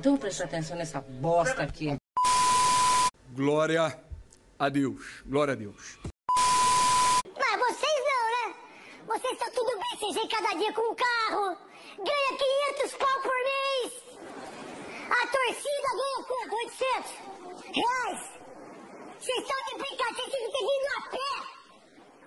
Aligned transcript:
Então 0.00 0.16
presta 0.16 0.44
atenção 0.44 0.78
nessa 0.78 0.98
bosta 1.02 1.62
aqui. 1.62 1.94
Glória 3.34 4.02
a 4.58 4.68
Deus. 4.70 5.22
Glória 5.26 5.52
a 5.52 5.54
Deus. 5.54 5.98
Mas 7.36 7.58
vocês 7.58 7.98
não, 8.08 8.24
né? 8.32 8.56
Vocês 9.06 9.34
estão 9.34 9.50
tudo 9.52 9.78
bem, 9.78 9.98
vocês 9.98 10.14
vêm 10.14 10.26
cada 10.26 10.54
dia 10.54 10.72
com 10.72 10.90
um 10.90 10.94
carro, 10.94 11.54
ganha 11.98 12.38
500 12.78 12.96
pau 12.96 13.20
por 13.20 13.34
mês. 13.44 13.92
A 15.10 15.26
torcida 15.26 15.90
ganha 15.92 16.24
quanto? 16.26 16.54
800 16.56 17.10
reais. 17.76 18.40
Vocês 19.18 19.38
estão 19.38 19.56
de 19.66 19.74
brincadeira, 19.84 20.30
vocês 20.30 20.44
ficam 20.46 20.60
vindo 20.62 20.88
a 20.96 21.00
pé, 21.10 21.32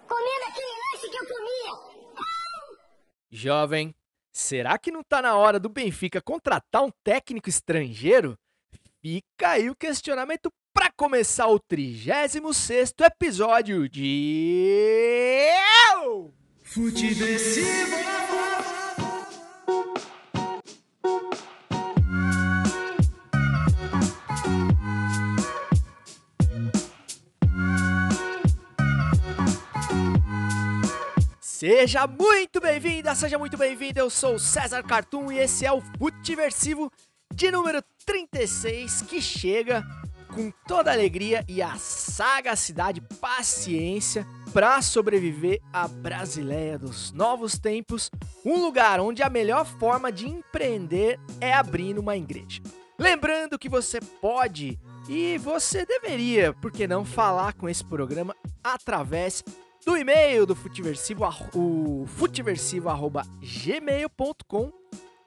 comendo 0.08 0.46
aquele 0.48 0.76
lanche 0.78 1.10
que 1.10 1.18
eu 1.18 1.28
comia. 1.28 1.74
Jovem, 3.32 3.96
será 4.34 4.78
que 4.78 4.92
não 4.92 5.04
tá 5.04 5.22
na 5.22 5.36
hora 5.36 5.60
do 5.60 5.70
Benfica 5.70 6.22
contratar 6.22 6.84
um 6.84 6.92
técnico 7.04 7.48
estrangeiro? 7.48 8.38
Fica 9.02 9.50
aí 9.50 9.70
o 9.70 9.76
questionamento 9.76 10.52
para 10.74 10.92
começar 10.92 11.48
o 11.48 11.60
36 11.60 12.42
episódio 13.02 13.88
de. 13.88 15.52
Seja 31.66 32.06
muito 32.06 32.60
bem-vinda, 32.60 33.16
seja 33.16 33.40
muito 33.40 33.56
bem-vindo. 33.56 33.98
Eu 33.98 34.10
sou 34.10 34.36
o 34.36 34.40
César 34.40 34.84
Cartoon 34.84 35.32
e 35.32 35.40
esse 35.40 35.66
é 35.66 35.72
o 35.72 35.80
Futiversivo 35.98 36.92
de 37.34 37.50
número 37.52 37.82
36 38.06 39.04
que 39.04 39.22
chega 39.22 39.82
com 40.36 40.52
toda 40.68 40.92
a 40.92 40.94
alegria 40.94 41.42
e 41.48 41.62
a 41.62 41.78
sagacidade, 41.78 43.00
paciência 43.22 44.28
para 44.54 44.82
sobreviver 44.82 45.62
à 45.72 45.88
Brasileia 45.88 46.78
dos 46.78 47.14
novos 47.14 47.58
tempos, 47.58 48.12
um 48.44 48.58
lugar 48.58 49.00
onde 49.00 49.24
a 49.24 49.30
melhor 49.30 49.66
forma 49.66 50.12
de 50.12 50.28
empreender 50.28 51.18
é 51.40 51.54
abrindo 51.54 52.00
uma 52.00 52.18
igreja. 52.18 52.62
Lembrando 53.00 53.58
que 53.58 53.70
você 53.70 54.02
pode 54.20 54.78
e 55.08 55.38
você 55.38 55.86
deveria, 55.86 56.52
por 56.52 56.74
que 56.74 56.86
não, 56.86 57.06
falar 57.06 57.54
com 57.54 57.70
esse 57.70 57.86
programa 57.86 58.36
através 58.62 59.42
do 59.86 59.98
e-mail 59.98 60.46
do 60.46 60.56
Futiversivo, 60.56 61.26
o 61.54 62.06
futiversivo.gmail.com 62.08 64.72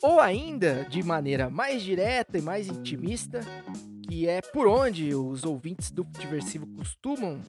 ou 0.03 0.21
ainda 0.21 0.87
de 0.89 1.03
maneira 1.03 1.51
mais 1.51 1.83
direta 1.83 2.39
e 2.39 2.43
mais 2.43 2.69
intimista, 2.69 3.41
que 4.09 4.29
é 4.29 4.41
por 4.41 4.67
onde 4.67 5.15
os 5.15 5.45
ouvintes 5.45 5.91
do 5.91 6.05
Futiversivo 6.05 6.67
costumam 6.69 7.41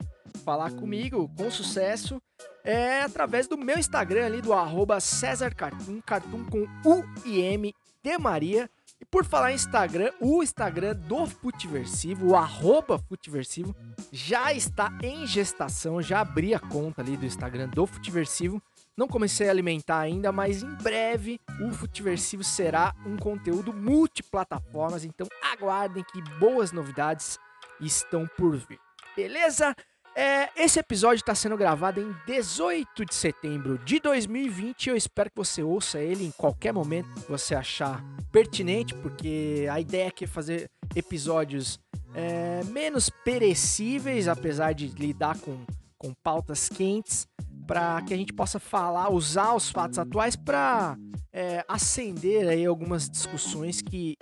falar 0.44 0.72
comigo 0.72 1.32
com 1.38 1.50
sucesso, 1.50 2.22
é 2.64 3.02
através 3.02 3.48
do 3.48 3.58
meu 3.58 3.78
Instagram 3.78 4.26
ali, 4.26 4.42
do 4.42 4.54
arroba 4.54 5.00
César 5.00 5.54
Cartoon, 5.54 6.02
Cartoon 6.02 6.44
com 6.46 6.64
U 6.86 7.04
e 7.26 7.40
M 7.40 7.74
de 8.04 8.18
Maria. 8.18 8.70
E 9.00 9.06
por 9.06 9.24
falar 9.24 9.52
em 9.52 9.56
Instagram, 9.56 10.12
o 10.20 10.42
Instagram 10.42 10.96
do 10.96 11.28
Futiversivo, 11.28 12.30
o 12.30 12.36
arroba 12.36 12.98
Futiversivo, 12.98 13.76
já 14.12 14.52
está 14.52 14.92
em 15.04 15.28
gestação, 15.28 16.02
já 16.02 16.22
abri 16.22 16.56
a 16.56 16.60
conta 16.60 17.02
ali 17.02 17.16
do 17.16 17.26
Instagram 17.26 17.70
do 17.70 17.86
Futiversivo. 17.86 18.62
Não 18.98 19.08
comecei 19.08 19.48
a 19.48 19.52
alimentar 19.52 20.00
ainda, 20.00 20.32
mas 20.32 20.64
em 20.64 20.74
breve 20.78 21.40
o 21.62 21.72
Futiversivo 21.72 22.44
será 22.44 22.96
um 23.06 23.16
conteúdo 23.16 23.72
multiplataformas, 23.72 25.06
então 25.06 25.28
aguardem 25.54 26.04
que 26.04 26.20
boas 26.40 26.72
novidades 26.72 27.38
estão 27.80 28.26
por 28.36 28.58
vir. 28.58 28.80
Beleza? 29.16 29.76
É, 30.20 30.50
esse 30.58 30.80
episódio 30.80 31.22
está 31.22 31.36
sendo 31.36 31.56
gravado 31.56 32.02
em 32.02 32.12
18 32.26 33.06
de 33.06 33.14
setembro 33.14 33.78
de 33.86 34.00
2020. 34.00 34.90
Eu 34.90 34.96
espero 34.96 35.30
que 35.30 35.38
você 35.38 35.62
ouça 35.62 36.00
ele 36.00 36.26
em 36.26 36.32
qualquer 36.32 36.74
momento 36.74 37.08
que 37.22 37.30
você 37.30 37.54
achar 37.54 38.04
pertinente, 38.32 38.96
porque 38.96 39.68
a 39.72 39.80
ideia 39.80 40.08
aqui 40.08 40.24
é 40.24 40.28
fazer 40.28 40.72
episódios 40.96 41.80
é, 42.16 42.64
menos 42.64 43.12
perecíveis, 43.24 44.28
apesar 44.28 44.74
de 44.74 44.88
lidar 44.88 45.38
com, 45.38 45.56
com 46.00 46.12
pautas 46.24 46.68
quentes, 46.68 47.28
para 47.68 48.02
que 48.02 48.14
a 48.14 48.18
gente 48.18 48.34
possa 48.34 48.60
falar, 48.60 49.12
usar 49.12 49.54
os 49.54 49.70
fatos 49.70 50.00
atuais 50.00 50.36
para 50.36 50.98
é, 51.34 51.64
acender 51.68 52.48
aí 52.48 52.66
algumas 52.66 53.10
discussões 53.10 53.82
que 53.82 54.16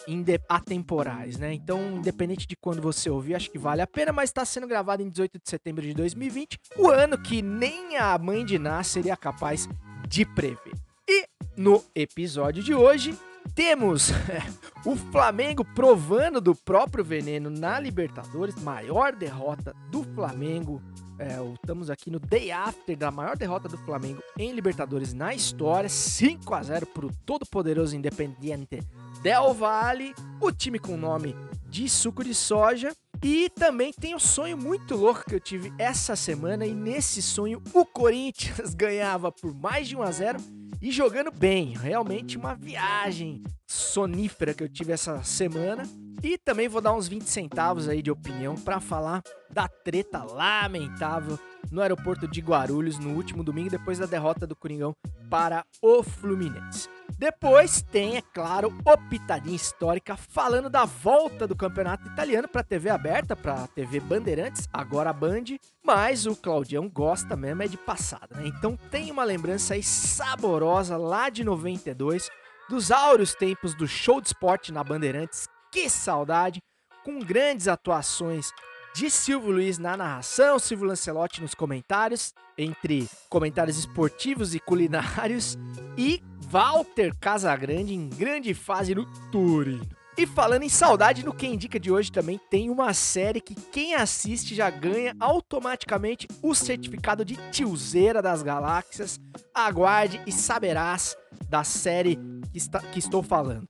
atemporais, 0.50 1.38
né? 1.38 1.53
Então, 1.53 1.97
independente 1.97 2.47
de 2.47 2.56
quando 2.57 2.81
você 2.81 3.09
ouvir, 3.09 3.35
acho 3.35 3.51
que 3.51 3.59
vale 3.59 3.81
a 3.81 3.88
pena, 3.88 4.11
mas 4.11 4.31
está 4.31 4.44
sendo 4.44 4.67
gravado 4.67 5.03
em 5.03 5.09
18 5.09 5.39
de 5.41 5.50
setembro 5.50 5.81
de 5.83 5.94
2020, 5.94 6.57
o 6.78 6.89
ano 6.89 7.17
que 7.17 7.41
nem 7.41 7.95
a 7.97 8.17
mãe 8.17 8.44
de 8.44 8.57
Ná 8.57 8.83
seria 8.83 9.16
capaz 9.16 9.69
de 10.07 10.25
prever. 10.25 10.73
E 11.07 11.27
no 11.56 11.83
episódio 11.94 12.63
de 12.63 12.73
hoje, 12.73 13.17
temos 13.53 14.09
o 14.85 14.95
Flamengo 14.95 15.63
provando 15.63 16.41
do 16.41 16.56
próprio 16.56 17.03
veneno 17.03 17.50
na 17.50 17.79
Libertadores, 17.79 18.56
maior 18.56 19.13
derrota 19.13 19.73
do 19.91 20.03
Flamengo. 20.03 20.81
É, 21.18 21.38
estamos 21.53 21.90
aqui 21.90 22.12
no 22.12 22.20
day 22.20 22.52
after 22.52 22.98
da 22.98 23.09
maior 23.09 23.38
derrota 23.38 23.70
do 23.70 23.78
Flamengo 23.78 24.22
em 24.38 24.52
Libertadores 24.52 25.14
na 25.14 25.34
história, 25.34 25.88
5 25.88 26.53
a 26.53 26.62
0 26.62 26.88
para 26.88 27.06
o 27.06 27.12
todo-poderoso 27.26 27.96
Independiente 27.96 28.81
Del 29.22 29.54
Valle, 29.54 30.14
o 30.42 30.52
time 30.52 30.78
com 30.78 30.98
nome 30.98 31.34
de 31.70 31.88
suco 31.88 32.24
de 32.24 32.34
soja. 32.34 32.94
E 33.24 33.50
também 33.50 33.94
tem 33.94 34.14
um 34.14 34.20
sonho 34.20 34.58
muito 34.58 34.94
louco 34.96 35.24
que 35.25 35.34
eu 35.34 35.40
tive 35.40 35.74
essa 35.80 36.18
semana, 36.18 36.66
e 36.66 36.74
nesse 36.74 37.22
sonho 37.22 37.64
o 37.74 37.86
Corinthians 37.86 38.74
ganhava 38.75 39.31
por 39.31 39.54
mais 39.54 39.88
de 39.88 39.96
1 39.96 40.02
a 40.02 40.12
0 40.12 40.40
e 40.81 40.92
jogando 40.92 41.31
bem. 41.31 41.78
Realmente 41.78 42.38
uma 42.38 42.56
viagem 42.56 43.42
sonífera 43.66 44.54
que 44.54 44.64
eu 44.64 44.70
tive 44.70 44.92
essa 44.92 45.24
semana. 45.24 45.84
E 46.24 46.38
também 46.38 46.68
vou 46.68 46.81
dar 46.81 46.94
uns 46.94 47.08
20 47.08 47.24
centavos 47.24 47.88
aí 47.88 48.02
de 48.02 48.12
opinião 48.12 48.56
para 48.56 48.80
falar 48.80 49.22
da 49.50 49.68
treta 49.68 50.24
lamentável 50.24 51.38
no 51.72 51.81
aeroporto 51.81 52.28
de 52.28 52.42
Guarulhos 52.42 53.00
no 53.00 53.14
último 53.14 53.44
domingo, 53.44 53.70
depois 53.70 54.00
da 54.00 54.06
derrota 54.06 54.46
do 54.46 54.56
Coringão 54.56 54.94
para 55.30 55.66
o 55.81 56.04
Fluminense. 56.04 56.90
Depois 57.18 57.81
tem, 57.81 58.18
é 58.18 58.22
claro, 58.22 58.74
o 58.86 59.09
Pitadinha 59.09 59.56
Histórica 59.56 60.18
falando 60.18 60.70
da 60.70 60.86
volta 60.86 61.48
do 61.48 61.56
campeonato 61.56 62.08
italiano 62.08 62.48
para 62.48 62.64
TV 62.64 62.90
aberta, 62.90 63.36
para 63.36 63.68
TV 63.68 64.00
Bandeirantes, 64.00 64.68
agora 64.72 65.12
a 65.12 65.14
Band, 65.14 65.44
mas 65.84 66.25
o 66.25 66.36
Claudião 66.36 66.90
gosta 66.90 67.36
mesmo 67.36 67.64
é 67.64 67.68
de 67.68 67.78
passada, 67.78 68.36
né? 68.36 68.48
Então 68.48 68.78
tem 68.92 69.12
uma 69.12 69.24
lembrança 69.24 69.75
aí 69.75 69.84
saborosa 69.84 70.98
lá 70.98 71.30
de 71.30 71.44
92, 71.44 72.30
dos 72.70 72.92
áureos 72.92 73.34
tempos 73.34 73.74
do 73.74 73.88
show 73.88 74.20
de 74.20 74.28
esporte 74.28 74.74
na 74.74 74.84
Bandeirantes, 74.84 75.48
que 75.75 75.90
saudade, 75.90 76.62
com 77.03 77.19
grandes 77.19 77.68
atuações 77.68 78.50
de 78.96 79.09
Silvio 79.09 79.52
Luiz 79.52 79.78
na 79.78 79.97
narração, 79.97 80.58
Silvio 80.58 80.88
Lancelotti 80.88 81.41
nos 81.41 81.53
comentários, 81.53 82.34
entre 82.58 83.09
comentários 83.30 83.78
esportivos 83.78 84.56
e 84.56 84.59
culinários, 84.62 85.58
e 85.97 86.24
Walter 86.50 87.13
Casagrande 87.19 87.94
em 87.94 88.08
grande 88.08 88.53
fase 88.53 88.96
no 88.96 89.06
Turino. 89.34 89.86
E 90.18 90.25
falando 90.25 90.63
em 90.63 90.69
saudade, 90.69 91.25
no 91.25 91.34
Quem 91.36 91.56
Indica 91.56 91.78
de 91.78 91.92
hoje 91.92 92.09
também 92.09 92.40
tem 92.50 92.69
uma 92.69 92.94
série 92.94 93.42
que 93.42 93.53
quem 93.53 93.96
assiste 93.96 94.56
já 94.56 94.69
ganha 94.69 95.13
automaticamente 95.19 96.25
o 96.42 96.56
certificado 96.56 97.25
de 97.25 97.36
tiozeira 97.52 98.22
das 98.22 98.42
galáxias. 98.42 99.19
Aguarde 99.53 100.22
e 100.25 100.31
saberás 100.31 101.18
da 101.50 101.66
série 101.66 102.18
que, 102.50 102.57
está- 102.57 102.80
que 102.80 102.98
estou 103.00 103.22
falando. 103.22 103.68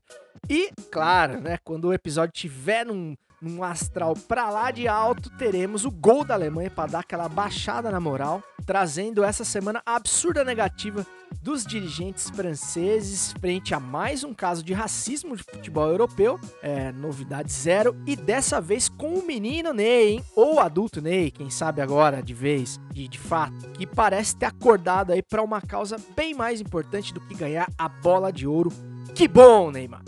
E, 0.50 0.72
claro, 0.92 1.42
né, 1.42 1.58
quando 1.64 1.86
o 1.86 1.94
episódio 1.94 2.32
tiver 2.34 2.86
num, 2.86 3.16
num 3.42 3.64
astral 3.64 4.14
pra 4.28 4.50
lá 4.50 4.72
de 4.72 4.88
alto, 4.88 5.30
teremos 5.32 5.86
o 5.86 5.92
gol 5.92 6.24
da 6.24 6.34
Alemanha 6.34 6.70
para 6.70 6.92
dar 6.92 7.00
aquela 7.00 7.28
baixada 7.28 7.92
na 7.92 8.00
moral, 8.00 8.44
trazendo 8.66 9.24
essa 9.24 9.44
semana 9.44 9.82
a 9.86 9.96
absurda 9.96 10.44
negativa 10.44 11.06
dos 11.42 11.66
dirigentes 11.66 12.30
franceses 12.30 13.34
frente 13.40 13.74
a 13.74 13.80
mais 13.80 14.24
um 14.24 14.34
caso 14.34 14.64
de 14.64 14.74
racismo 14.74 15.36
de 15.36 15.44
futebol 15.44 15.88
europeu, 15.88 16.40
é, 16.62 16.92
novidade 16.92 17.52
zero, 17.52 17.96
e 18.06 18.16
dessa 18.16 18.62
vez 18.62 18.90
com 18.90 19.14
o 19.14 19.26
menino 19.26 19.74
Ney, 19.74 20.14
hein? 20.14 20.24
ou 20.36 20.60
adulto 20.60 21.02
Ney, 21.02 21.30
quem 21.32 21.50
sabe 21.50 21.82
agora 21.82 22.22
de 22.22 22.34
vez, 22.34 22.80
de, 22.92 23.08
de 23.08 23.20
fato, 23.20 23.70
que 23.72 23.86
parece 23.86 24.36
ter 24.36 24.46
acordado 24.46 25.12
aí 25.12 25.22
para 25.22 25.44
uma 25.44 25.62
causa 25.62 25.98
bem 26.16 26.34
mais 26.34 26.62
importante 26.62 27.14
do 27.14 27.22
que 27.22 27.36
ganhar 27.36 27.68
a 27.78 27.88
bola 27.88 28.32
de 28.32 28.48
ouro. 28.48 28.72
Que 29.14 29.28
bom, 29.28 29.72
Neymar! 29.72 30.02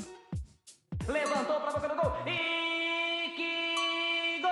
levantou 1.07 1.59
para 1.61 1.71
boca 1.71 1.87
do 1.87 1.95
gol 1.95 2.13
e 2.25 3.29
que 3.29 4.41
gol! 4.41 4.51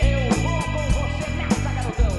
Eu 0.00 0.30
vou 0.42 0.62
com 0.72 0.88
você 0.92 1.28
nessa, 1.36 1.70
garotão! 1.74 2.14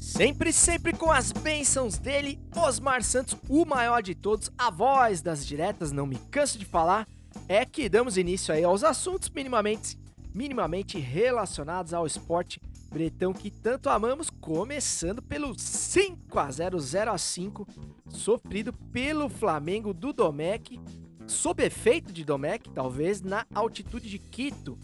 Sempre, 0.00 0.52
sempre 0.52 0.92
com 0.94 1.12
as 1.12 1.30
bênçãos 1.30 1.98
dele, 1.98 2.40
Osmar 2.56 3.02
Santos, 3.02 3.36
o 3.50 3.66
maior 3.66 4.02
de 4.02 4.14
todos, 4.14 4.50
a 4.56 4.70
voz 4.70 5.20
das 5.20 5.46
diretas, 5.46 5.92
não 5.92 6.06
me 6.06 6.16
canso 6.30 6.58
de 6.58 6.64
falar 6.64 7.06
é 7.48 7.64
que 7.64 7.88
damos 7.88 8.18
início 8.18 8.52
aí 8.52 8.62
aos 8.62 8.84
assuntos 8.84 9.30
minimamente, 9.30 9.98
minimamente 10.34 10.98
relacionados 10.98 11.94
ao 11.94 12.06
esporte 12.06 12.60
bretão 12.90 13.32
que 13.32 13.50
tanto 13.50 13.88
amamos, 13.88 14.30
começando 14.30 15.22
pelo 15.22 15.58
5 15.58 16.38
a 16.38 16.50
0 16.50 16.78
0 16.78 17.10
a 17.10 17.18
5 17.18 17.66
sofrido 18.10 18.72
pelo 18.72 19.28
Flamengo 19.28 19.92
do 19.94 20.12
Domecq, 20.12 20.78
sob 21.26 21.62
efeito 21.64 22.12
de 22.12 22.24
Domecq, 22.24 22.70
talvez, 22.70 23.22
na 23.22 23.46
altitude 23.54 24.08
de 24.08 24.18
Quito, 24.18 24.78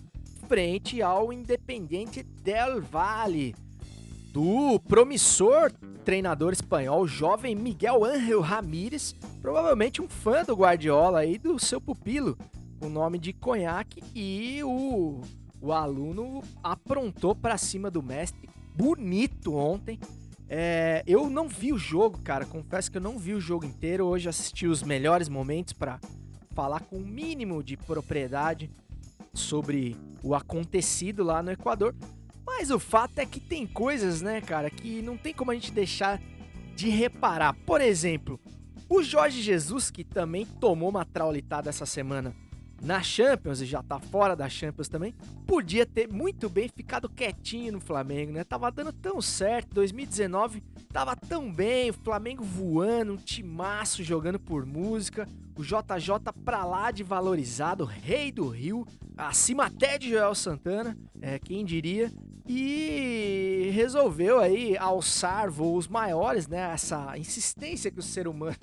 frente 0.48 1.00
ao 1.02 1.32
Independiente 1.32 2.22
del 2.22 2.82
Valle, 2.82 3.54
do 4.32 4.78
promissor 4.80 5.72
treinador 6.04 6.52
espanhol 6.52 7.06
jovem 7.06 7.54
Miguel 7.54 8.04
Ángel 8.04 8.40
Ramírez, 8.40 9.14
provavelmente 9.40 10.02
um 10.02 10.08
fã 10.08 10.44
do 10.44 10.54
Guardiola 10.54 11.24
e 11.24 11.38
do 11.38 11.58
seu 11.58 11.80
pupilo, 11.80 12.36
o 12.80 12.88
nome 12.88 13.18
de 13.18 13.32
Conhaque, 13.32 14.02
e 14.14 14.62
o, 14.62 15.20
o 15.60 15.72
aluno 15.72 16.42
aprontou 16.62 17.34
para 17.34 17.56
cima 17.56 17.90
do 17.90 18.02
mestre, 18.02 18.48
bonito 18.74 19.54
ontem. 19.54 19.98
É, 20.48 21.02
eu 21.06 21.30
não 21.30 21.48
vi 21.48 21.72
o 21.72 21.78
jogo, 21.78 22.20
cara, 22.20 22.44
confesso 22.44 22.90
que 22.90 22.98
eu 22.98 23.02
não 23.02 23.18
vi 23.18 23.34
o 23.34 23.40
jogo 23.40 23.64
inteiro. 23.64 24.06
Hoje 24.06 24.28
assisti 24.28 24.66
os 24.66 24.82
melhores 24.82 25.28
momentos 25.28 25.72
para 25.72 25.98
falar 26.54 26.80
com 26.80 26.96
o 26.96 27.06
mínimo 27.06 27.62
de 27.62 27.76
propriedade 27.76 28.70
sobre 29.32 29.96
o 30.22 30.34
acontecido 30.34 31.24
lá 31.24 31.42
no 31.42 31.50
Equador. 31.50 31.94
Mas 32.46 32.70
o 32.70 32.78
fato 32.78 33.18
é 33.18 33.26
que 33.26 33.40
tem 33.40 33.66
coisas, 33.66 34.20
né, 34.20 34.40
cara, 34.40 34.68
que 34.70 35.00
não 35.00 35.16
tem 35.16 35.32
como 35.32 35.50
a 35.50 35.54
gente 35.54 35.72
deixar 35.72 36.20
de 36.76 36.88
reparar. 36.88 37.54
Por 37.66 37.80
exemplo, 37.80 38.38
o 38.88 39.02
Jorge 39.02 39.40
Jesus, 39.40 39.90
que 39.90 40.04
também 40.04 40.44
tomou 40.44 40.90
uma 40.90 41.04
traulitada 41.04 41.70
essa 41.70 41.86
semana 41.86 42.34
na 42.84 43.02
Champions 43.02 43.60
e 43.60 43.66
já 43.66 43.82
tá 43.82 43.98
fora 43.98 44.36
da 44.36 44.48
Champions 44.48 44.88
também, 44.88 45.14
podia 45.46 45.86
ter 45.86 46.06
muito 46.12 46.48
bem 46.48 46.68
ficado 46.68 47.08
quietinho 47.08 47.72
no 47.72 47.80
Flamengo, 47.80 48.32
né? 48.32 48.44
Tava 48.44 48.70
dando 48.70 48.92
tão 48.92 49.20
certo, 49.22 49.74
2019 49.74 50.62
tava 50.92 51.16
tão 51.16 51.52
bem, 51.52 51.90
o 51.90 51.94
Flamengo 51.94 52.44
voando, 52.44 53.14
um 53.14 53.16
timaço 53.16 54.04
jogando 54.04 54.38
por 54.38 54.64
música, 54.64 55.26
o 55.56 55.64
JJ 55.64 56.32
pra 56.44 56.64
lá 56.64 56.90
de 56.90 57.02
valorizado, 57.02 57.84
rei 57.84 58.30
do 58.30 58.48
Rio, 58.48 58.86
acima 59.16 59.66
até 59.66 59.98
de 59.98 60.10
Joel 60.10 60.34
Santana, 60.34 60.96
é, 61.20 61.38
quem 61.38 61.64
diria, 61.64 62.12
e 62.46 63.70
resolveu 63.72 64.38
aí 64.38 64.76
alçar 64.76 65.50
voos 65.50 65.88
maiores, 65.88 66.46
né? 66.46 66.72
Essa 66.72 67.16
insistência 67.16 67.90
que 67.90 67.98
o 67.98 68.02
ser 68.02 68.28
humano 68.28 68.54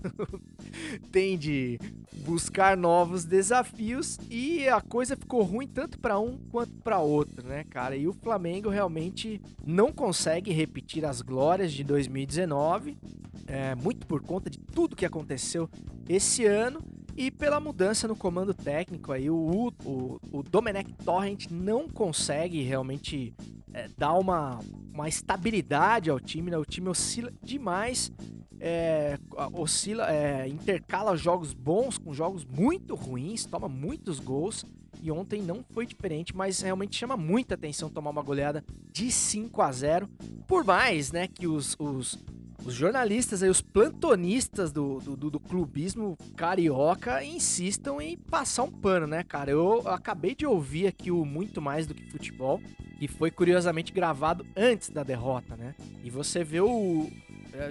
tem 1.12 1.38
de 1.38 1.80
buscar 2.18 2.78
novos 2.78 3.26
desafios 3.26 4.11
e 4.30 4.68
a 4.68 4.82
coisa 4.82 5.16
ficou 5.16 5.44
ruim 5.44 5.68
tanto 5.68 6.00
para 6.00 6.20
um 6.20 6.38
quanto 6.52 6.74
para 6.82 7.00
outro, 7.00 7.48
né, 7.48 7.64
cara? 7.70 7.96
E 7.96 8.08
o 8.08 8.14
Flamengo 8.14 8.70
realmente 8.70 9.42
não 9.66 9.92
consegue 9.92 10.52
repetir 10.52 11.06
as 11.06 11.22
glórias 11.22 11.72
de 11.72 11.84
2019, 11.84 12.98
é, 13.48 13.76
muito 13.76 14.06
por 14.08 14.22
conta 14.22 14.50
de 14.50 14.58
tudo 14.58 14.96
que 14.96 15.06
aconteceu 15.06 15.70
esse 16.08 16.46
ano 16.46 16.82
e 17.16 17.30
pela 17.30 17.60
mudança 17.60 18.08
no 18.08 18.16
comando 18.16 18.54
técnico 18.54 19.12
aí, 19.12 19.30
o, 19.30 19.74
o, 19.84 20.20
o 20.32 20.44
Domenech 20.44 20.94
Torrent 21.04 21.48
não 21.52 21.88
consegue 21.88 22.62
realmente 22.62 23.34
é, 23.74 23.88
dar 23.98 24.14
uma, 24.14 24.60
uma 24.94 25.10
estabilidade 25.10 26.10
ao 26.10 26.20
time, 26.20 26.52
né? 26.52 26.58
O 26.58 26.66
time 26.66 26.90
oscila 26.90 27.32
demais, 27.44 28.12
é, 28.62 29.18
oscila, 29.54 30.10
é, 30.12 30.48
intercala 30.48 31.18
jogos 31.18 31.52
bons 31.52 31.98
com 31.98 32.14
jogos 32.14 32.46
muito 32.46 32.94
ruins, 32.94 33.44
toma 33.44 33.68
muitos 33.68 34.20
gols. 34.20 34.64
E 35.02 35.10
ontem 35.12 35.42
não 35.42 35.66
foi 35.72 35.88
diferente, 35.88 36.36
mas 36.36 36.62
realmente 36.62 36.96
chama 36.96 37.18
muita 37.18 37.56
atenção 37.56 37.90
tomar 37.90 38.12
uma 38.12 38.22
goleada 38.22 38.64
de 38.92 39.12
5 39.12 39.60
a 39.60 39.72
0 39.72 40.08
Por 40.48 40.64
mais 40.64 41.12
né, 41.12 41.28
que 41.28 41.48
os, 41.48 41.76
os, 41.80 42.20
os 42.64 42.76
jornalistas, 42.76 43.42
aí, 43.42 43.50
os 43.50 43.62
plantonistas 43.62 44.72
do, 44.72 45.00
do, 45.00 45.32
do, 45.32 45.40
clubismo 45.40 46.16
carioca 46.36 47.24
insistam 47.24 48.00
em 48.00 48.16
passar 48.16 48.62
um 48.62 48.72
pano, 48.72 49.08
né, 49.08 49.24
cara? 49.24 49.50
Eu 49.50 49.88
acabei 49.88 50.36
de 50.36 50.46
ouvir 50.46 50.86
aqui 50.86 51.10
o 51.10 51.26
Muito 51.26 51.60
Mais 51.60 51.88
do 51.88 51.96
que 51.96 52.12
Futebol, 52.12 52.62
que 53.00 53.08
foi 53.08 53.32
curiosamente 53.32 53.92
gravado 53.92 54.46
antes 54.56 54.92
da 54.92 55.02
derrota, 55.02 55.56
né? 55.56 55.74
E 56.04 56.12
você 56.12 56.44
vê 56.44 56.62
o, 56.62 57.10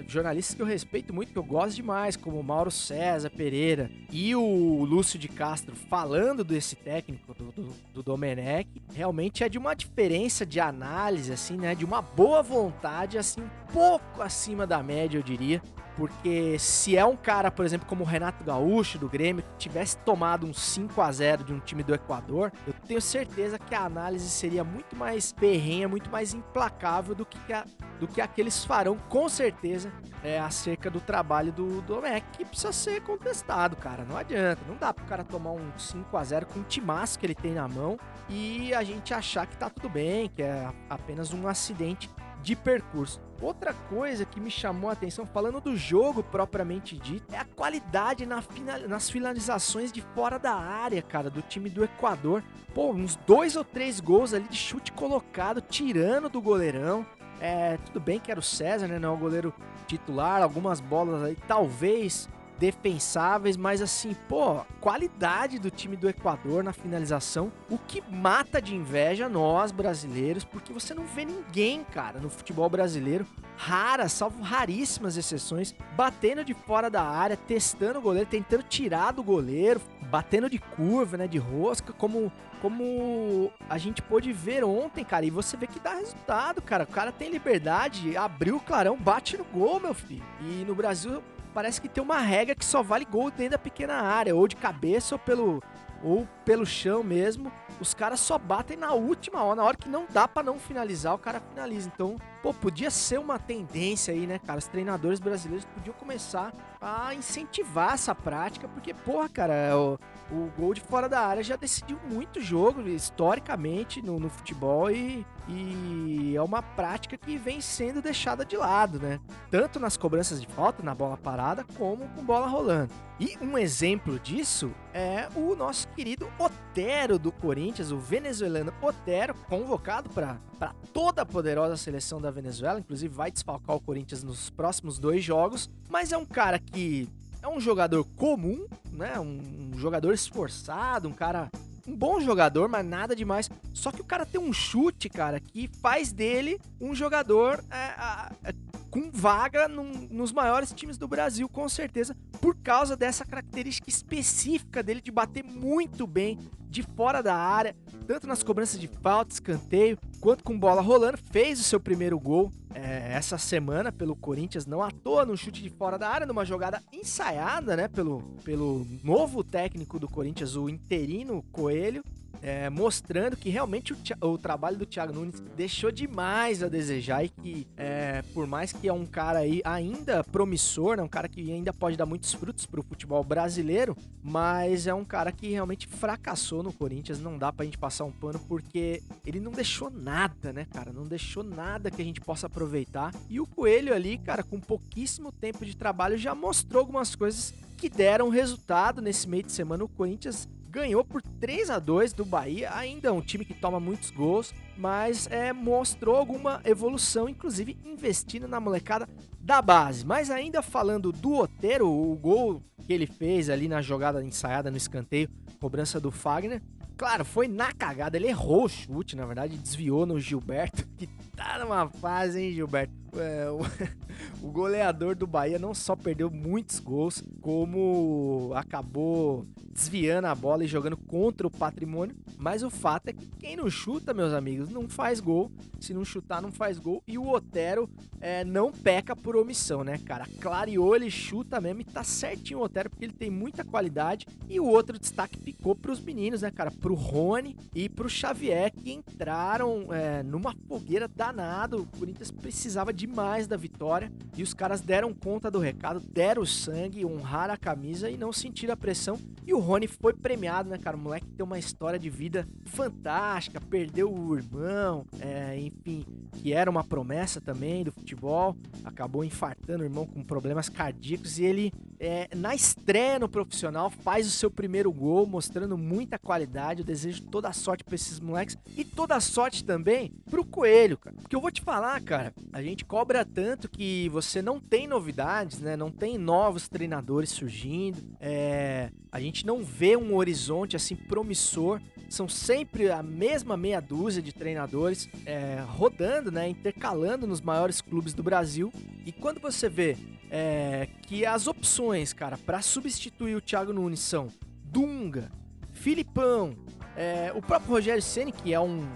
jornalistas 0.07 0.55
que 0.55 0.61
eu 0.61 0.65
respeito 0.65 1.13
muito, 1.13 1.31
que 1.31 1.37
eu 1.37 1.43
gosto 1.43 1.75
demais, 1.75 2.15
como 2.15 2.41
Mauro 2.43 2.71
César 2.71 3.29
Pereira 3.29 3.89
e 4.11 4.35
o 4.35 4.83
Lúcio 4.83 5.17
de 5.17 5.27
Castro 5.27 5.75
falando 5.75 6.43
desse 6.43 6.75
técnico, 6.75 7.33
do, 7.33 7.51
do, 7.51 7.73
do 7.93 8.03
Domenech, 8.03 8.69
realmente 8.93 9.43
é 9.43 9.49
de 9.49 9.57
uma 9.57 9.73
diferença 9.73 10.45
de 10.45 10.59
análise, 10.59 11.31
assim, 11.31 11.57
né? 11.57 11.75
De 11.75 11.85
uma 11.85 12.01
boa 12.01 12.41
vontade, 12.41 13.17
assim, 13.17 13.41
um 13.41 13.73
pouco 13.73 14.21
acima 14.21 14.67
da 14.67 14.83
média, 14.83 15.17
eu 15.17 15.23
diria. 15.23 15.61
Porque 15.95 16.57
se 16.57 16.97
é 16.97 17.05
um 17.05 17.15
cara, 17.15 17.51
por 17.51 17.65
exemplo, 17.65 17.87
como 17.87 18.03
o 18.03 18.07
Renato 18.07 18.43
Gaúcho 18.43 18.97
do 18.97 19.09
Grêmio, 19.09 19.43
que 19.43 19.57
tivesse 19.57 19.97
tomado 19.97 20.47
um 20.47 20.53
5 20.53 21.01
a 21.01 21.11
0 21.11 21.43
de 21.43 21.53
um 21.53 21.59
time 21.59 21.83
do 21.83 21.93
Equador, 21.93 22.51
eu 22.65 22.73
tenho 22.87 23.01
certeza 23.01 23.59
que 23.59 23.75
a 23.75 23.85
análise 23.85 24.29
seria 24.29 24.63
muito 24.63 24.95
mais 24.95 25.31
perrenha, 25.31 25.87
muito 25.87 26.09
mais 26.09 26.33
implacável 26.33 27.13
do 27.13 27.25
que, 27.25 27.53
a, 27.53 27.65
do 27.99 28.07
que 28.07 28.21
aqueles 28.21 28.63
farão, 28.63 28.97
com 29.09 29.27
certeza, 29.27 29.91
é, 30.23 30.39
acerca 30.39 30.89
do 30.89 31.01
trabalho 31.01 31.51
do 31.51 31.81
Domecq, 31.81 32.25
que 32.37 32.45
precisa 32.45 32.71
ser 32.71 33.01
contestado, 33.01 33.75
cara. 33.75 34.05
Não 34.05 34.17
adianta. 34.17 34.61
Não 34.67 34.75
dá 34.75 34.93
pro 34.93 35.05
cara 35.05 35.23
tomar 35.23 35.51
um 35.51 35.71
5 35.77 36.15
a 36.15 36.23
0 36.23 36.45
com 36.47 36.59
o 36.59 36.63
timaço 36.63 37.19
que 37.19 37.25
ele 37.25 37.35
tem 37.35 37.53
na 37.53 37.67
mão 37.67 37.97
e 38.29 38.73
a 38.73 38.83
gente 38.83 39.13
achar 39.13 39.45
que 39.45 39.57
tá 39.57 39.69
tudo 39.69 39.89
bem, 39.89 40.29
que 40.29 40.41
é 40.41 40.69
apenas 40.89 41.33
um 41.33 41.47
acidente 41.47 42.09
de 42.41 42.55
percurso. 42.55 43.19
Outra 43.41 43.73
coisa 43.73 44.23
que 44.23 44.39
me 44.39 44.51
chamou 44.51 44.89
a 44.89 44.93
atenção, 44.93 45.25
falando 45.25 45.59
do 45.59 45.75
jogo 45.75 46.21
propriamente 46.21 46.95
dito, 46.95 47.33
é 47.33 47.39
a 47.39 47.45
qualidade 47.45 48.25
na 48.25 48.41
final, 48.41 48.79
nas 48.87 49.09
finalizações 49.09 49.91
de 49.91 50.01
fora 50.13 50.37
da 50.37 50.53
área, 50.53 51.01
cara, 51.01 51.29
do 51.29 51.41
time 51.41 51.69
do 51.69 51.83
Equador. 51.83 52.43
Pô, 52.73 52.91
uns 52.91 53.15
dois 53.15 53.55
ou 53.55 53.63
três 53.63 53.99
gols 53.99 54.33
ali 54.33 54.47
de 54.47 54.55
chute 54.55 54.91
colocado, 54.91 55.59
tirando 55.59 56.29
do 56.29 56.39
goleirão. 56.39 57.05
É, 57.39 57.77
tudo 57.77 57.99
bem 57.99 58.19
que 58.19 58.29
era 58.29 58.39
o 58.39 58.43
César, 58.43 58.87
né? 58.87 58.99
Não 58.99 59.09
é 59.09 59.13
o 59.13 59.17
goleiro 59.17 59.53
titular, 59.87 60.43
algumas 60.43 60.79
bolas 60.79 61.23
aí, 61.23 61.35
talvez 61.47 62.29
defensáveis, 62.61 63.57
mas 63.57 63.81
assim, 63.81 64.15
pô, 64.29 64.63
qualidade 64.79 65.57
do 65.57 65.71
time 65.71 65.97
do 65.97 66.07
Equador 66.07 66.63
na 66.63 66.71
finalização, 66.71 67.51
o 67.67 67.75
que 67.75 68.03
mata 68.07 68.61
de 68.61 68.75
inveja 68.75 69.27
nós 69.27 69.71
brasileiros, 69.71 70.43
porque 70.43 70.71
você 70.71 70.93
não 70.93 71.03
vê 71.03 71.25
ninguém, 71.25 71.83
cara, 71.83 72.19
no 72.19 72.29
futebol 72.29 72.69
brasileiro, 72.69 73.25
rara, 73.57 74.07
salvo 74.07 74.43
raríssimas 74.43 75.17
exceções, 75.17 75.73
batendo 75.95 76.45
de 76.45 76.53
fora 76.53 76.87
da 76.87 77.01
área, 77.01 77.35
testando 77.35 77.97
o 77.97 78.01
goleiro, 78.03 78.29
tentando 78.29 78.61
tirar 78.61 79.11
do 79.11 79.23
goleiro, 79.23 79.81
batendo 80.03 80.47
de 80.47 80.59
curva, 80.59 81.17
né, 81.17 81.27
de 81.27 81.39
rosca, 81.39 81.91
como 81.91 82.31
como 82.61 83.51
a 83.67 83.79
gente 83.79 84.03
pôde 84.03 84.31
ver 84.31 84.63
ontem, 84.63 85.03
cara, 85.03 85.25
e 85.25 85.31
você 85.31 85.57
vê 85.57 85.65
que 85.65 85.79
dá 85.79 85.95
resultado, 85.95 86.61
cara. 86.61 86.83
O 86.83 86.87
cara 86.87 87.11
tem 87.11 87.31
liberdade, 87.31 88.15
abriu 88.15 88.57
o 88.57 88.59
clarão, 88.59 88.95
bate 88.95 89.35
no 89.35 89.43
gol, 89.45 89.79
meu 89.79 89.95
filho. 89.95 90.23
E 90.39 90.63
no 90.63 90.75
Brasil 90.75 91.23
parece 91.53 91.81
que 91.81 91.89
tem 91.89 92.03
uma 92.03 92.19
regra 92.19 92.55
que 92.55 92.65
só 92.65 92.81
vale 92.81 93.05
gol 93.05 93.29
dentro 93.31 93.51
da 93.51 93.57
pequena 93.57 93.95
área, 93.95 94.35
ou 94.35 94.47
de 94.47 94.55
cabeça 94.55 95.15
ou 95.15 95.19
pelo, 95.19 95.61
ou 96.03 96.27
pelo 96.45 96.65
chão 96.65 97.03
mesmo. 97.03 97.51
Os 97.79 97.93
caras 97.93 98.19
só 98.19 98.37
batem 98.37 98.77
na 98.77 98.93
última 98.93 99.43
hora, 99.43 99.55
na 99.55 99.63
hora 99.63 99.77
que 99.77 99.89
não 99.89 100.05
dá 100.09 100.27
para 100.27 100.43
não 100.43 100.59
finalizar, 100.59 101.15
o 101.15 101.17
cara 101.17 101.39
finaliza. 101.39 101.89
Então, 101.93 102.15
pô, 102.41 102.53
podia 102.53 102.91
ser 102.91 103.19
uma 103.19 103.39
tendência 103.39 104.13
aí, 104.13 104.27
né, 104.27 104.39
cara? 104.39 104.59
Os 104.59 104.67
treinadores 104.67 105.19
brasileiros 105.19 105.65
podiam 105.65 105.93
começar 105.93 106.53
a 106.79 107.13
incentivar 107.13 107.93
essa 107.93 108.13
prática, 108.13 108.67
porque, 108.67 108.93
porra, 108.93 109.29
cara, 109.29 109.75
o, 109.75 109.99
o 110.31 110.51
gol 110.57 110.73
de 110.73 110.81
fora 110.81 111.09
da 111.09 111.21
área 111.21 111.43
já 111.43 111.55
decidiu 111.55 111.99
muito 112.09 112.39
jogo, 112.39 112.81
historicamente, 112.87 114.01
no, 114.01 114.19
no 114.19 114.29
futebol 114.29 114.91
e 114.91 115.25
e 115.47 116.35
é 116.35 116.41
uma 116.41 116.61
prática 116.61 117.17
que 117.17 117.37
vem 117.37 117.59
sendo 117.61 118.01
deixada 118.01 118.45
de 118.45 118.55
lado, 118.55 118.99
né? 118.99 119.19
Tanto 119.49 119.79
nas 119.79 119.97
cobranças 119.97 120.41
de 120.41 120.47
falta, 120.47 120.83
na 120.83 120.95
bola 120.95 121.17
parada, 121.17 121.65
como 121.77 122.07
com 122.09 122.23
bola 122.23 122.47
rolando. 122.47 122.91
E 123.19 123.37
um 123.41 123.57
exemplo 123.57 124.17
disso 124.19 124.71
é 124.93 125.27
o 125.35 125.55
nosso 125.55 125.87
querido 125.89 126.27
Otero 126.39 127.19
do 127.19 127.31
Corinthians, 127.31 127.91
o 127.91 127.97
venezuelano 127.97 128.73
Otero, 128.81 129.35
convocado 129.47 130.09
para 130.09 130.73
toda 130.93 131.21
a 131.21 131.25
poderosa 131.25 131.77
seleção 131.77 132.19
da 132.19 132.31
Venezuela, 132.31 132.79
inclusive 132.79 133.13
vai 133.13 133.31
desfalcar 133.31 133.75
o 133.75 133.81
Corinthians 133.81 134.23
nos 134.23 134.49
próximos 134.49 134.97
dois 134.97 135.23
jogos, 135.23 135.69
mas 135.89 136.11
é 136.11 136.17
um 136.17 136.25
cara 136.25 136.57
que 136.57 137.07
é 137.43 137.47
um 137.47 137.59
jogador 137.59 138.03
comum, 138.15 138.65
né? 138.91 139.19
Um, 139.19 139.71
um 139.73 139.77
jogador 139.77 140.13
esforçado, 140.13 141.07
um 141.07 141.13
cara 141.13 141.49
um 141.87 141.95
bom 141.95 142.19
jogador, 142.19 142.69
mas 142.69 142.85
nada 142.85 143.15
demais. 143.15 143.49
Só 143.73 143.91
que 143.91 144.01
o 144.01 144.05
cara 144.05 144.25
tem 144.25 144.39
um 144.39 144.53
chute, 144.53 145.09
cara, 145.09 145.39
que 145.39 145.67
faz 145.81 146.11
dele 146.11 146.59
um 146.79 146.93
jogador 146.93 147.63
é, 147.71 148.49
é, 148.49 148.53
com 148.91 149.09
vaga 149.09 149.67
num- 149.69 150.07
nos 150.11 150.31
maiores 150.33 150.71
times 150.73 150.97
do 150.97 151.07
Brasil, 151.07 151.47
com 151.47 151.67
certeza, 151.69 152.15
por 152.41 152.55
causa 152.57 152.95
dessa 152.97 153.25
característica 153.25 153.89
específica 153.89 154.83
dele 154.83 154.99
de 155.01 155.09
bater 155.11 155.43
muito 155.43 156.05
bem 156.05 156.37
de 156.69 156.83
fora 156.83 157.21
da 157.23 157.35
área, 157.35 157.75
tanto 158.05 158.27
nas 158.27 158.43
cobranças 158.43 158.79
de 158.79 158.87
falta, 158.87 159.33
escanteio, 159.33 159.97
quanto 160.19 160.43
com 160.43 160.57
bola 160.57 160.81
rolando. 160.81 161.17
Fez 161.31 161.59
o 161.59 161.63
seu 161.63 161.79
primeiro 161.79 162.19
gol 162.19 162.51
é, 162.73 163.13
essa 163.13 163.37
semana 163.37 163.91
pelo 163.91 164.15
Corinthians, 164.15 164.65
não 164.65 164.81
à 164.81 164.91
toa, 164.91 165.25
num 165.25 165.35
chute 165.35 165.61
de 165.61 165.69
fora 165.69 165.97
da 165.97 166.09
área, 166.09 166.27
numa 166.27 166.45
jogada 166.45 166.81
ensaiada, 166.93 167.75
né, 167.75 167.87
pelo, 167.87 168.21
pelo 168.43 168.85
novo 169.03 169.43
técnico 169.43 169.97
do 169.99 170.07
Corinthians, 170.07 170.55
o 170.55 170.69
interino 170.69 171.43
Coelho. 171.51 172.03
É, 172.41 172.69
mostrando 172.69 173.37
que 173.37 173.49
realmente 173.49 173.93
o, 173.93 173.97
o 174.21 174.37
trabalho 174.37 174.77
do 174.77 174.85
Thiago 174.85 175.13
Nunes 175.13 175.39
deixou 175.55 175.91
demais 175.91 176.63
a 176.63 176.67
desejar 176.67 177.23
e 177.23 177.29
que, 177.29 177.67
é, 177.77 178.23
por 178.33 178.47
mais 178.47 178.73
que 178.73 178.87
é 178.87 178.93
um 178.93 179.05
cara 179.05 179.39
aí 179.39 179.61
ainda 179.63 180.23
promissor, 180.23 180.97
né, 180.97 181.03
um 181.03 181.07
cara 181.07 181.27
que 181.27 181.51
ainda 181.51 181.71
pode 181.71 181.95
dar 181.95 182.05
muitos 182.05 182.33
frutos 182.33 182.65
pro 182.65 182.83
futebol 182.83 183.23
brasileiro, 183.23 183.95
mas 184.23 184.87
é 184.87 184.93
um 184.93 185.05
cara 185.05 185.31
que 185.31 185.49
realmente 185.49 185.87
fracassou 185.87 186.63
no 186.63 186.73
Corinthians. 186.73 187.19
Não 187.19 187.37
dá 187.37 187.51
pra 187.51 187.65
gente 187.65 187.77
passar 187.77 188.05
um 188.05 188.11
pano 188.11 188.39
porque 188.47 189.03
ele 189.25 189.39
não 189.39 189.51
deixou 189.51 189.89
nada, 189.89 190.51
né, 190.51 190.65
cara? 190.71 190.91
Não 190.91 191.05
deixou 191.05 191.43
nada 191.43 191.91
que 191.91 192.01
a 192.01 192.05
gente 192.05 192.21
possa 192.21 192.47
aproveitar. 192.47 193.13
E 193.29 193.39
o 193.39 193.45
Coelho 193.45 193.93
ali, 193.93 194.17
cara, 194.17 194.43
com 194.43 194.59
pouquíssimo 194.59 195.31
tempo 195.31 195.65
de 195.65 195.75
trabalho, 195.75 196.17
já 196.17 196.33
mostrou 196.33 196.81
algumas 196.81 197.15
coisas 197.15 197.53
que 197.77 197.89
deram 197.89 198.29
resultado 198.29 199.01
nesse 199.01 199.27
meio 199.27 199.43
de 199.43 199.51
semana. 199.51 199.83
O 199.83 199.89
Corinthians 199.89 200.47
ganhou 200.71 201.03
por 201.03 201.21
3 201.21 201.69
a 201.69 201.77
2 201.77 202.13
do 202.13 202.23
Bahia, 202.23 202.73
ainda 202.73 203.09
é 203.09 203.11
um 203.11 203.21
time 203.21 203.43
que 203.43 203.53
toma 203.53 203.79
muitos 203.79 204.09
gols, 204.09 204.53
mas 204.77 205.27
é, 205.29 205.51
mostrou 205.51 206.15
alguma 206.15 206.61
evolução, 206.63 207.27
inclusive 207.27 207.77
investindo 207.83 208.47
na 208.47 208.59
molecada 208.59 209.07
da 209.39 209.61
base. 209.61 210.05
Mas 210.05 210.31
ainda 210.31 210.61
falando 210.61 211.11
do 211.11 211.35
Otero, 211.35 211.89
o 211.89 212.15
gol 212.15 212.63
que 212.87 212.93
ele 212.93 213.05
fez 213.05 213.49
ali 213.49 213.67
na 213.67 213.81
jogada 213.81 214.23
ensaiada 214.23 214.71
no 214.71 214.77
escanteio, 214.77 215.29
cobrança 215.59 215.99
do 215.99 216.09
Fagner, 216.09 216.61
claro, 216.97 217.25
foi 217.25 217.47
na 217.47 217.73
cagada, 217.73 218.15
ele 218.15 218.27
errou 218.27 218.63
o 218.63 218.69
chute, 218.69 219.15
na 219.15 219.25
verdade, 219.25 219.57
desviou 219.57 220.05
no 220.05 220.19
Gilberto, 220.19 220.87
que 220.97 221.07
tá 221.41 221.59
numa 221.59 221.89
fase, 221.89 222.39
hein, 222.39 222.53
Gilberto? 222.53 222.93
É, 223.17 223.49
o, 223.49 223.59
o 224.47 224.51
goleador 224.51 225.15
do 225.15 225.27
Bahia 225.27 225.59
não 225.59 225.73
só 225.73 225.95
perdeu 225.95 226.29
muitos 226.29 226.79
gols, 226.79 227.23
como 227.41 228.51
acabou 228.55 229.45
desviando 229.71 230.27
a 230.27 230.35
bola 230.35 230.63
e 230.63 230.67
jogando 230.67 230.97
contra 230.97 231.47
o 231.47 231.51
patrimônio. 231.51 232.15
Mas 232.37 232.63
o 232.63 232.69
fato 232.69 233.07
é 233.09 233.13
que 233.13 233.27
quem 233.39 233.55
não 233.55 233.69
chuta, 233.69 234.13
meus 234.13 234.33
amigos, 234.33 234.69
não 234.69 234.87
faz 234.87 235.19
gol. 235.19 235.51
Se 235.79 235.93
não 235.93 236.05
chutar, 236.05 236.41
não 236.41 236.51
faz 236.51 236.77
gol. 236.77 237.03
E 237.07 237.17
o 237.17 237.29
Otero 237.29 237.89
é, 238.19 238.43
não 238.43 238.71
peca 238.71 239.15
por 239.15 239.35
omissão, 239.35 239.83
né, 239.83 239.97
cara? 239.97 240.25
Clareou, 240.39 240.95
ele 240.95 241.09
chuta 241.09 241.59
mesmo 241.59 241.81
e 241.81 241.85
tá 241.85 242.03
certinho 242.03 242.59
o 242.59 242.63
Otero, 242.63 242.89
porque 242.89 243.05
ele 243.05 243.13
tem 243.13 243.29
muita 243.29 243.63
qualidade. 243.63 244.27
E 244.49 244.59
o 244.59 244.65
outro 244.65 244.99
destaque 244.99 245.39
ficou 245.39 245.75
pros 245.75 245.99
meninos, 245.99 246.41
né, 246.41 246.51
cara? 246.51 246.71
Pro 246.71 246.93
Rony 246.93 247.55
e 247.73 247.89
pro 247.89 248.09
Xavier, 248.09 248.71
que 248.71 248.91
entraram 248.91 249.91
é, 249.93 250.23
numa 250.23 250.53
fogueira 250.67 251.07
danado. 251.31 251.81
O 251.81 251.85
Corinthians 251.97 252.29
precisava 252.29 252.93
demais 252.93 253.47
da 253.47 253.55
vitória. 253.55 254.11
E 254.35 254.43
os 254.43 254.53
caras 254.53 254.81
deram 254.81 255.13
conta 255.13 255.49
do 255.49 255.59
recado, 255.59 255.99
deram 255.99 256.41
o 256.41 256.47
sangue, 256.47 257.05
honraram 257.05 257.53
a 257.53 257.57
camisa 257.57 258.09
e 258.09 258.17
não 258.17 258.31
sentiram 258.31 258.73
a 258.73 258.77
pressão. 258.77 259.19
E 259.45 259.53
o 259.53 259.59
Rony 259.59 259.87
foi 259.87 260.13
premiado, 260.13 260.69
né, 260.69 260.77
cara? 260.77 260.95
O 260.95 260.99
moleque 260.99 261.27
tem 261.27 261.45
uma 261.45 261.57
história 261.57 261.97
de 261.97 262.09
vida 262.09 262.47
fantástica, 262.65 263.59
perdeu 263.59 264.13
o 264.13 264.35
irmão, 264.35 265.05
é, 265.19 265.59
enfim, 265.59 266.05
que 266.33 266.53
era 266.53 266.69
uma 266.69 266.83
promessa 266.83 267.41
também 267.41 267.83
do 267.83 267.91
futebol. 267.91 268.55
Acabou 268.83 269.23
infartando 269.23 269.83
o 269.83 269.85
irmão 269.85 270.05
com 270.05 270.23
problemas 270.23 270.69
cardíacos 270.69 271.39
e 271.39 271.43
ele, 271.43 271.73
é, 271.99 272.29
na 272.35 272.53
estreia 272.53 273.19
no 273.19 273.27
profissional, 273.27 273.89
faz 273.89 274.27
o 274.27 274.31
seu 274.31 274.49
primeiro 274.49 274.91
gol, 274.91 275.25
mostrando 275.25 275.77
muita 275.77 276.19
qualidade. 276.19 276.81
Eu 276.81 276.85
desejo 276.85 277.23
toda 277.23 277.49
a 277.49 277.53
sorte 277.53 277.83
pra 277.83 277.95
esses 277.95 278.19
moleques 278.19 278.57
e 278.75 278.83
toda 278.83 279.15
a 279.15 279.19
sorte 279.19 279.63
também 279.63 280.11
pro 280.29 280.45
Coelho, 280.45 280.97
cara. 280.97 281.15
Porque 281.21 281.35
eu 281.35 281.41
vou 281.41 281.51
te 281.51 281.61
falar, 281.61 282.01
cara, 282.01 282.33
a 282.51 282.61
gente 282.61 282.83
cobra 282.83 283.23
tanto 283.23 283.69
que 283.69 284.09
você 284.09 284.41
não 284.41 284.59
tem 284.59 284.87
novidades, 284.87 285.59
né? 285.59 285.77
Não 285.77 285.89
tem 285.89 286.17
novos 286.17 286.67
treinadores 286.67 287.29
surgindo. 287.29 288.01
É, 288.19 288.91
a 289.11 289.19
gente 289.19 289.45
não 289.45 289.63
vê 289.63 289.95
um 289.95 290.15
horizonte 290.15 290.75
assim 290.75 290.95
promissor. 290.95 291.79
São 292.09 292.27
sempre 292.27 292.91
a 292.91 293.01
mesma 293.01 293.55
meia 293.55 293.79
dúzia 293.79 294.21
de 294.21 294.33
treinadores 294.33 295.07
é, 295.25 295.63
rodando, 295.65 296.31
né? 296.31 296.49
Intercalando 296.49 297.25
nos 297.25 297.39
maiores 297.39 297.79
clubes 297.79 298.13
do 298.13 298.23
Brasil. 298.23 298.71
E 299.05 299.11
quando 299.11 299.39
você 299.39 299.69
vê 299.69 299.97
é, 300.29 300.87
que 301.03 301.25
as 301.25 301.47
opções, 301.47 302.13
cara, 302.13 302.37
para 302.37 302.61
substituir 302.61 303.35
o 303.35 303.41
Thiago 303.41 303.71
Nunes 303.71 303.99
são 303.99 304.27
Dunga, 304.63 305.31
Filipão, 305.71 306.55
é, 306.95 307.31
o 307.35 307.41
próprio 307.41 307.71
Rogério 307.71 308.01
Ceni 308.01 308.31
que 308.31 308.53
é 308.53 308.59
um 308.59 308.87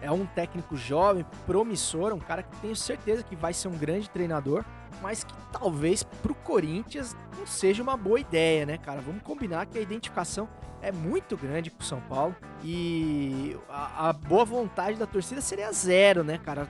é 0.00 0.10
um 0.10 0.26
técnico 0.26 0.76
jovem, 0.76 1.24
promissor, 1.46 2.12
um 2.12 2.18
cara 2.18 2.42
que 2.42 2.56
tenho 2.58 2.76
certeza 2.76 3.22
que 3.22 3.36
vai 3.36 3.52
ser 3.52 3.68
um 3.68 3.76
grande 3.76 4.08
treinador, 4.08 4.64
mas 5.02 5.24
que 5.24 5.32
talvez 5.52 6.02
pro 6.02 6.34
Corinthians 6.34 7.16
não 7.38 7.46
seja 7.46 7.82
uma 7.82 7.96
boa 7.96 8.20
ideia, 8.20 8.66
né, 8.66 8.78
cara? 8.78 9.00
Vamos 9.00 9.22
combinar 9.22 9.66
que 9.66 9.78
a 9.78 9.80
identificação 9.80 10.48
é 10.82 10.90
muito 10.90 11.36
grande 11.36 11.70
com 11.70 11.80
o 11.80 11.84
São 11.84 12.00
Paulo 12.02 12.34
e 12.64 13.56
a, 13.68 14.08
a 14.08 14.12
boa 14.12 14.44
vontade 14.44 14.98
da 14.98 15.06
torcida 15.06 15.40
seria 15.40 15.70
zero, 15.72 16.24
né, 16.24 16.38
cara? 16.38 16.66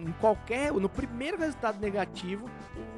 Em 0.00 0.12
qualquer, 0.12 0.72
no 0.72 0.88
primeiro 0.88 1.38
resultado 1.38 1.80
negativo, 1.80 2.48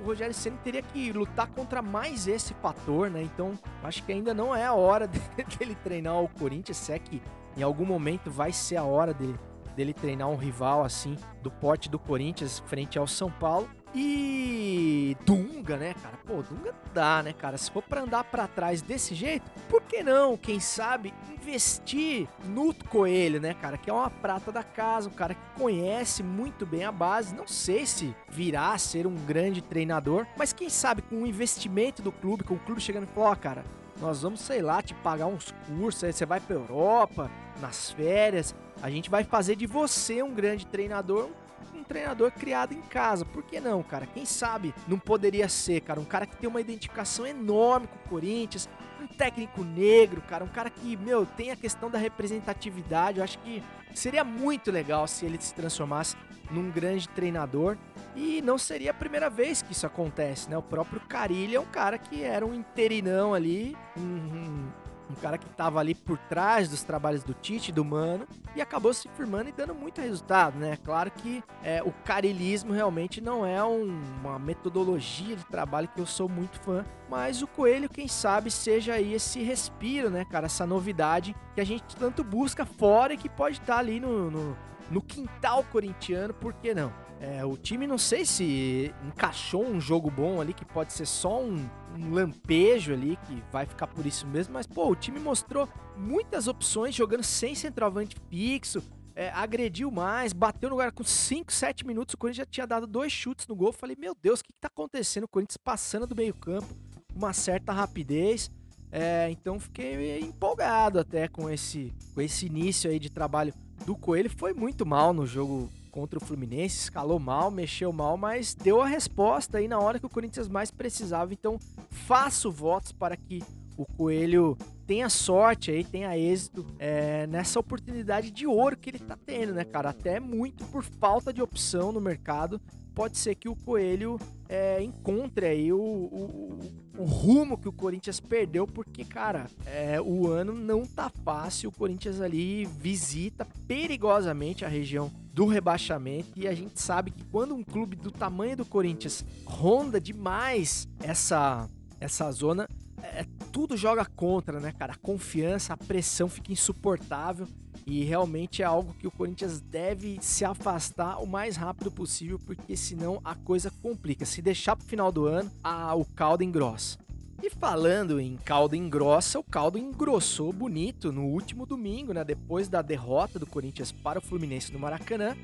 o 0.03 0.07
Rogério 0.07 0.35
Ceni 0.35 0.57
teria 0.63 0.83
que 0.83 1.13
lutar 1.13 1.49
contra 1.49 1.83
mais 1.83 2.27
esse 2.27 2.55
fator, 2.55 3.11
né? 3.11 3.23
Então, 3.23 3.59
acho 3.83 4.03
que 4.05 4.13
ainda 4.13 4.33
não 4.33 4.55
é 4.55 4.65
a 4.65 4.75
hora 4.75 5.09
dele 5.59 5.77
treinar 5.83 6.23
o 6.23 6.29
Corinthians, 6.29 6.77
se 6.77 6.93
é 6.93 6.99
que 6.99 7.23
em 7.57 7.63
algum 7.63 7.85
momento 7.85 8.31
vai 8.31 8.53
ser 8.53 8.77
a 8.77 8.85
hora 8.85 9.15
dele 9.15 9.39
dele 9.75 9.93
treinar 9.93 10.29
um 10.29 10.37
rival 10.37 10.83
assim 10.85 11.17
do 11.43 11.51
porte 11.51 11.89
do 11.89 11.99
Corinthians 11.99 12.63
frente 12.67 12.99
ao 12.99 13.07
São 13.07 13.31
Paulo. 13.31 13.69
E 13.97 15.17
Dunga, 15.25 15.77
né, 15.77 15.95
cara? 15.95 16.17
Pô, 16.27 16.43
Dunga 16.43 16.75
dá, 16.93 17.23
né, 17.23 17.33
cara? 17.33 17.57
Se 17.57 17.71
for 17.71 17.83
pra 17.83 18.03
andar 18.03 18.25
pra 18.25 18.49
trás 18.49 18.83
desse 18.83 19.15
jeito, 19.15 19.49
por 19.69 19.83
que 19.83 20.03
não, 20.03 20.37
quem 20.37 20.59
sabe, 20.59 21.15
investir 21.33 22.27
no 22.45 22.75
Coelho, 22.75 23.41
né, 23.41 23.55
cara? 23.55 23.79
Que 23.79 23.89
é 23.89 23.93
uma 23.93 24.11
prata 24.11 24.51
da 24.51 24.65
casa, 24.65 25.09
um 25.09 25.13
cara 25.13 25.35
que 25.35 25.61
conhece 25.61 26.25
muito 26.25 26.67
bem 26.67 26.85
a 26.85 26.91
base. 26.91 27.37
Não 27.37 27.47
sei 27.47 27.87
se 27.87 28.17
virá 28.29 28.73
a 28.73 28.79
ser 28.79 29.07
um 29.07 29.15
grande 29.15 29.63
treinador, 29.63 30.27
mas 30.37 30.53
quem 30.53 30.69
sabe 30.69 31.01
com 31.03 31.23
o 31.23 31.27
investimento 31.27 32.03
do 32.03 32.11
clube, 32.11 32.43
com 32.43 32.55
o 32.55 32.61
clube 32.61 32.81
chegando 32.81 33.05
e 33.05 33.07
falando, 33.07 33.31
ó, 33.31 33.37
cara, 33.37 33.65
nós 34.01 34.23
vamos, 34.23 34.41
sei 34.41 34.61
lá, 34.61 34.83
te 34.83 34.95
pagar 34.95 35.27
uns 35.27 35.55
cursos, 35.67 36.05
aí 36.05 36.13
você 36.13 36.27
vai 36.27 36.41
pra 36.41 36.57
Europa, 36.57 37.31
nas 37.61 37.91
férias, 37.91 38.55
a 38.83 38.91
gente 38.91 39.09
vai 39.09 39.25
fazer 39.25 39.57
de 39.57 39.67
você 39.67 40.23
um 40.23 40.35
grande 40.35 40.67
treinador, 40.67 41.31
um 41.75 41.85
treinador 41.85 42.31
criado 42.33 42.73
em 42.73 42.81
casa. 42.83 43.25
Por 43.25 43.43
que 43.43 43.61
não, 43.61 43.83
cara? 43.83 44.07
Quem 44.07 44.25
sabe 44.25 44.75
não 44.89 44.99
poderia 44.99 45.49
ser, 45.49 45.81
cara, 45.81 46.01
um 46.01 46.05
cara 46.05 46.27
que 46.27 46.37
tem 46.37 46.49
uma 46.49 46.61
identificação 46.61 47.27
enorme 47.27 47.87
com 47.87 47.97
o 47.97 48.09
Corinthians, 48.09 48.69
um 49.01 49.07
técnico 49.07 49.63
negro, 49.63 50.23
cara, 50.23 50.45
um 50.45 50.49
cara 50.49 50.71
que, 50.71 50.97
meu, 50.97 51.27
tem 51.27 51.51
a 51.51 51.57
questão 51.57 51.91
da 51.91 51.99
representatividade. 51.99 53.19
Eu 53.19 53.25
acho 53.25 53.39
que 53.39 53.63
seria 53.95 54.25
muito 54.25 54.71
legal 54.71 55.07
se 55.07 55.25
ele 55.25 55.39
se 55.41 55.55
transformasse 55.55 56.17
num 56.51 56.71
grande 56.71 57.09
treinador. 57.09 57.77
E 58.17 58.41
não 58.43 58.57
seria 58.59 58.91
a 58.93 58.95
primeira 58.95 59.29
vez 59.29 59.63
que 59.63 59.73
isso 59.73 59.87
acontece, 59.87 60.49
né? 60.49 60.57
O 60.57 60.63
próprio 60.63 61.01
Carilli 61.01 61.57
é 61.57 61.61
um 61.61 61.67
cara 61.67 61.99
que 61.99 62.23
era 62.23 62.47
um 62.47 62.55
interinão 62.55 63.35
ali, 63.35 63.77
um, 63.97 64.69
um, 65.11 65.15
cara 65.21 65.37
que 65.37 65.47
estava 65.47 65.81
ali 65.81 65.95
por 65.95 66.17
trás 66.17 66.69
dos 66.69 66.83
trabalhos 66.83 67.25
do 67.25 67.35
Tite, 67.35 67.73
do 67.73 67.85
Mano, 67.85 68.27
e 68.55 68.61
acabou 68.61 68.93
se 68.95 69.09
firmando 69.17 69.49
e 69.49 69.53
dando 69.53 69.75
muito 69.75 70.01
resultado, 70.01 70.59
né? 70.59 70.77
Claro 70.85 71.11
que 71.11 71.43
é, 71.63 71.83
o 71.83 71.93
carilismo 72.05 72.73
realmente 72.73 73.21
não 73.21 73.45
é 73.45 73.63
um- 73.65 74.01
uma 74.21 74.39
metodologia 74.39 75.37
de 75.37 75.45
trabalho 75.47 75.89
que 75.89 76.01
eu 76.01 76.07
sou 76.07 76.29
muito 76.29 76.61
fã, 76.61 76.85
mas 77.09 77.43
o 77.43 77.47
Coelho, 77.47 77.89
quem 77.89 78.07
sabe, 78.09 78.51
seja 78.51 78.95
aí 78.95 79.13
esse 79.15 79.43
respiro, 79.43 80.09
né, 80.11 80.25
cara? 80.25 80.47
Essa 80.47 80.67
novidade 80.67 81.35
que 81.55 81.61
a 81.61 81.67
gente 81.67 81.97
tanto 81.97 82.23
busca 82.25 82.65
fora 82.65 83.15
e 83.15 83.17
que 83.17 83.29
pode 83.29 83.61
estar 83.61 83.79
ali 83.79 83.99
no, 84.01 84.31
no, 84.31 84.57
no 84.91 85.03
quintal 85.03 85.65
corintiano, 85.65 86.35
por 86.35 86.53
que 86.55 86.75
não? 86.75 86.93
É, 87.21 87.45
o 87.45 87.57
time 87.57 87.87
não 87.87 87.97
sei 87.97 88.27
se 88.27 88.93
encaixou 89.07 89.65
um 89.65 89.81
jogo 89.81 90.11
bom 90.11 90.41
ali, 90.41 90.53
que 90.53 90.65
pode 90.65 90.93
ser 90.93 91.07
só 91.07 91.43
um, 91.43 91.57
um 91.97 92.13
lampejo 92.13 92.93
ali, 92.93 93.17
que 93.27 93.43
vai 93.51 93.65
ficar 93.65 93.87
por 93.87 94.05
isso 94.05 94.27
mesmo, 94.27 94.53
mas 94.53 94.67
pô, 94.67 94.91
o 94.91 94.97
time 94.97 95.19
mostrou 95.19 95.69
muitas 95.97 96.49
opções 96.49 96.95
jogando 96.95 97.23
sem 97.23 97.55
centroavante 97.55 98.17
fixo, 98.29 98.83
é, 99.17 99.31
agrediu 99.31 99.91
mais, 99.91 100.33
bateu 100.33 100.69
no 100.69 100.75
lugar 100.75 100.93
com 100.93 101.05
5, 101.05 101.53
7 101.53 101.87
minutos, 101.87 102.15
o 102.15 102.19
Corinthians 102.19 102.47
já 102.47 102.51
tinha 102.51 102.67
dado 102.67 102.87
dois 102.87 103.13
chutes 103.13 103.47
no 103.47 103.55
gol, 103.55 103.73
falei, 103.73 103.97
meu 103.99 104.15
Deus, 104.21 104.41
o 104.41 104.45
que, 104.45 104.53
que 104.53 104.61
tá 104.61 104.69
acontecendo? 104.69 105.25
O 105.25 105.29
Corinthians 105.29 105.57
passando 105.57 106.07
do 106.07 106.17
meio 106.17 106.35
campo, 106.35 106.67
uma 107.15 107.33
certa 107.33 107.73
rapidez, 107.73 108.51
é, 108.91 109.29
então 109.31 109.59
fiquei 109.59 110.21
empolgado 110.21 110.99
até 110.99 111.27
com 111.27 111.49
esse, 111.49 111.93
com 112.15 112.21
esse 112.21 112.47
início 112.47 112.91
aí 112.91 112.99
de 112.99 113.11
trabalho 113.11 113.55
do 113.85 113.97
Coelho, 113.97 114.31
foi 114.31 114.53
muito 114.53 114.87
mal 114.87 115.13
no 115.13 115.27
jogo 115.27 115.71
contra 115.91 116.19
o 116.19 116.25
Fluminense, 116.25 116.77
escalou 116.79 117.21
mal, 117.21 117.51
mexeu 117.51 117.93
mal, 117.93 118.17
mas 118.17 118.55
deu 118.55 118.81
a 118.81 118.87
resposta 118.87 119.59
aí 119.59 119.69
na 119.69 119.79
hora 119.79 120.01
que 120.01 120.07
o 120.07 120.11
Corinthians 120.11 120.49
mais 120.49 120.71
precisava. 120.71 121.33
Então, 121.33 121.59
faço 121.91 122.51
votos 122.51 122.91
para 122.91 123.17
que 123.17 123.43
o 123.77 123.87
Coelho 123.87 124.57
tenha 124.87 125.09
sorte 125.09 125.71
aí, 125.71 125.85
tenha 125.85 126.17
êxito 126.19 126.67
é, 126.79 127.27
nessa 127.27 127.61
oportunidade 127.61 128.31
de 128.31 128.47
ouro 128.47 128.77
que 128.77 128.91
ele 128.91 128.99
tá 128.99 129.17
tendo, 129.25 129.55
né, 129.55 129.65
cara? 129.65 129.91
Até 129.91 130.19
muito 130.19 130.65
por 130.67 130.83
falta 130.83 131.33
de 131.33 131.41
opção 131.41 131.93
no 131.93 132.01
mercado. 132.01 132.61
Pode 132.95 133.19
ser 133.19 133.35
que 133.35 133.49
o 133.49 133.57
Coelho 133.57 134.19
é, 134.49 134.81
encontre 134.83 135.47
aí 135.47 135.73
o, 135.73 135.79
o, 135.79 136.59
o, 136.97 137.05
rumo 137.05 137.59
que 137.59 137.69
o 137.69 137.73
Corinthians 137.73 138.21
perdeu, 138.21 138.69
porque, 138.69 139.05
cara, 139.05 139.47
é, 139.67 140.01
o 140.01 140.29
ano 140.29 140.55
não 140.55 140.87
tá 140.87 141.11
fácil. 141.25 141.71
O 141.71 141.73
Corinthians 141.73 142.21
ali 142.21 142.65
visita 142.65 143.47
perigosamente 143.67 144.65
a 144.65 144.69
região 144.69 145.11
do 145.33 145.47
rebaixamento 145.47 146.29
e 146.37 146.47
a 146.47 146.55
gente 146.55 146.81
sabe 146.81 147.11
que 147.11 147.25
quando 147.25 147.55
um 147.55 147.65
clube 147.65 147.97
do 147.97 148.13
tamanho 148.13 148.57
do 148.57 148.65
Corinthians 148.65 149.25
ronda 149.45 150.01
demais 150.01 150.87
essa, 151.03 151.69
essa 151.99 152.31
zona, 152.31 152.69
é, 153.03 153.27
tudo 153.51 153.77
joga 153.77 154.05
contra, 154.05 154.61
né, 154.61 154.73
cara? 154.73 154.93
A 154.93 154.97
confiança, 154.97 155.75
a 155.75 155.77
pressão 155.77 156.29
fica 156.29 156.53
insuportável 156.53 157.49
e 157.87 158.05
realmente 158.05 158.63
é 158.63 158.65
algo 158.65 158.95
que 158.95 159.07
o 159.07 159.11
Corinthians 159.11 159.61
deve 159.61 160.19
se 160.21 160.45
afastar 160.45 161.23
o 161.23 161.27
mais 161.27 161.57
rápido 161.57 161.91
possível, 161.91 162.39
porque 162.39 162.77
senão 162.77 163.21
a 163.25 163.35
coisa 163.35 163.71
complica. 163.83 164.25
Se 164.25 164.41
deixar 164.41 164.75
pro 164.77 164.87
final 164.87 165.13
do 165.13 165.27
ano, 165.27 165.51
o 165.97 166.05
caldo 166.05 166.43
engrossa. 166.43 166.99
E 167.43 167.51
falando 167.51 168.19
em 168.19 168.37
caldo 168.37 168.75
engrossa, 168.75 169.39
o 169.39 169.45
caldo 169.45 169.77
engrossou 169.77 170.51
bonito 170.51 171.13
no 171.13 171.27
último 171.27 171.67
domingo, 171.67 172.15
né? 172.15 172.25
Depois 172.25 172.69
da 172.69 172.81
derrota 172.81 173.39
do 173.39 173.47
Corinthians 173.47 173.93
para 173.93 174.19
o 174.19 174.23
Fluminense 174.23 174.73
no 174.73 174.79
Maracanã. 174.79 175.37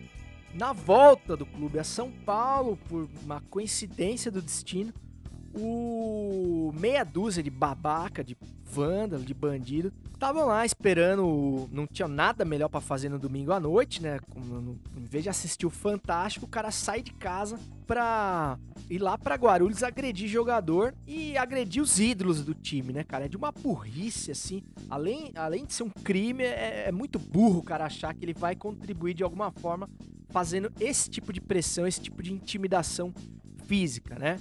Na 0.55 0.73
volta 0.73 1.37
do 1.37 1.45
clube 1.45 1.79
a 1.79 1.85
São 1.85 2.11
Paulo, 2.11 2.79
por 2.89 3.07
uma 3.23 3.43
coincidência 3.43 4.31
do 4.31 4.41
destino, 4.41 4.95
o 5.55 6.73
meia 6.79 7.05
dúzia 7.05 7.43
de 7.43 7.51
babaca, 7.51 8.23
de 8.23 8.37
vândalo, 8.65 9.25
de 9.25 9.35
bandido, 9.35 9.93
estavam 10.13 10.47
lá 10.47 10.65
esperando, 10.65 11.69
não 11.73 11.87
tinha 11.87 12.07
nada 12.07 12.45
melhor 12.45 12.69
para 12.69 12.81
fazer 12.81 13.09
no 13.09 13.19
domingo 13.19 13.53
à 13.53 13.59
noite, 13.59 14.03
né? 14.03 14.21
em 14.97 15.05
vez 15.05 15.25
de 15.25 15.31
assistir 15.31 15.67
o 15.67 15.71
Fantástico, 15.71 16.47
o 16.47 16.49
cara 16.49 16.71
sai 16.71 17.03
de 17.03 17.13
casa 17.13 17.59
pra 17.87 18.59
ir 18.89 18.99
lá 18.99 19.19
pra 19.19 19.35
Guarulhos 19.35 19.83
agredir 19.83 20.29
jogador 20.29 20.95
e 21.07 21.37
agredir 21.37 21.83
os 21.83 21.99
ídolos 21.99 22.45
do 22.45 22.55
time, 22.55 22.93
né, 22.93 23.03
cara? 23.03 23.25
É 23.25 23.29
de 23.29 23.37
uma 23.37 23.51
burrice, 23.51 24.31
assim. 24.31 24.63
Além, 24.89 25.33
além 25.35 25.65
de 25.65 25.73
ser 25.73 25.83
um 25.83 25.91
crime, 25.91 26.45
é, 26.45 26.85
é 26.89 26.93
muito 26.93 27.19
burro 27.19 27.59
o 27.59 27.63
cara 27.63 27.87
achar 27.87 28.15
que 28.15 28.25
ele 28.25 28.35
vai 28.35 28.55
contribuir 28.55 29.15
de 29.15 29.25
alguma 29.25 29.51
forma 29.51 29.89
fazendo 30.29 30.73
esse 30.79 31.11
tipo 31.11 31.33
de 31.33 31.41
pressão, 31.41 31.87
esse 31.87 32.01
tipo 32.01 32.23
de 32.23 32.33
intimidação 32.33 33.13
física, 33.65 34.19
né? 34.19 34.39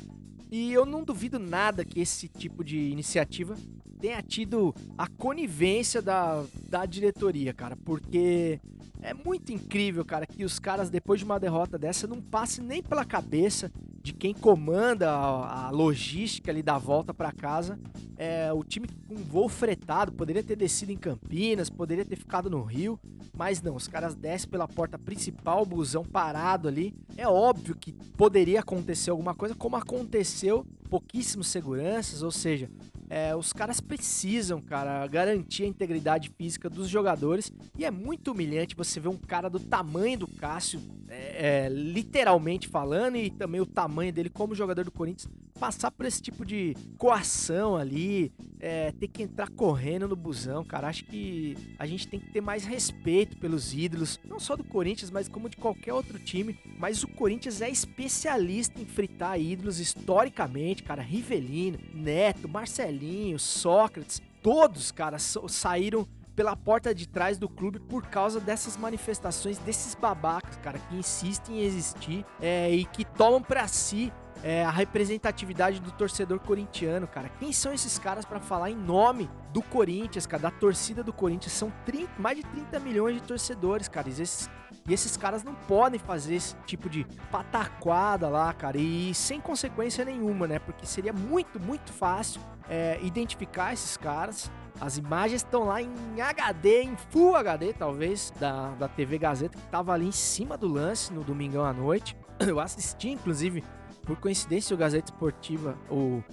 E 0.51 0.73
eu 0.73 0.85
não 0.85 1.03
duvido 1.03 1.37
nada 1.37 1.85
que 1.85 1.99
esse 1.99 2.27
tipo 2.27 2.63
de 2.63 2.77
iniciativa 2.77 3.55
tenha 3.99 4.21
tido 4.21 4.73
a 4.97 5.07
conivência 5.07 6.01
da, 6.01 6.43
da 6.67 6.85
diretoria, 6.85 7.53
cara, 7.53 7.75
porque 7.75 8.59
é 9.01 9.13
muito 9.13 9.51
incrível, 9.51 10.03
cara, 10.03 10.25
que 10.25 10.43
os 10.43 10.59
caras, 10.59 10.89
depois 10.89 11.19
de 11.19 11.25
uma 11.25 11.39
derrota 11.39 11.77
dessa, 11.77 12.05
não 12.05 12.21
passem 12.21 12.63
nem 12.63 12.83
pela 12.83 13.05
cabeça 13.05 13.71
de 14.01 14.13
quem 14.13 14.33
comanda 14.33 15.09
a, 15.09 15.67
a 15.67 15.69
logística 15.69 16.51
ali 16.51 16.61
da 16.61 16.77
volta 16.77 17.13
para 17.13 17.31
casa. 17.31 17.79
É, 18.17 18.51
o 18.51 18.63
time 18.63 18.87
com 19.07 19.15
voo 19.15 19.47
fretado 19.47 20.11
poderia 20.11 20.43
ter 20.43 20.57
descido 20.57 20.91
em 20.91 20.97
Campinas, 20.97 21.69
poderia 21.69 22.03
ter 22.03 22.17
ficado 22.17 22.49
no 22.49 22.61
Rio, 22.61 22.99
mas 23.33 23.61
não, 23.61 23.75
os 23.75 23.87
caras 23.87 24.15
descem 24.15 24.49
pela 24.49 24.67
porta 24.67 24.99
principal, 24.99 25.63
o 25.63 25.65
busão 25.65 26.03
parado 26.03 26.67
ali. 26.67 26.93
É 27.15 27.27
óbvio 27.27 27.75
que 27.75 27.93
poderia 28.17 28.59
acontecer 28.59 29.11
alguma 29.11 29.33
coisa, 29.33 29.55
como 29.55 29.77
aconteceu, 29.77 30.65
pouquíssimos 30.89 31.47
seguranças, 31.47 32.21
ou 32.21 32.31
seja, 32.31 32.69
é, 33.09 33.35
os 33.35 33.51
caras 33.51 33.81
precisam, 33.81 34.61
cara, 34.61 35.05
garantir 35.07 35.63
a 35.63 35.67
integridade 35.67 36.29
física 36.37 36.69
dos 36.69 36.87
jogadores. 36.87 37.51
E 37.77 37.83
é 37.83 37.89
muito 37.89 38.31
humilhante 38.31 38.75
você 38.75 38.99
ver 38.99 39.09
um 39.09 39.17
cara 39.17 39.49
do 39.49 39.59
tamanho 39.59 40.19
do 40.19 40.27
Cássio, 40.27 40.79
é, 41.07 41.65
é, 41.65 41.69
literalmente 41.69 42.67
falando, 42.67 43.17
e 43.17 43.31
também 43.31 43.59
o 43.59 43.65
tamanho 43.65 44.13
dele 44.13 44.29
como 44.29 44.53
jogador 44.53 44.85
do 44.85 44.91
Corinthians, 44.91 45.27
passar 45.59 45.91
por 45.91 46.05
esse 46.05 46.21
tipo 46.21 46.45
de 46.45 46.75
coação 46.97 47.75
ali, 47.75 48.31
é, 48.59 48.91
ter 48.91 49.07
que 49.07 49.23
entrar 49.23 49.49
correndo 49.49 50.07
no 50.07 50.15
busão, 50.15 50.63
cara. 50.63 50.87
Acho 50.87 51.03
que 51.05 51.57
a 51.77 51.85
gente 51.85 52.07
tem 52.07 52.19
que 52.19 52.31
ter 52.31 52.41
mais 52.41 52.63
respeito 52.63 53.37
pelos 53.37 53.73
ídolos, 53.73 54.19
não 54.23 54.39
só 54.39 54.55
do 54.55 54.63
Corinthians, 54.63 55.11
mas 55.11 55.27
como 55.27 55.49
de 55.49 55.57
qualquer 55.57 55.93
outro 55.93 56.19
time. 56.19 56.57
Mas 56.77 57.03
o 57.03 57.07
Corinthians 57.07 57.61
é 57.61 57.69
especialista 57.69 58.79
em 58.81 58.85
fritar 58.85 59.39
ídolos 59.39 59.79
historicamente, 59.79 60.83
cara. 60.83 61.01
Rivelino, 61.01 61.79
Neto, 61.93 62.47
Marcelinho, 62.47 62.98
Sócrates, 63.37 64.21
todos, 64.41 64.91
cara, 64.91 65.17
saíram 65.19 66.07
pela 66.35 66.55
porta 66.55 66.95
de 66.95 67.05
trás 67.05 67.37
do 67.37 67.49
clube 67.49 67.79
por 67.79 68.05
causa 68.07 68.39
dessas 68.39 68.77
manifestações 68.77 69.57
desses 69.57 69.93
babacas, 69.93 70.55
cara, 70.63 70.79
que 70.79 70.95
insistem 70.95 71.59
em 71.59 71.65
existir 71.65 72.25
é, 72.39 72.71
e 72.71 72.85
que 72.85 73.03
tomam 73.03 73.41
para 73.41 73.67
si 73.67 74.09
é, 74.43 74.63
a 74.63 74.69
representatividade 74.69 75.79
do 75.79 75.91
torcedor 75.91 76.39
corintiano, 76.39 77.07
cara. 77.07 77.29
Quem 77.39 77.51
são 77.51 77.73
esses 77.73 77.99
caras 77.99 78.25
para 78.25 78.39
falar 78.39 78.69
em 78.69 78.75
nome 78.75 79.29
do 79.51 79.61
Corinthians, 79.61 80.25
cara, 80.25 80.43
da 80.43 80.51
torcida 80.51 81.03
do 81.03 81.11
Corinthians? 81.11 81.53
São 81.53 81.71
30, 81.85 82.09
mais 82.17 82.37
de 82.37 82.43
30 82.43 82.79
milhões 82.79 83.15
de 83.15 83.21
torcedores, 83.21 83.87
cara. 83.87 84.07
E 84.07 84.11
esses, 84.11 84.49
e 84.87 84.93
esses 84.93 85.17
caras 85.17 85.43
não 85.43 85.53
podem 85.53 85.99
fazer 85.99 86.35
esse 86.35 86.55
tipo 86.65 86.89
de 86.89 87.05
pataquada 87.31 88.29
lá, 88.29 88.53
cara, 88.53 88.77
e 88.77 89.13
sem 89.13 89.41
consequência 89.41 90.05
nenhuma, 90.05 90.47
né? 90.47 90.59
Porque 90.59 90.85
seria 90.85 91.13
muito, 91.13 91.59
muito 91.59 91.91
fácil 91.91 92.41
é, 92.69 92.97
identificar 93.01 93.73
esses 93.73 93.97
caras. 93.97 94.49
As 94.79 94.97
imagens 94.97 95.41
estão 95.41 95.65
lá 95.65 95.81
em 95.81 96.21
HD, 96.21 96.83
em 96.83 96.95
Full 97.09 97.35
HD, 97.35 97.73
talvez, 97.73 98.31
da, 98.39 98.69
da 98.75 98.87
TV 98.87 99.17
Gazeta, 99.17 99.57
que 99.57 99.67
tava 99.67 99.91
ali 99.91 100.07
em 100.07 100.11
cima 100.11 100.57
do 100.57 100.69
lance 100.69 101.11
no 101.11 101.21
domingão 101.21 101.65
à 101.65 101.73
noite. 101.73 102.15
Eu 102.39 102.61
assisti, 102.61 103.09
inclusive, 103.09 103.61
por 104.09 104.17
coincidência, 104.17 104.73
o 104.73 104.77
Gazeta 104.77 105.11
Esportiva, 105.11 105.77
o, 105.87 106.23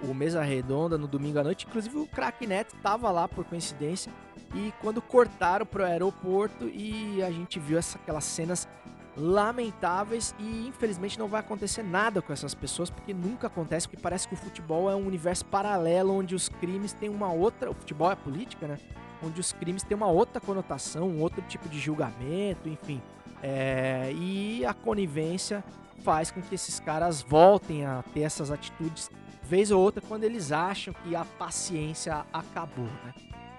o 0.00 0.14
Mesa 0.14 0.42
Redonda, 0.42 0.96
no 0.96 1.06
domingo 1.06 1.38
à 1.38 1.44
noite, 1.44 1.66
inclusive 1.68 1.98
o 1.98 2.06
Crack 2.06 2.46
Neto 2.46 2.74
tava 2.82 3.10
lá 3.10 3.28
por 3.28 3.44
coincidência. 3.44 4.10
E 4.54 4.72
quando 4.80 5.02
cortaram 5.02 5.66
pro 5.66 5.84
aeroporto 5.84 6.64
e 6.66 7.22
a 7.22 7.30
gente 7.30 7.60
viu 7.60 7.76
essa, 7.76 7.98
aquelas 7.98 8.24
cenas 8.24 8.66
lamentáveis 9.14 10.34
e 10.38 10.66
infelizmente 10.66 11.18
não 11.18 11.28
vai 11.28 11.40
acontecer 11.40 11.82
nada 11.82 12.22
com 12.22 12.32
essas 12.32 12.54
pessoas 12.54 12.88
porque 12.88 13.12
nunca 13.12 13.48
acontece 13.48 13.86
porque 13.86 14.00
parece 14.00 14.26
que 14.26 14.34
o 14.34 14.36
futebol 14.36 14.90
é 14.90 14.96
um 14.96 15.06
universo 15.06 15.44
paralelo 15.46 16.14
onde 16.14 16.34
os 16.34 16.50
crimes 16.50 16.92
têm 16.92 17.08
uma 17.08 17.32
outra 17.32 17.70
o 17.70 17.74
futebol 17.74 18.12
é 18.12 18.14
política 18.14 18.66
né 18.66 18.78
onde 19.22 19.40
os 19.40 19.54
crimes 19.54 19.82
têm 19.82 19.96
uma 19.96 20.08
outra 20.08 20.38
conotação 20.38 21.08
um 21.08 21.22
outro 21.22 21.40
tipo 21.48 21.66
de 21.66 21.78
julgamento 21.78 22.68
enfim 22.68 23.00
é, 23.42 24.12
e 24.12 24.66
a 24.66 24.74
conivência 24.74 25.64
faz 25.96 26.30
com 26.30 26.40
que 26.40 26.54
esses 26.54 26.78
caras 26.78 27.22
voltem 27.22 27.84
a 27.84 28.02
ter 28.14 28.20
essas 28.20 28.50
atitudes 28.50 29.10
vez 29.42 29.70
ou 29.70 29.80
outra 29.80 30.02
quando 30.06 30.24
eles 30.24 30.50
acham 30.52 30.92
que 30.92 31.14
a 31.14 31.24
paciência 31.24 32.24
acabou, 32.32 32.88
né? 33.04 33.14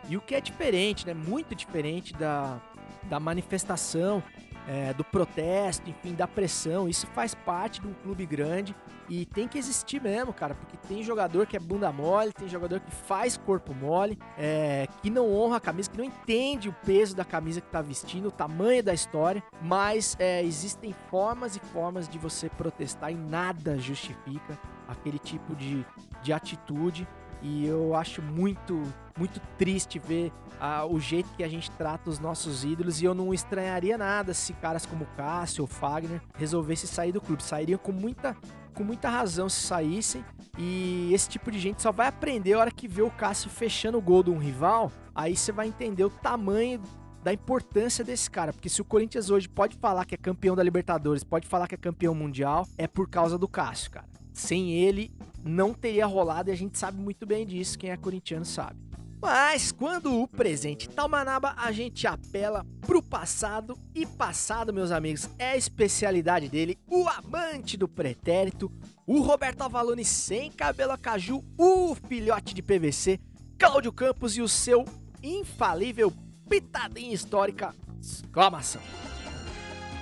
E 0.10 0.16
o 0.16 0.22
que 0.22 0.36
é 0.36 0.42
diferente, 0.42 1.06
né? 1.06 1.14
Muito 1.14 1.56
diferente 1.56 2.14
da, 2.14 2.62
da 3.04 3.20
manifestação 3.20 4.24
é, 4.68 4.94
do 4.94 5.04
protesto, 5.04 5.90
enfim, 5.90 6.14
da 6.14 6.28
pressão. 6.28 6.90
Isso 6.90 7.08
faz 7.08 7.34
parte 7.34 7.82
de 7.82 7.88
um 7.88 7.94
clube 7.94 8.26
grande 8.26 8.76
e 9.10 9.26
tem 9.26 9.48
que 9.48 9.58
existir 9.58 10.02
mesmo, 10.02 10.34
cara, 10.34 10.54
porque 10.54 10.76
tem 10.88 11.02
jogador 11.02 11.48
que 11.48 11.56
é 11.56 11.60
bunda 11.60 11.92
mole, 11.92 12.34
tem 12.34 12.48
jogador 12.48 12.82
que 12.82 12.92
faz 12.92 13.38
corpo 13.38 13.74
mole, 13.74 14.20
é, 14.38 14.88
que 15.02 15.10
não 15.10 15.34
honra 15.34 15.58
a 15.58 15.62
camisa, 15.62 15.90
que 15.90 15.98
não 15.98 16.04
entende 16.04 16.68
o 16.68 16.74
peso 16.86 17.16
da 17.16 17.24
camisa 17.24 17.62
que 17.62 17.70
tá 17.70 17.82
vestindo, 17.82 18.28
o 18.28 18.32
tamanho 18.32 18.84
da 18.84 18.94
história, 18.94 19.42
mas 19.62 20.16
é, 20.20 20.44
existem 20.44 20.94
formas 21.10 21.56
e 21.56 21.60
formas 21.60 22.10
de 22.10 22.18
você 22.18 22.50
protestar 22.50 23.12
e 23.12 23.16
nada 23.16 23.78
justifica 23.78 24.60
aquele 24.88 25.20
tipo 25.20 25.56
de, 25.56 25.86
de 26.22 26.34
atitude. 26.34 27.08
E 27.48 27.66
eu 27.66 27.96
acho 27.96 28.22
muito, 28.22 28.84
muito 29.18 29.40
triste 29.58 30.00
ver 30.00 30.34
ah, 30.60 30.86
o 30.86 31.00
jeito 31.00 31.30
que 31.36 31.44
a 31.44 31.48
gente 31.48 31.72
trata 31.72 32.10
os 32.10 32.20
nossos 32.20 32.66
ídolos. 32.66 33.02
E 33.02 33.06
eu 33.06 33.14
não 33.14 33.34
estranharia 33.34 33.98
nada 33.98 34.34
se 34.34 34.52
caras 34.54 34.86
como 34.86 35.06
Cássio 35.16 35.64
ou 35.64 35.68
Fagner 35.68 36.22
resolvessem 36.38 36.90
sair 36.90 37.14
do 37.14 37.22
clube. 37.22 37.42
Sairiam 37.42 37.78
com 37.78 37.94
muita, 37.94 38.36
com 38.74 38.84
muita 38.84 39.10
razão 39.10 39.48
se 39.48 39.62
saíssem. 39.62 40.26
E 40.58 41.10
esse 41.14 41.30
tipo 41.30 41.50
de 41.50 41.58
gente 41.58 41.82
só 41.82 41.92
vai 41.92 42.08
aprender 42.08 42.54
a 42.54 42.60
hora 42.60 42.72
que 42.72 42.88
vê 42.88 43.02
o 43.02 43.12
Cássio 43.12 43.50
fechando 43.50 43.98
o 43.98 44.02
gol 44.02 44.24
de 44.24 44.30
um 44.30 44.38
rival. 44.38 44.92
Aí 45.16 45.36
você 45.36 45.54
vai 45.54 45.68
entender 45.68 46.04
o 46.04 46.10
tamanho 46.10 46.82
da 47.24 47.32
importância 47.32 48.04
desse 48.04 48.30
cara. 48.30 48.52
Porque 48.52 48.68
se 48.68 48.82
o 48.82 48.86
Corinthians 48.86 49.30
hoje 49.30 49.48
pode 49.48 49.78
falar 49.78 50.04
que 50.04 50.16
é 50.16 50.18
campeão 50.18 50.56
da 50.56 50.64
Libertadores, 50.64 51.24
pode 51.24 51.48
falar 51.48 51.68
que 51.68 51.76
é 51.76 51.78
campeão 51.78 52.14
mundial, 52.14 52.68
é 52.78 52.88
por 52.88 53.10
causa 53.10 53.38
do 53.38 53.48
Cássio, 53.48 53.92
cara. 53.92 54.08
Sem 54.34 54.72
ele, 54.72 55.12
não 55.48 55.74
teria 55.74 56.06
rolado 56.06 56.50
e 56.50 56.54
a 56.54 56.56
gente 56.56 56.78
sabe 56.78 57.00
muito 57.00 57.26
bem 57.26 57.46
disso. 57.46 57.78
Quem 57.78 57.92
é 57.92 57.98
corintiano 57.98 58.46
sabe. 58.46 58.88
Mas 59.20 59.72
quando 59.72 60.22
o 60.22 60.28
presente 60.28 60.88
tá 60.88 61.06
uma 61.06 61.24
naba, 61.24 61.56
a 61.58 61.72
gente 61.72 62.06
apela 62.06 62.66
pro 62.82 63.02
passado 63.02 63.78
e 63.96 64.06
passado, 64.06 64.72
meus 64.72 64.92
amigos, 64.92 65.28
é 65.40 65.52
a 65.52 65.58
especialidade 65.58 66.48
dele, 66.48 66.78
o 66.88 67.08
amante 67.10 67.76
do 67.76 67.88
pretérito, 67.88 68.72
o 69.08 69.22
Roberto 69.22 69.64
Avalone 69.64 70.06
sem 70.06 70.52
cabelo 70.52 70.92
a 70.92 70.98
caju, 70.98 71.44
o 71.58 71.96
filhote 71.96 72.54
de 72.54 72.62
PVC, 72.62 73.20
Cláudio 73.58 73.92
Campos 73.92 74.38
e 74.38 74.42
o 74.42 74.48
seu 74.48 74.86
infalível 75.24 76.14
pitadinha 76.48 77.14
histórica, 77.14 77.74
exclamação. 78.00 78.82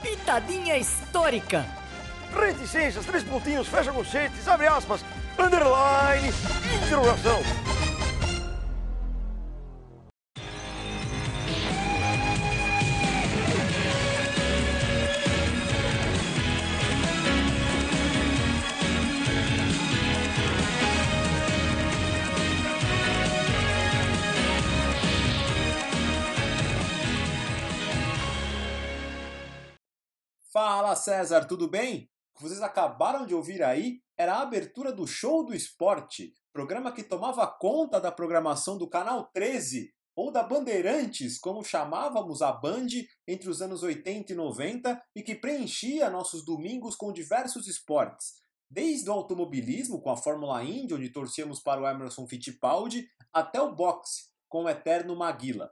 Pitadinha 0.01 0.77
histórica. 0.77 1.84
Reticências, 2.35 3.05
três 3.05 3.23
pontinhos, 3.23 3.67
fecha 3.67 3.93
conchetes, 3.93 4.47
abre 4.47 4.67
aspas, 4.67 5.01
underline, 5.39 6.29
interrogação. 6.85 7.41
Fala 30.51 30.95
César, 30.95 31.45
tudo 31.45 31.67
bem? 31.67 32.09
Que 32.35 32.43
vocês 32.43 32.61
acabaram 32.61 33.25
de 33.25 33.33
ouvir 33.33 33.63
aí 33.63 34.01
era 34.17 34.35
a 34.35 34.41
abertura 34.41 34.91
do 34.91 35.07
Show 35.07 35.45
do 35.45 35.55
Esporte, 35.55 36.33
programa 36.51 36.91
que 36.91 37.01
tomava 37.01 37.47
conta 37.47 37.99
da 37.99 38.11
programação 38.11 38.77
do 38.77 38.89
Canal 38.89 39.29
13 39.33 39.93
ou 40.13 40.31
da 40.31 40.43
Bandeirantes, 40.43 41.39
como 41.39 41.63
chamávamos 41.63 42.41
a 42.41 42.51
Band 42.51 42.87
entre 43.25 43.49
os 43.49 43.61
anos 43.61 43.83
80 43.83 44.33
e 44.33 44.35
90 44.35 45.01
e 45.15 45.23
que 45.23 45.33
preenchia 45.33 46.09
nossos 46.09 46.43
domingos 46.43 46.95
com 46.97 47.13
diversos 47.13 47.67
esportes, 47.67 48.33
desde 48.69 49.09
o 49.09 49.13
automobilismo 49.13 50.01
com 50.01 50.09
a 50.09 50.17
Fórmula 50.17 50.61
Indy, 50.61 50.93
onde 50.93 51.09
torcíamos 51.09 51.61
para 51.61 51.81
o 51.81 51.87
Emerson 51.87 52.27
Fittipaldi, 52.27 53.07
até 53.31 53.61
o 53.61 53.73
boxe 53.73 54.25
com 54.49 54.63
o 54.63 54.69
eterno 54.69 55.15
Maguila. 55.15 55.71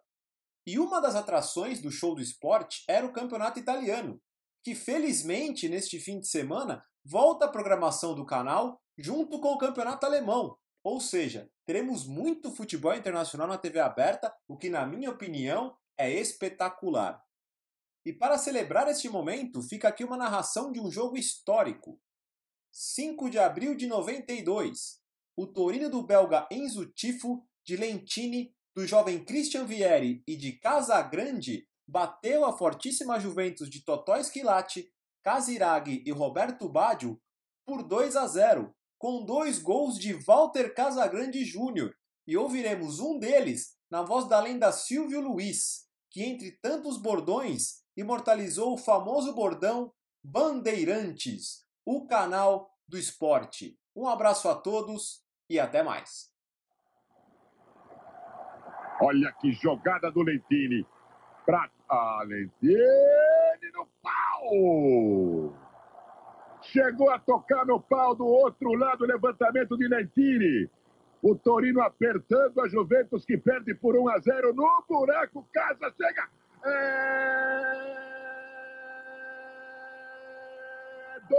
E 0.65 0.79
uma 0.79 1.01
das 1.01 1.15
atrações 1.15 1.81
do 1.81 1.91
Show 1.91 2.15
do 2.15 2.21
Esporte 2.21 2.83
era 2.87 3.05
o 3.05 3.11
Campeonato 3.11 3.59
Italiano, 3.59 4.21
que 4.63 4.73
felizmente 4.73 5.67
neste 5.67 5.99
fim 5.99 6.19
de 6.19 6.27
semana 6.27 6.83
volta 7.03 7.45
à 7.45 7.47
programação 7.49 8.15
do 8.15 8.25
canal 8.25 8.81
junto 8.97 9.39
com 9.39 9.49
o 9.49 9.57
Campeonato 9.57 10.05
Alemão. 10.05 10.57
Ou 10.83 10.99
seja, 10.99 11.49
teremos 11.65 12.05
muito 12.05 12.51
futebol 12.51 12.93
internacional 12.93 13.47
na 13.47 13.57
TV 13.57 13.79
aberta, 13.79 14.33
o 14.47 14.57
que, 14.57 14.69
na 14.69 14.85
minha 14.85 15.09
opinião, 15.09 15.75
é 15.97 16.11
espetacular. 16.11 17.21
E 18.05 18.11
para 18.11 18.37
celebrar 18.37 18.87
este 18.89 19.07
momento, 19.09 19.61
fica 19.61 19.87
aqui 19.87 20.03
uma 20.03 20.17
narração 20.17 20.71
de 20.71 20.79
um 20.79 20.91
jogo 20.91 21.17
histórico. 21.17 21.99
5 22.71 23.29
de 23.29 23.39
abril 23.39 23.75
de 23.75 23.87
92. 23.87 24.99
O 25.37 25.47
Torino 25.47 25.89
do 25.89 26.03
belga 26.03 26.47
Enzo 26.51 26.85
Tifo, 26.87 27.45
de 27.65 27.77
Lentini, 27.77 28.53
do 28.75 28.85
jovem 28.85 29.23
Christian 29.23 29.65
Vieri 29.65 30.21
e 30.27 30.35
de 30.35 30.53
Casagrande 30.59 31.65
bateu 31.87 32.45
a 32.45 32.53
fortíssima 32.53 33.19
Juventus 33.19 33.69
de 33.69 33.83
Totó 33.83 34.15
Esquilate, 34.15 34.91
Casiraghi 35.23 36.03
e 36.05 36.11
Roberto 36.11 36.67
Baggio 36.67 37.21
por 37.65 37.83
2 37.83 38.15
a 38.15 38.27
0, 38.27 38.73
com 38.97 39.25
dois 39.25 39.59
gols 39.59 39.97
de 39.97 40.13
Walter 40.13 40.73
Casagrande 40.73 41.43
Júnior, 41.43 41.95
e 42.25 42.37
ouviremos 42.37 42.99
um 42.99 43.19
deles 43.19 43.77
na 43.89 44.01
voz 44.01 44.27
da 44.27 44.39
lenda 44.39 44.71
Silvio 44.71 45.21
Luiz, 45.21 45.87
que 46.09 46.23
entre 46.23 46.51
tantos 46.61 46.97
bordões 46.97 47.83
imortalizou 47.95 48.73
o 48.73 48.77
famoso 48.77 49.33
bordão 49.33 49.93
Bandeirantes, 50.23 51.65
o 51.85 52.07
canal 52.07 52.71
do 52.87 52.97
esporte. 52.97 53.77
Um 53.95 54.07
abraço 54.07 54.49
a 54.49 54.55
todos 54.55 55.21
e 55.49 55.59
até 55.59 55.83
mais. 55.83 56.31
Olha 59.01 59.33
que 59.33 59.51
jogada 59.51 60.09
do 60.09 60.21
Lentini. 60.21 60.85
Pra 61.45 61.69
ah, 61.89 62.23
Lentini 62.25 63.71
no 63.73 63.87
pau! 64.01 65.53
Chegou 66.61 67.09
a 67.11 67.19
tocar 67.19 67.65
no 67.65 67.81
pau 67.81 68.15
do 68.15 68.25
outro 68.25 68.73
lado, 68.73 69.05
levantamento 69.05 69.77
de 69.77 69.87
Lentini. 69.87 70.69
O 71.21 71.35
Torino 71.35 71.81
apertando 71.81 72.61
a 72.61 72.67
Juventus 72.67 73.25
que 73.25 73.37
perde 73.37 73.75
por 73.75 73.95
1 73.95 74.09
a 74.09 74.19
0 74.19 74.53
no 74.53 74.83
buraco. 74.87 75.47
Casa 75.53 75.93
chega. 75.97 76.29
É 76.65 77.93
do 81.29 81.35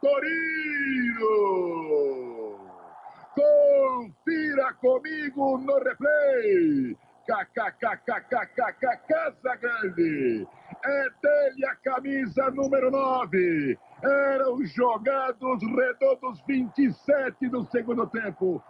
Torino. 0.00 1.24
Confira 3.34 4.72
comigo 4.74 5.58
no 5.58 5.78
replay. 5.78 6.96
KKKKKKK 7.26 8.96
Casa 9.08 9.56
Grande. 9.56 10.46
É 10.84 11.08
dele 11.22 11.66
a 11.66 11.74
camisa 11.76 12.50
número 12.50 12.90
9. 12.90 13.78
Eram 14.02 14.64
jogados 14.66 15.62
redondos 15.62 16.40
27 16.46 17.48
do 17.48 17.64
segundo 17.70 18.06
tempo. 18.06 18.62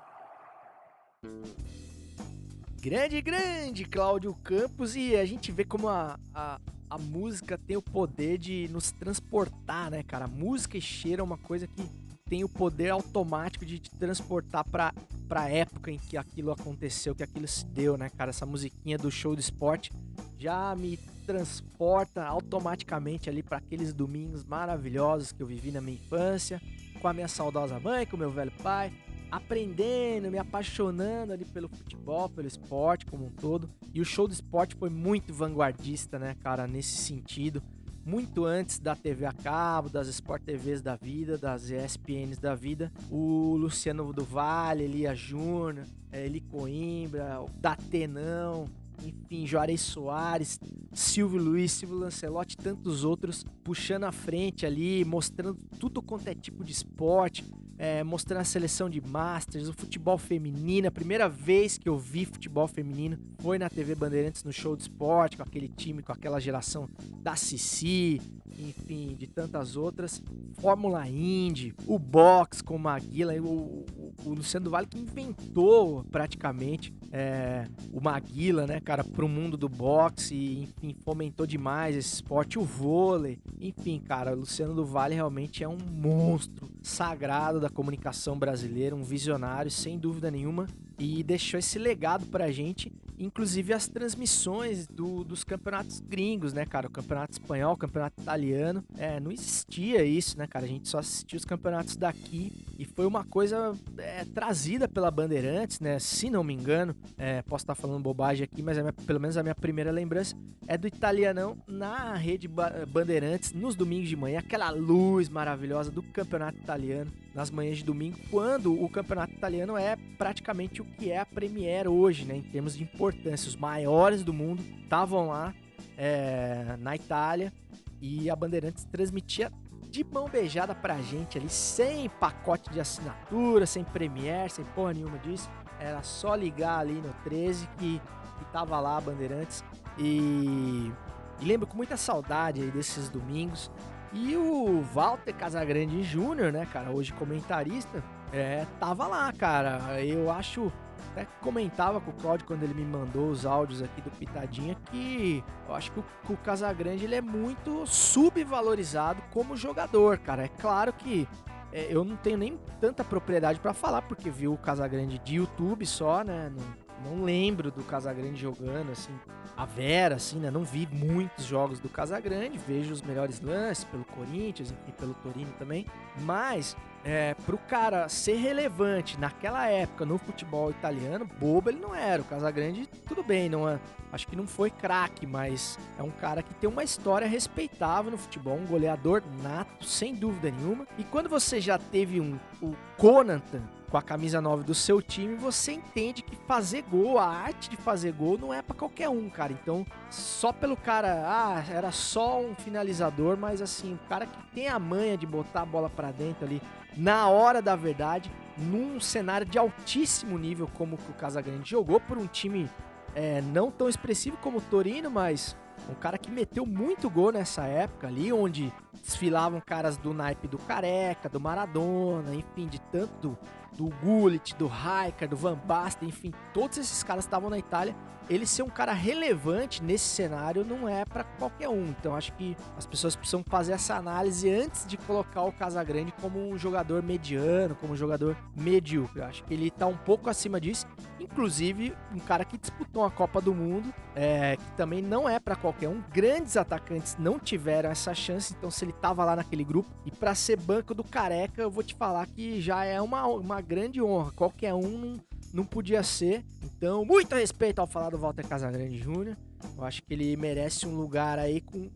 Grande, 2.81 3.21
grande 3.23 3.85
Cláudio 3.85 4.35
Campos 4.35 4.95
e 4.95 5.17
a 5.17 5.25
gente 5.25 5.51
vê 5.51 5.65
como 5.65 5.89
a, 5.89 6.19
a, 6.35 6.61
a 6.91 6.99
música 6.99 7.59
tem 7.59 7.77
o 7.77 7.83
poder 7.83 8.39
de 8.39 8.69
nos 8.71 8.93
transportar, 8.93 9.91
né, 9.91 10.03
cara? 10.03 10.29
música 10.29 10.77
e 10.77 10.83
cheiro 10.83 11.21
é 11.21 11.25
uma 11.25 11.39
coisa 11.39 11.67
que 11.67 11.83
tem 12.29 12.45
o 12.45 12.49
poder 12.49 12.91
automático 12.91 13.65
de 13.65 13.79
te 13.79 13.91
transportar 13.91 14.65
pra, 14.65 14.93
pra 15.29 15.49
época 15.49 15.91
em 15.91 15.99
que 15.99 16.17
aquilo 16.17 16.53
aconteceu, 16.53 17.15
que 17.15 17.23
aquilo 17.23 17.47
se 17.49 17.65
deu, 17.67 17.97
né, 17.97 18.11
cara? 18.11 18.31
Essa 18.31 18.47
musiquinha 18.47 18.99
do 18.99 19.11
show 19.11 19.35
do 19.35 19.41
esporte 19.41 19.91
já 20.39 20.75
me 20.77 20.99
transporta 21.27 22.25
automaticamente 22.25 23.31
ali 23.31 23.43
para 23.43 23.59
aqueles 23.59 23.93
domingos 23.93 24.45
maravilhosos 24.45 25.33
que 25.33 25.43
eu 25.43 25.47
vivi 25.47 25.71
na 25.71 25.81
minha 25.81 25.97
infância, 25.97 26.61
com 27.01 27.09
a 27.09 27.13
minha 27.13 27.29
saudosa 27.29 27.81
mãe, 27.81 28.07
com 28.07 28.17
o 28.17 28.19
meu 28.19 28.31
velho 28.31 28.53
pai, 28.63 28.93
aprendendo, 29.31 30.31
me 30.31 30.39
apaixonando 30.39 31.33
ali 31.33 31.45
pelo 31.45 31.69
futebol, 31.69 32.29
pelo 32.29 32.47
esporte 32.47 33.07
como 33.07 33.27
um 33.27 33.31
todo. 33.31 33.69
E 33.93 34.01
o 34.01 34.05
show 34.05 34.29
do 34.29 34.35
esporte 34.35 34.77
foi 34.77 34.91
muito 34.91 35.33
vanguardista, 35.33 36.19
né, 36.19 36.37
cara, 36.43 36.67
nesse 36.67 36.97
sentido. 36.97 37.63
Muito 38.07 38.45
antes 38.45 38.79
da 38.79 38.95
TV 38.95 39.25
a 39.25 39.33
cabo, 39.33 39.89
das 39.89 40.09
Sport 40.09 40.43
TVs 40.43 40.83
da 40.83 40.95
vida, 40.95 41.39
das 41.39 41.71
ESPNs 41.71 42.39
da 42.39 42.55
vida, 42.55 42.93
o 43.11 43.57
Luciano 43.57 44.13
do 44.13 44.23
Vale, 44.23 44.85
Elia 44.85 45.15
Júnior, 45.15 45.87
eh, 46.13 46.27
Eli 46.27 46.43
Coimbra, 46.43 47.41
o 47.41 47.49
Datenão, 47.59 48.69
enfim, 49.03 49.47
Juarez 49.47 49.81
Soares, 49.81 50.61
Silvio 50.93 51.41
Luiz, 51.41 51.73
Silvio 51.73 51.97
Lancelotti 51.97 52.57
e 52.61 52.63
tantos 52.63 53.05
outros 53.05 53.43
puxando 53.65 54.05
a 54.05 54.13
frente 54.13 54.67
ali, 54.67 55.03
mostrando 55.03 55.59
tudo 55.81 56.03
quanto 56.03 56.29
é 56.29 56.35
tipo 56.35 56.63
de 56.63 56.73
esporte, 56.73 57.43
é, 57.79 58.03
mostrando 58.05 58.41
a 58.41 58.45
seleção 58.45 58.89
de 58.89 59.01
Masters, 59.01 59.69
o 59.69 59.73
futebol 59.73 60.19
feminino. 60.19 60.89
A 60.89 60.91
primeira 60.91 61.29
vez 61.29 61.79
que 61.79 61.89
eu 61.89 61.99
vi 61.99 62.25
futebol 62.25 62.67
feminino 62.67 63.19
foi 63.41 63.59
na 63.59 63.69
TV 63.69 63.95
Bandeirantes 63.95 64.45
no 64.45 64.53
show 64.53 64.77
de 64.77 64.83
esporte, 64.83 65.37
com 65.37 65.43
aquele 65.43 65.69
time, 65.69 66.03
com 66.03 66.13
aquela 66.13 66.41
geração 66.41 66.89
da 67.23 67.37
Cici, 67.37 68.21
enfim, 68.59 69.15
de 69.19 69.27
tantas 69.27 69.77
outras. 69.77 70.23
Fórmula 70.55 71.07
Indy, 71.09 71.75
o 71.87 71.99
box 71.99 72.63
com 72.63 72.79
Maguila, 72.79 73.35
o, 73.41 73.85
o, 73.97 74.15
o 74.25 74.35
Luciano 74.35 74.71
Vale 74.71 74.87
que 74.87 74.99
inventou 74.99 76.05
praticamente 76.11 76.95
é, 77.13 77.67
o 77.93 78.01
Maguila, 78.01 78.67
né, 78.67 78.81
cara, 78.81 79.05
pro 79.05 79.29
mundo 79.29 79.57
do 79.57 79.69
boxe 79.69 80.35
e, 80.35 80.63
enfim, 80.63 80.97
fomentou 81.05 81.47
demais 81.47 81.97
esse 81.97 82.15
esporte, 82.15 82.59
o 82.59 82.65
vôlei, 82.65 83.39
enfim, 83.61 84.01
cara, 84.01 84.33
o 84.33 84.41
Luciano 84.41 84.75
do 84.75 84.85
Vale 84.85 85.15
realmente 85.15 85.63
é 85.63 85.69
um 85.69 85.79
monstro 85.79 86.69
sagrado 86.83 87.61
da 87.61 87.71
comunicação 87.71 88.39
brasileira, 88.39 88.97
um 88.97 89.03
visionário, 89.03 89.71
sem 89.71 89.99
dúvida 89.99 90.31
nenhuma, 90.31 90.67
e 90.99 91.23
deixou 91.23 91.59
esse 91.59 91.79
legado 91.79 92.27
pra 92.27 92.51
gente, 92.51 92.93
inclusive 93.25 93.73
as 93.73 93.89
transmissões 93.89 94.87
do, 94.87 95.25
dos 95.25 95.43
campeonatos 95.45 96.01
gringos, 96.01 96.53
né, 96.53 96.65
cara? 96.67 96.87
O 96.87 96.91
campeonato 96.91 97.33
espanhol, 97.33 97.75
o 97.75 97.77
campeonato 97.77 98.21
italiano. 98.21 98.85
É, 98.97 99.19
não 99.19 99.33
existia 99.33 100.05
isso, 100.05 100.39
né, 100.39 100.47
cara? 100.47 100.65
A 100.65 100.69
gente 100.69 100.89
só 100.89 100.99
assistia 100.99 101.37
os 101.37 101.45
campeonatos 101.45 101.97
daqui 101.97 102.53
e 102.79 102.85
foi 102.85 103.07
uma 103.07 103.25
coisa 103.25 103.73
é, 103.99 104.25
trazida 104.25 104.89
pela 104.89 105.11
Bandeirantes, 105.11 105.81
né? 105.81 105.99
Se 105.99 106.29
não 106.31 106.43
me 106.43 106.55
engano, 106.55 106.95
é, 107.17 107.43
posso 107.43 107.63
estar 107.63 107.75
falando 107.75 108.03
bobagem 108.03 108.45
aqui, 108.45 108.63
mas 108.63 108.77
minha, 108.79 108.93
pelo 108.93 109.21
menos 109.21 109.37
a 109.37 109.43
minha 109.43 109.55
primeira 109.55 109.91
lembrança 109.91 110.37
é 110.67 110.77
do 110.77 110.87
italianão 110.87 111.57
na 111.67 112.15
rede 112.15 112.49
Bandeirantes 112.49 113.53
nos 113.53 113.75
domingos 113.75 114.09
de 114.09 114.17
manhã, 114.17 114.39
aquela 114.39 114.71
luz 114.71 115.29
maravilhosa 115.29 115.91
do 115.91 116.03
campeonato 116.03 116.59
italiano 116.59 117.13
nas 117.35 117.51
manhãs 117.51 117.79
de 117.79 117.85
domingo, 117.85 118.19
quando 118.31 118.73
o 118.73 118.89
campeonato 118.89 119.33
italiano 119.33 119.77
é 119.77 119.97
praticamente 120.17 120.81
o 120.81 120.85
que 120.85 121.11
é 121.11 121.19
a 121.19 121.27
Premier 121.27 121.89
hoje, 121.89 122.25
né? 122.25 122.37
Em 122.37 122.43
termos 122.43 122.77
de 122.77 122.83
importância, 122.83 123.49
os 123.49 123.57
maiores 123.57 124.23
do 124.23 124.33
mundo 124.33 124.63
estavam 124.83 125.29
lá 125.29 125.55
é, 125.97 126.77
na 126.79 126.95
Itália 126.95 127.53
e 128.01 128.29
a 128.29 128.37
Bandeirantes 128.37 128.85
transmitia 128.85 129.51
de 129.95 130.03
mão 130.03 130.29
beijada 130.29 130.75
pra 130.75 130.97
gente 130.97 131.39
ali, 131.39 131.49
sem 131.49 132.09
pacote 132.09 132.69
de 132.71 132.81
assinatura, 132.81 133.65
sem 133.65 133.85
Premiere, 133.85 134.51
sem 134.51 134.65
porra 134.65 134.93
nenhuma 134.93 135.19
disso. 135.19 135.49
Era 135.79 136.03
só 136.03 136.35
ligar 136.35 136.81
ali 136.81 136.95
no 136.95 137.13
13 137.23 137.69
que, 137.79 138.03
que 138.39 138.45
tava 138.47 138.81
lá 138.81 138.97
a 138.97 139.01
Bandeirantes. 139.01 139.63
E, 139.97 140.93
e 141.41 141.45
lembro 141.45 141.65
com 141.65 141.77
muita 141.77 141.97
saudade 141.97 142.61
aí 142.61 142.73
desses 142.73 143.09
domingos. 143.09 143.71
E 144.13 144.37
o 144.37 144.83
Walter 144.93 145.33
Casagrande 145.33 146.03
Júnior, 146.03 146.53
né, 146.53 146.67
cara, 146.73 146.91
hoje 146.91 147.13
comentarista, 147.13 148.03
é, 148.33 148.67
tava 148.81 149.07
lá, 149.07 149.33
cara. 149.33 150.03
Eu 150.05 150.29
acho 150.29 150.73
até 151.13 151.27
comentava 151.41 152.01
com 152.01 152.11
o 152.11 152.15
Claudio 152.15 152.47
quando 152.47 152.63
ele 152.63 152.75
me 152.75 152.85
mandou 152.85 153.29
os 153.29 153.47
áudios 153.47 153.83
aqui 153.83 154.01
do 154.01 154.11
Pitadinha 154.11 154.77
que 154.91 155.43
eu 155.69 155.75
acho 155.75 155.93
que 155.93 156.01
o, 156.01 156.05
o 156.31 156.37
Casagrande 156.37 157.05
ele 157.05 157.15
é 157.15 157.21
muito 157.21 157.87
subvalorizado 157.87 159.23
como 159.31 159.57
jogador, 159.57 160.19
cara. 160.19 160.45
É 160.45 160.49
claro 160.49 160.93
que 160.93 161.29
é, 161.73 161.89
eu 161.91 162.05
não 162.05 162.17
tenho 162.17 162.39
nem 162.39 162.59
tanta 162.81 163.03
propriedade 163.03 163.59
para 163.59 163.75
falar 163.75 164.03
porque 164.03 164.31
vi 164.31 164.47
o 164.47 164.57
Casagrande 164.57 165.19
de 165.19 165.37
YouTube 165.37 165.85
só, 165.85 166.23
né? 166.23 166.51
Não, 166.55 166.84
não 167.05 167.25
lembro 167.25 167.71
do 167.71 167.83
Casagrande 167.85 168.41
jogando 168.41 168.91
assim, 168.91 169.13
a 169.57 169.65
Vera, 169.65 170.17
assim, 170.17 170.39
né? 170.39 170.51
Não 170.51 170.65
vi 170.65 170.89
muitos 170.91 171.45
jogos 171.45 171.79
do 171.79 171.89
Casagrande, 171.89 172.59
vejo 172.59 172.93
os 172.93 173.03
melhores 173.03 173.41
lances 173.41 173.85
pelo 173.85 174.05
Corinthians, 174.05 174.75
e 174.89 174.93
pelo 174.93 175.15
Torino 175.15 175.53
também, 175.59 175.87
mas 176.21 176.77
é, 177.05 177.35
pro 177.45 177.59
cara 177.59 178.09
ser 178.09 178.37
relevante 178.37 179.21
naquela 179.21 179.69
época 179.69 180.07
no 180.07 180.17
futebol 180.17 180.71
italiano, 180.71 181.29
bobo 181.39 181.69
ele 181.69 181.79
não 181.79 181.95
era. 181.95 182.23
O 182.23 182.25
Casagrande, 182.25 182.89
tudo 183.07 183.23
bem, 183.23 183.49
não 183.49 183.69
é, 183.69 183.79
acho 184.11 184.27
que 184.27 184.35
não 184.35 184.47
foi 184.47 184.71
craque, 184.71 185.27
mas 185.27 185.79
é 185.99 186.03
um 186.03 186.11
cara 186.11 186.43
que 186.43 186.55
tem 186.55 186.69
uma 186.69 186.83
história 186.83 187.29
respeitável 187.29 188.11
no 188.11 188.17
futebol, 188.19 188.57
um 188.57 188.67
goleador 188.67 189.23
nato, 189.43 189.85
sem 189.85 190.15
dúvida 190.15 190.51
nenhuma. 190.51 190.87
E 190.99 191.05
quando 191.05 191.29
você 191.29 191.61
já 191.61 191.79
teve 191.79 192.21
um, 192.21 192.39
o 192.63 192.75
Conantan 192.97 193.63
com 193.95 193.99
a 193.99 194.03
camisa 194.03 194.41
9 194.41 194.65
do 194.65 194.75
seu 194.75 195.01
time, 195.01 195.37
você 195.37 195.71
entende 195.71 196.21
que 196.21 196.35
fazer 196.49 196.83
gol, 196.83 197.17
a 197.17 197.29
arte 197.29 197.71
de 197.71 197.77
fazer 197.77 198.11
gol 198.11 198.37
não 198.37 198.53
é 198.53 198.61
para 198.61 198.75
qualquer 198.75 199.09
um, 199.09 199.31
cara. 199.31 199.53
Então, 199.53 199.87
só 200.11 200.53
pelo 200.53 200.77
cara, 200.77 201.23
ah, 201.25 201.65
era 201.73 201.93
só 201.93 202.41
um 202.41 202.57
finalizador, 202.57 203.37
mas 203.37 203.63
assim, 203.63 203.95
o 203.95 204.09
cara 204.09 204.27
que 204.27 204.43
tem 204.53 204.67
a 204.67 204.81
manha 204.81 205.17
de 205.17 205.25
botar 205.25 205.63
a 205.63 205.65
bola 205.65 205.89
para 205.89 206.11
dentro 206.11 206.45
ali 206.45 206.61
na 206.97 207.29
hora 207.29 207.63
da 207.63 207.77
verdade, 207.77 208.33
num 208.59 208.99
cenário 208.99 209.47
de 209.47 209.59
altíssimo 209.59 210.37
nível 210.37 210.69
como 210.75 210.97
o 210.97 211.13
Casagrande 211.13 211.71
jogou 211.71 212.01
por 212.01 212.19
um 212.19 212.27
time 212.27 212.69
é, 213.15 213.41
não 213.43 213.71
tão 213.71 213.89
expressivo 213.89 214.37
como 214.39 214.59
o 214.59 214.63
Torino, 214.63 215.09
mas 215.09 215.57
um 215.89 215.95
cara 215.95 216.19
que 216.19 216.33
meteu 216.33 216.67
muito 216.67 217.09
gol 217.09 217.31
nessa 217.31 217.65
época 217.65 218.09
ali, 218.09 218.33
onde 218.33 218.73
desfilavam 219.03 219.61
caras 219.65 219.97
do 219.97 220.13
naipe 220.13 220.49
do 220.49 220.59
Careca, 220.59 221.29
do 221.29 221.39
Maradona, 221.39 222.35
enfim, 222.35 222.67
de 222.67 222.81
tanto 222.81 223.39
do 223.77 223.91
Gullit, 224.03 224.55
do 224.57 224.67
Raikar, 224.67 225.29
do 225.29 225.37
Van 225.37 225.57
Basten, 225.57 226.09
enfim, 226.09 226.33
todos 226.53 226.79
esses 226.79 227.03
caras 227.03 227.25
estavam 227.25 227.51
na 227.51 227.59
Itália. 227.59 227.95
Ele 228.29 228.47
ser 228.47 228.63
um 228.63 228.71
cara 228.71 228.93
relevante 228.93 229.83
nesse 229.83 230.05
cenário 230.05 230.65
não 230.65 230.89
é 230.89 231.05
para 231.05 231.25
qualquer 231.25 231.69
um. 231.69 231.87
Então 231.87 232.15
acho 232.15 232.33
que 232.33 232.57
as 232.77 232.87
pessoas 232.87 233.15
precisam 233.15 233.45
fazer 233.47 233.73
essa 233.73 233.95
análise 233.95 234.51
antes 234.51 234.87
de 234.87 234.97
colocar 234.97 235.43
o 235.43 235.53
Casagrande 235.53 236.13
como 236.21 236.39
um 236.39 236.57
jogador 236.57 237.03
mediano, 237.03 237.75
como 237.75 237.93
um 237.93 237.97
jogador 237.97 238.37
medíocre. 238.57 239.21
Eu 239.21 239.27
acho 239.27 239.45
que 239.45 239.53
ele 239.53 239.71
tá 239.71 239.87
um 239.87 239.97
pouco 239.97 240.31
acima 240.31 240.61
disso. 240.61 240.87
Inclusive, 241.21 241.95
um 242.15 242.19
cara 242.19 242.45
que 242.45 242.59
disputou 242.59 243.05
a 243.05 243.11
Copa 243.11 243.41
do 243.41 243.55
Mundo, 243.55 243.93
é, 244.15 244.57
que 244.57 244.73
também 244.77 245.03
não 245.03 245.29
é 245.29 245.39
para 245.39 245.57
qualquer 245.57 245.89
um. 245.89 246.03
Grandes 246.13 246.57
atacantes 246.57 247.17
não 247.19 247.39
tiveram 247.39 247.91
essa 247.91 248.15
chance, 248.15 248.55
então 248.57 248.71
se 248.71 248.85
ele 248.85 248.93
tava 248.93 249.25
lá 249.25 249.37
naquele 249.37 249.65
grupo 249.65 249.89
e 250.05 250.11
para 250.11 250.35
ser 250.35 250.59
banco 250.59 250.95
do 250.95 251.05
Careca, 251.05 251.63
eu 251.63 251.71
vou 251.71 251.83
te 251.83 251.95
falar 251.95 252.27
que 252.27 252.61
já 252.61 252.85
é 252.85 253.01
uma, 253.01 253.27
uma 253.27 253.61
grande 253.61 254.03
honra. 254.03 254.33
Qualquer 254.33 254.75
um 254.75 254.99
não, 254.99 255.21
não 255.53 255.65
podia 255.65 256.03
ser. 256.03 256.45
Então, 256.85 257.03
muito 257.03 257.35
respeito 257.35 257.79
ao 257.79 257.87
falar 257.87 258.11
do 258.11 258.19
Walter 258.19 258.47
Casagrande 258.47 258.99
Júnior. 258.99 259.39
Eu 259.75 259.85
acho 259.85 260.03
que 260.03 260.13
ele 260.13 260.37
merece 260.37 260.87
um 260.87 260.95
lugar 260.95 261.39
aí 261.39 261.63
com 261.63 261.91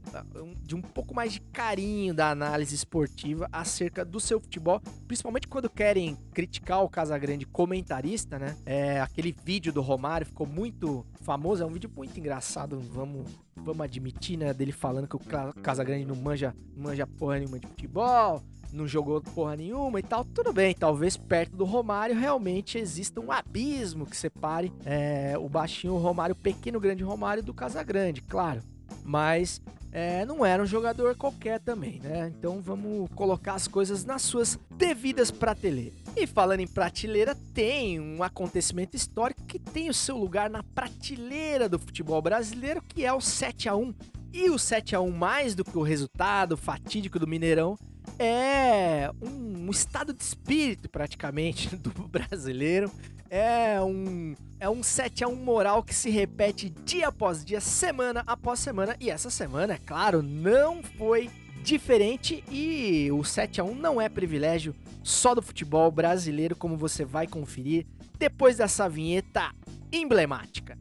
de 0.63 0.75
um 0.75 0.81
pouco 0.81 1.15
mais 1.15 1.35
de 1.35 1.43
carinho 1.43 2.15
da 2.15 2.31
análise 2.31 2.75
esportiva 2.75 3.47
acerca 3.53 4.03
do 4.03 4.19
seu 4.19 4.41
futebol, 4.41 4.81
principalmente 5.07 5.47
quando 5.47 5.69
querem 5.69 6.17
criticar 6.33 6.83
o 6.83 6.89
Casagrande 6.89 7.45
comentarista, 7.45 8.39
né? 8.39 8.57
É, 8.65 8.99
aquele 9.03 9.37
vídeo 9.45 9.75
do 9.75 9.83
Romário 9.83 10.27
ficou 10.27 10.47
muito 10.47 11.05
famoso, 11.21 11.63
é 11.63 11.67
um 11.67 11.71
vídeo 11.71 11.91
muito 11.95 12.19
engraçado, 12.19 12.81
vamos 12.81 13.27
vamos 13.63 13.83
admitir, 13.83 14.37
né, 14.37 14.53
dele 14.53 14.73
falando 14.73 15.09
que 15.09 15.17
o 15.17 15.21
Casagrande 15.63 16.05
não 16.05 16.17
manja, 16.17 16.55
manja 16.77 17.07
porra 17.07 17.39
nenhuma 17.39 17.59
de 17.59 17.67
futebol, 17.67 18.43
não 18.73 18.87
jogou 18.87 19.21
porra 19.21 19.57
nenhuma 19.57 19.99
e 20.01 20.03
tal, 20.03 20.25
tudo 20.25 20.53
bem. 20.53 20.75
Talvez 20.75 21.17
perto 21.17 21.57
do 21.57 21.65
Romário 21.65 22.19
realmente 22.19 22.79
exista 22.79 23.21
um 23.21 23.33
abismo 23.33 24.07
que 24.07 24.17
separe 24.17 24.73
é, 24.85 25.37
o 25.39 25.49
baixinho 25.49 25.97
Romário, 25.97 26.35
o 26.35 26.39
pequeno 26.39 26.81
grande 26.81 27.03
Romário 27.03 27.43
do 27.43 27.55
Casagrande, 27.55 28.23
claro. 28.23 28.63
Mas 29.05 29.61
é, 29.91 30.25
não 30.25 30.45
era 30.45 30.63
um 30.63 30.67
jogador 30.67 31.17
qualquer 31.17 31.61
também, 31.61 32.01
né? 32.01 32.33
Então 32.37 32.61
vamos 32.61 33.09
colocar 33.15 33.55
as 33.55 33.67
coisas 33.67 34.05
nas 34.05 34.23
suas 34.23 34.59
devidas 34.77 35.31
prateleiras. 35.31 35.99
E 36.17 36.27
falando 36.27 36.61
em 36.61 36.67
prateleira, 36.67 37.35
tem 37.55 37.99
um 37.99 38.23
acontecimento 38.23 38.97
histórico 38.97 39.45
que 39.45 39.59
tem 39.59 39.89
o 39.89 39.95
seu 39.95 40.17
lugar 40.17 40.51
na 40.51 40.63
prateleira 40.63 41.69
do 41.69 41.79
futebol 41.79 42.21
brasileiro, 42.21 42.83
que 42.83 43.05
é 43.05 43.13
o 43.13 43.21
7 43.21 43.69
a 43.69 43.77
1 43.77 43.95
E 44.33 44.51
o 44.51 44.59
7 44.59 44.95
a 44.95 45.01
1 45.01 45.11
mais 45.11 45.55
do 45.55 45.65
que 45.65 45.79
o 45.79 45.83
resultado 45.83 46.57
fatídico 46.57 47.19
do 47.19 47.27
Mineirão, 47.27 47.79
é 48.19 49.11
um, 49.23 49.67
um 49.67 49.71
estado 49.71 50.13
de 50.13 50.23
espírito 50.23 50.89
praticamente 50.89 51.75
do 51.77 51.91
brasileiro. 52.09 52.91
É 53.31 53.81
um 53.81 54.35
é 54.61 54.69
um 54.69 54.83
7 54.83 55.23
a 55.23 55.29
1 55.29 55.37
moral 55.37 55.83
que 55.83 55.95
se 55.95 56.11
repete 56.11 56.71
dia 56.71 57.09
após 57.09 57.45
dia, 57.45 57.61
semana 57.61 58.25
após 58.27 58.59
semana, 58.59 58.97
e 58.99 59.09
essa 59.09 59.31
semana, 59.31 59.75
é 59.75 59.79
claro, 59.79 60.21
não 60.21 60.83
foi 60.83 61.31
diferente 61.63 62.43
e 62.51 63.09
o 63.13 63.23
7 63.23 63.61
a 63.61 63.65
1 63.65 63.75
não 63.75 64.01
é 64.01 64.09
privilégio 64.09 64.75
só 65.03 65.35
do 65.35 65.43
futebol 65.43 65.91
brasileiro, 65.91 66.57
como 66.57 66.77
você 66.77 67.05
vai 67.05 67.27
conferir 67.27 67.87
depois 68.19 68.57
dessa 68.57 68.89
vinheta 68.89 69.53
emblemática. 69.93 70.77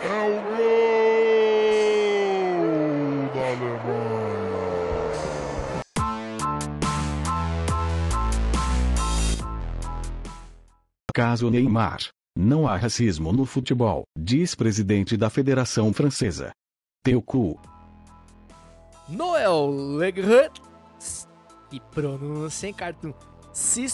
É 0.00 0.64
o 0.64 0.67
Caso 11.18 11.50
Neymar. 11.50 11.98
Não 12.38 12.68
há 12.68 12.76
racismo 12.76 13.32
no 13.32 13.44
futebol, 13.44 14.04
diz 14.16 14.54
presidente 14.54 15.16
da 15.16 15.28
Federação 15.28 15.92
Francesa. 15.92 16.52
Teu 17.02 17.20
cu. 17.20 17.58
Noel 19.08 19.68
Legrand. 19.96 20.52
Que 21.68 21.80
pronúncia, 21.90 22.68
hein, 22.68 22.72
Cartoon? 22.72 23.12
Se, 23.52 23.84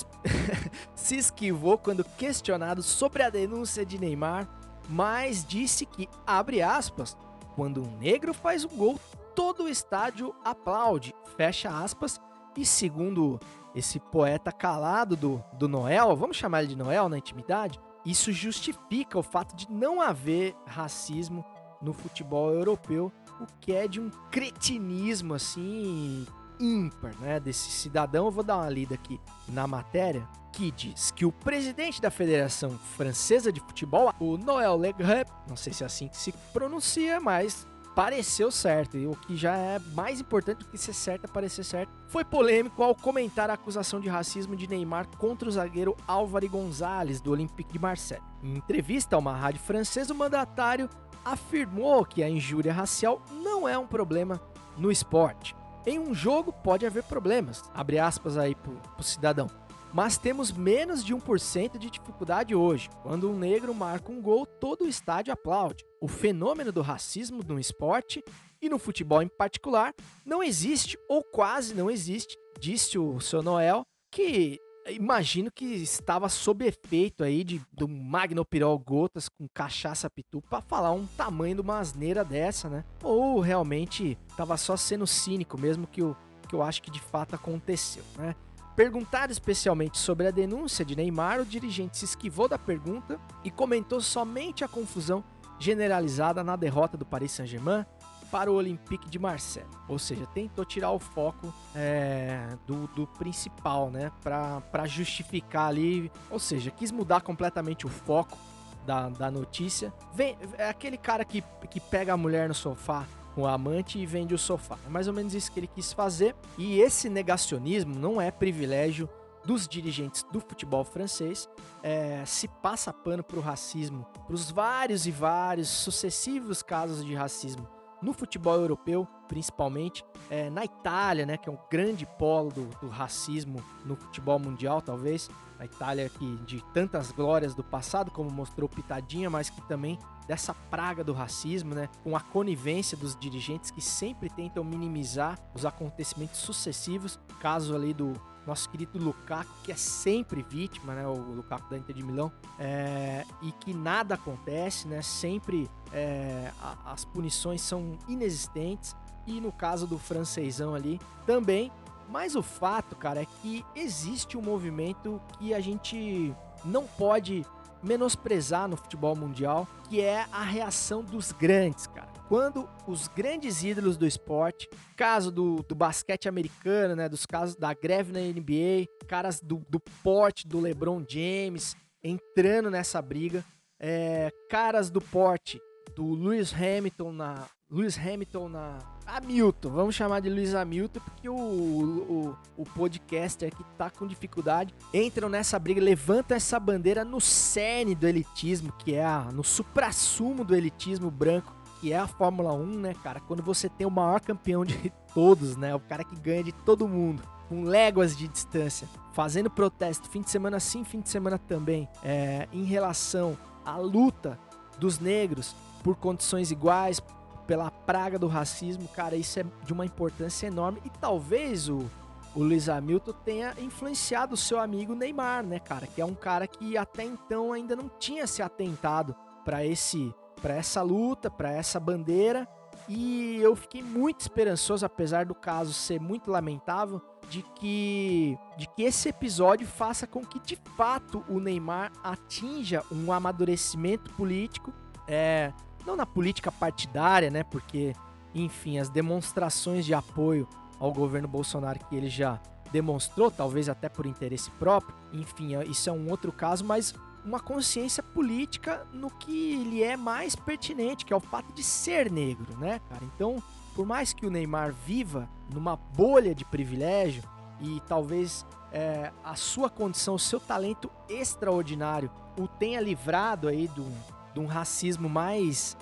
se 0.95 1.17
esquivou 1.17 1.79
quando 1.79 2.05
questionado 2.05 2.83
sobre 2.83 3.23
a 3.23 3.31
denúncia 3.31 3.87
de 3.87 3.99
Neymar, 3.99 4.47
mas 4.87 5.47
disse 5.47 5.87
que, 5.87 6.07
abre 6.27 6.61
aspas, 6.61 7.17
quando 7.57 7.81
um 7.81 7.97
negro 7.97 8.35
faz 8.35 8.67
um 8.67 8.77
gol, 8.77 9.01
todo 9.35 9.63
o 9.63 9.69
estádio 9.71 10.35
aplaude, 10.45 11.15
fecha 11.39 11.71
aspas, 11.71 12.21
e 12.55 12.67
segundo 12.67 13.41
esse 13.75 13.99
poeta 13.99 14.53
calado 14.53 15.17
do, 15.17 15.43
do 15.55 15.69
Noel, 15.69 16.15
vamos 16.17 16.37
chamar 16.37 16.61
ele 16.61 16.69
de 16.69 16.77
Noel 16.77 17.09
na 17.09 17.19
intimidade, 17.19 17.81
isso 18.05 18.33
justifica 18.33 19.19
o 19.19 19.23
fato 19.23 19.57
de 19.57 19.71
não 19.71 20.01
haver 20.01 20.55
racismo 20.67 21.45
no 21.81 21.93
futebol 21.93 22.53
europeu, 22.53 23.13
o 23.41 23.47
que 23.61 23.73
é 23.73 23.89
de 23.89 24.01
um 24.01 24.11
cretinismo 24.31 25.35
assim 25.35 26.27
ímpar, 26.61 27.15
né, 27.19 27.41
desse 27.41 27.71
cidadão. 27.71 28.27
Eu 28.27 28.31
vou 28.31 28.45
dar 28.45 28.57
uma 28.59 28.71
lida 28.71 28.95
aqui 28.95 29.21
na 29.49 29.67
matéria 29.67 30.27
que 30.53 30.71
diz 30.71 31.11
que 31.11 31.25
o 31.25 31.33
presidente 31.33 32.01
da 32.01 32.11
Federação 32.11 32.79
Francesa 32.97 33.53
de 33.53 33.59
Futebol, 33.61 34.13
o 34.21 34.39
Noël 34.39 34.77
Legrand, 34.77 35.27
não 35.49 35.57
sei 35.57 35.73
se 35.73 35.83
é 35.83 35.87
assim 35.87 36.07
que 36.09 36.17
se 36.17 36.33
pronuncia, 36.53 37.21
mas 37.21 37.67
pareceu 37.95 38.51
certo. 38.51 38.97
E 38.97 39.07
o 39.07 39.15
que 39.15 39.37
já 39.37 39.57
é 39.57 39.79
mais 39.95 40.21
importante 40.21 40.59
do 40.59 40.65
que 40.67 40.77
ser 40.77 40.93
certo 40.93 41.25
é 41.25 41.29
parecer 41.29 41.65
certo. 41.65 41.93
Foi 42.09 42.25
polêmico 42.25 42.83
ao 42.83 42.95
comentar 42.95 43.51
a 43.51 43.55
acusação 43.55 44.01
de 44.01 44.09
racismo 44.09 44.57
de 44.57 44.67
Neymar 44.67 45.07
contra 45.17 45.49
o 45.49 45.53
zagueiro 45.53 45.97
Álvaro 46.07 46.49
Gonzalez, 46.49 47.21
do 47.21 47.31
Olympique 47.31 47.73
de 47.73 47.79
Marseille. 47.79 48.25
Em 48.43 48.57
entrevista 48.57 49.17
a 49.17 49.19
uma 49.19 49.35
rádio 49.35 49.61
francesa, 49.61 50.13
o 50.13 50.17
mandatário 50.17 50.89
afirmou 51.25 52.05
que 52.05 52.23
a 52.23 52.29
injúria 52.29 52.73
racial 52.73 53.23
não 53.43 53.69
é 53.69 53.79
um 53.79 53.87
problema 53.87 54.41
no 54.77 54.91
esporte. 54.91 55.55
Em 55.87 55.99
um 55.99 56.15
jogo 56.15 56.53
pode 56.53 56.87
haver 56.87 57.03
problemas, 57.05 57.63
abre 57.75 57.99
aspas 57.99 58.37
aí 58.37 58.55
pro, 58.55 58.73
pro 58.73 59.03
cidadão. 59.03 59.49
Mas 59.95 60.19
temos 60.19 60.51
menos 60.51 61.05
de 61.05 61.15
1% 61.15 61.79
de 61.79 61.89
dificuldade 61.89 62.53
hoje. 62.53 62.91
Quando 63.05 63.31
um 63.31 63.39
negro 63.39 63.73
marca 63.73 64.11
um 64.11 64.21
gol, 64.21 64.45
todo 64.45 64.83
o 64.83 64.89
estádio 64.89 65.33
aplaude. 65.33 65.85
O 66.01 66.09
fenômeno 66.09 66.73
do 66.73 66.83
racismo 66.83 67.45
no 67.47 67.61
esporte 67.61 68.21
e 68.61 68.69
no 68.69 68.77
futebol 68.77 69.23
em 69.23 69.29
particular 69.29 69.95
não 70.27 70.43
existe 70.43 70.99
ou 71.09 71.23
quase 71.23 71.75
não 71.75 71.89
existe, 71.89 72.37
disse 72.59 72.99
o 72.99 73.21
seu 73.21 73.41
Noel, 73.41 73.87
que 74.11 74.59
imagino 74.89 75.49
que 75.49 75.65
estava 75.65 76.29
sob 76.29 76.67
efeito 76.67 77.23
aí 77.23 77.45
de 77.45 77.63
do 77.73 77.87
Magnopirol 77.87 78.77
gotas 78.81 79.29
com 79.29 79.47
cachaça 79.55 80.11
pitu 80.11 80.43
para 80.51 80.61
falar 80.61 80.91
um 80.91 81.07
tamanho 81.07 81.55
de 81.55 81.61
uma 81.61 81.79
asneira 81.79 82.25
dessa, 82.25 82.69
né? 82.69 82.85
Ou 83.01 83.39
realmente 83.39 84.19
estava 84.29 84.57
só 84.57 84.77
sendo 84.77 85.07
cínico 85.07 85.57
mesmo 85.57 85.87
que 85.87 86.03
eu, 86.03 86.17
que 86.49 86.55
eu 86.57 86.63
acho 86.63 86.83
que 86.83 86.91
de 86.91 87.01
fato 87.01 87.37
aconteceu, 87.37 88.03
né? 88.19 88.35
Perguntado 88.77 89.31
especialmente 89.31 89.99
sobre 89.99 90.27
a 90.27 90.33
denúncia 90.33 90.85
de 90.85 90.97
Neymar, 90.97 91.41
o 91.41 91.47
dirigente 91.47 91.97
se 91.97 92.05
esquivou 92.05 92.49
da 92.49 92.59
pergunta 92.59 93.21
e 93.45 93.51
comentou 93.51 94.01
somente 94.01 94.65
a 94.65 94.69
confusão 94.69 95.23
generalizada 95.61 96.43
na 96.43 96.57
derrota 96.57 96.97
do 96.97 97.07
Paris 97.07 97.31
Saint-Germain 97.31 97.87
para 98.33 98.51
o 98.51 98.55
Olympique 98.57 99.09
de 99.09 99.17
Marseille. 99.17 99.69
Ou 99.87 99.97
seja, 99.97 100.27
tentou 100.27 100.65
tirar 100.65 100.91
o 100.91 100.99
foco 100.99 101.55
é, 101.73 102.49
do, 102.67 102.89
do, 102.89 103.07
principal, 103.07 103.91
né? 103.91 104.11
Para 104.21 104.87
justificar 104.87 105.69
ali. 105.69 106.11
Ou 106.29 106.41
seja, 106.41 106.73
quis 106.73 106.91
mudar 106.91 107.21
completamente 107.21 107.87
o 107.87 107.89
foco 107.89 108.37
da, 108.85 109.09
da 109.09 109.31
notícia. 109.31 109.95
Vem, 110.13 110.37
é 110.59 110.69
aquele 110.69 110.97
cara 110.97 111.25
que, 111.25 111.45
que 111.71 111.79
pega 111.79 112.13
a 112.13 112.17
mulher 112.17 112.49
no 112.49 112.55
sofá 112.55 113.07
com 113.35 113.43
o 113.43 113.47
amante 113.47 113.99
e 113.99 114.07
vende 114.07 114.35
o 114.35 114.39
sofá. 114.39 114.79
É 114.87 114.89
mais 114.89 115.09
ou 115.09 115.13
menos 115.13 115.35
isso 115.35 115.51
que 115.51 115.61
ele 115.61 115.67
quis 115.67 115.93
fazer. 115.93 116.35
E 116.57 116.81
esse 116.81 117.09
negacionismo 117.09 117.95
não 117.95 118.21
é 118.21 118.31
privilégio 118.31 119.09
dos 119.45 119.69
dirigentes 119.69 120.25
do 120.33 120.41
futebol 120.41 120.85
francês. 120.85 121.49
É, 121.83 122.23
se 122.25 122.49
passa 122.49 122.93
pano 122.93 123.23
para 123.23 123.39
o 123.39 123.43
racismo, 123.43 124.07
para 124.27 124.35
os 124.35 124.51
vários 124.51 125.07
e 125.07 125.11
vários 125.11 125.69
sucessivos 125.69 126.63
casos 126.63 127.05
de 127.05 127.15
racismo 127.15 127.69
no 128.05 128.13
futebol 128.13 128.55
europeu, 128.55 129.09
principalmente, 129.27 130.05
é, 130.29 130.51
na 130.51 130.65
Itália, 130.65 131.25
né, 131.25 131.39
que 131.39 131.49
é 131.49 131.53
um 131.53 131.59
grande 131.71 132.05
polo 132.05 132.53
do, 132.53 132.67
do, 132.81 132.89
racismo 132.89 133.65
no 133.85 133.97
futebol 133.97 134.39
mundial, 134.39 134.83
talvez. 134.83 135.31
A 135.59 135.65
Itália 135.65 136.11
que 136.11 136.37
de 136.45 136.63
tantas 136.75 137.11
glórias 137.11 137.55
do 137.55 137.65
passado, 137.65 138.11
como 138.11 138.31
mostrou 138.31 138.69
Pitadinha, 138.69 139.31
mas 139.31 139.49
que 139.49 139.63
também 139.63 139.99
dessa 140.27 140.53
praga 140.53 141.03
do 141.03 141.13
racismo, 141.13 141.75
né, 141.75 141.89
com 142.03 142.15
a 142.15 142.21
conivência 142.21 142.97
dos 142.97 143.17
dirigentes 143.17 143.71
que 143.71 143.81
sempre 143.81 144.29
tentam 144.29 144.63
minimizar 144.63 145.39
os 145.55 145.65
acontecimentos 145.65 146.41
sucessivos, 146.41 147.19
caso 147.41 147.75
ali 147.75 147.95
do 147.95 148.13
nosso 148.47 148.69
querido 148.69 148.99
Lukaku, 148.99 149.51
que 149.63 149.73
é 149.73 149.77
sempre 149.77 150.43
vítima, 150.43 150.95
né, 150.95 151.07
o 151.07 151.15
Lukaku 151.15 151.71
da 151.71 151.79
Inter 151.79 151.95
de 151.95 152.03
Milão, 152.03 152.33
é, 152.59 153.25
e 153.43 153.53
que 153.53 153.73
nada 153.75 154.15
acontece, 154.15 154.87
né, 154.87 155.03
sempre 155.03 155.71
é, 155.93 156.51
a, 156.61 156.93
as 156.93 157.05
punições 157.05 157.61
são 157.61 157.99
inexistentes, 158.09 158.95
e 159.27 159.41
no 159.41 159.51
caso 159.51 159.87
do 159.87 159.99
francesão 159.99 160.75
ali 160.75 161.01
também, 161.27 161.73
mas 162.09 162.37
o 162.37 162.43
fato, 162.43 162.95
cara, 162.95 163.23
é 163.23 163.27
que 163.41 163.65
existe 163.75 164.37
um 164.37 164.43
movimento 164.43 165.21
que 165.39 165.55
a 165.55 165.61
gente 165.61 166.35
não 166.65 166.85
pode 166.87 167.45
menosprezar 167.85 168.69
no 168.69 168.77
futebol 168.77 169.15
mundial, 169.15 169.69
que 169.89 170.01
é 170.01 170.27
a 170.33 170.43
reação 170.43 171.03
dos 171.03 171.33
grandes, 171.33 171.87
cara. 171.87 172.13
Quando 172.29 172.69
os 172.87 173.07
grandes 173.07 173.63
ídolos 173.63 173.97
do 173.97 174.07
esporte, 174.07 174.69
caso 174.97 175.31
do, 175.31 175.63
do 175.63 175.75
basquete 175.75 176.29
americano, 176.29 176.97
né, 176.97 177.09
dos 177.09 177.27
casos 177.27 177.55
da 177.55 177.75
greve 177.75 178.13
na 178.13 178.21
NBA, 178.21 178.89
caras 179.07 179.41
do, 179.41 179.65
do 179.69 179.79
porte 180.03 180.49
do 180.49 180.59
LeBron 180.59 181.05
James 181.07 181.77
entrando 182.03 182.71
nessa 182.71 183.01
briga, 183.01 183.45
é, 183.79 184.31
caras 184.49 184.91
do 184.91 185.01
porte 185.01 185.61
do 185.95 186.15
Lewis 186.15 186.53
Hamilton 186.53 187.13
na 187.13 187.47
Lewis 187.75 187.99
Hamilton 187.99 188.49
na 188.49 188.79
Hamilton, 189.05 189.71
vamos 189.71 189.97
chamar 189.97 190.21
de 190.21 190.29
Lewis 190.29 190.55
Hamilton, 190.55 191.01
porque 191.01 191.29
o, 191.29 191.35
o, 191.35 192.37
o 192.57 192.65
podcaster 192.65 193.53
que 193.53 193.65
tá 193.77 193.91
com 193.91 194.07
dificuldade 194.07 194.73
entram 194.93 195.29
nessa 195.29 195.59
briga, 195.59 195.81
levantam 195.81 196.37
essa 196.37 196.59
bandeira 196.61 197.05
no 197.05 197.21
cerne 197.21 197.97
do 197.97 198.07
elitismo, 198.07 198.73
que 198.79 198.95
é 198.95 199.05
a, 199.05 199.29
no 199.33 199.43
suprassumo 199.43 200.45
do 200.45 200.55
elitismo 200.55 201.11
branco 201.11 201.53
que 201.81 201.93
é 201.93 201.99
a 201.99 202.07
Fórmula 202.07 202.55
1, 202.55 202.65
né, 202.79 202.95
cara? 203.03 203.21
Quando 203.21 203.43
você 203.43 203.69
tem 203.69 203.87
o 203.87 203.91
maior 203.91 204.19
campeão 204.19 204.65
de 204.65 204.91
todos, 205.13 205.55
né? 205.55 205.75
O 205.75 205.81
cara 205.81 206.03
que 206.03 206.19
ganha 206.19 206.43
de 206.43 206.53
todo 206.53 206.89
mundo, 206.89 207.23
com 207.47 207.65
léguas 207.65 208.17
de 208.17 208.27
distância, 208.27 208.89
fazendo 209.13 209.51
protesto 209.51 210.09
fim 210.09 210.23
de 210.23 210.31
semana 210.31 210.59
sim, 210.61 210.83
fim 210.83 211.01
de 211.01 211.11
semana 211.11 211.39
também, 211.39 211.87
é, 212.03 212.49
em 212.53 212.65
relação 212.65 213.37
à 213.67 213.77
luta 213.77 214.39
dos 214.79 214.99
negros 214.99 215.55
por 215.83 215.97
condições 215.97 216.51
iguais, 216.51 217.03
pela 217.47 217.71
praga 217.71 218.19
do 218.19 218.27
racismo, 218.27 218.89
cara, 218.89 219.17
isso 219.17 219.41
é 219.41 219.45
de 219.65 219.73
uma 219.73 219.85
importância 219.85 220.47
enorme. 220.47 220.81
E 220.85 220.91
talvez 220.91 221.69
o, 221.69 221.89
o 222.35 222.43
Luiz 222.43 222.69
Hamilton 222.69 223.13
tenha 223.25 223.55
influenciado 223.59 224.35
o 224.35 224.37
seu 224.37 224.59
amigo 224.59 224.95
Neymar, 224.95 225.45
né, 225.45 225.59
cara, 225.59 225.87
que 225.87 226.01
é 226.01 226.05
um 226.05 226.15
cara 226.15 226.47
que 226.47 226.77
até 226.77 227.05
então 227.05 227.53
ainda 227.53 227.77
não 227.77 227.89
tinha 227.89 228.27
se 228.27 228.43
atentado 228.43 229.15
para 229.45 229.65
esse 229.65 230.15
para 230.41 230.55
essa 230.55 230.83
luta, 230.83 231.31
para 231.31 231.51
essa 231.51 231.81
bandeira. 231.81 232.47
E 232.87 233.39
eu 233.41 233.57
fiquei 233.57 233.83
muito 233.83 234.21
esperançoso, 234.21 234.85
apesar 234.85 235.25
do 235.25 235.35
caso 235.35 235.73
ser 235.73 235.99
muito 235.99 236.31
lamentável, 236.31 237.01
de 237.31 237.43
que, 237.55 238.37
de 238.59 238.69
que 238.69 238.83
esse 238.83 239.09
episódio 239.09 239.67
faça 239.67 240.07
com 240.07 240.21
que 240.23 240.39
de 240.39 240.59
fato 240.77 241.25
o 241.31 241.41
Neymar 241.41 241.91
atinja 242.03 242.83
um 242.93 243.11
amadurecimento 243.11 244.13
político, 244.13 244.71
é, 245.09 245.51
não 245.87 245.97
na 245.97 246.07
política 246.07 246.51
partidária, 246.51 247.31
né? 247.31 247.43
Porque, 247.43 247.95
enfim, 248.35 248.79
as 248.79 248.89
demonstrações 248.89 249.85
de 249.85 249.95
apoio 249.95 250.49
ao 250.79 250.93
governo 250.93 251.29
Bolsonaro 251.29 251.79
que 251.89 251.97
ele 251.97 252.09
já 252.09 252.41
demonstrou, 252.73 253.31
talvez 253.31 253.69
até 253.69 253.89
por 253.89 254.05
interesse 254.05 254.51
próprio, 254.53 254.95
enfim, 255.13 255.57
isso 255.71 255.89
é 255.89 255.93
um 255.93 256.11
outro 256.11 256.33
caso, 256.33 256.65
mas 256.65 256.93
uma 257.25 257.39
consciência 257.39 258.03
política 258.03 258.87
no 258.93 259.09
que 259.11 259.63
lhe 259.65 259.83
é 259.83 259.97
mais 259.97 260.35
pertinente, 260.35 261.05
que 261.05 261.13
é 261.13 261.17
o 261.17 261.21
fato 261.21 261.53
de 261.53 261.63
ser 261.63 262.11
negro, 262.11 262.59
né, 262.59 262.81
cara? 262.89 263.05
Então, 263.05 263.43
por 263.75 263.87
mais 263.87 264.13
que 264.13 264.27
o 264.27 264.31
Neymar 264.31 264.73
viva 264.73 265.29
numa 265.53 265.77
bolha 265.77 266.35
de 266.35 266.45
privilégio 266.45 267.23
e 267.61 267.81
talvez 267.87 268.45
é, 268.73 269.13
a 269.23 269.37
sua 269.37 269.71
condição, 269.71 270.17
o 270.17 270.19
seu 270.19 270.41
talento 270.41 270.91
extraordinário 271.09 272.11
o 272.37 272.49
tenha 272.49 272.81
livrado 272.81 273.49
aí 273.49 273.69
de 273.69 273.81
um, 273.81 273.93
de 274.35 274.41
um 274.41 274.47
racismo 274.47 275.09
mais, 275.09 275.77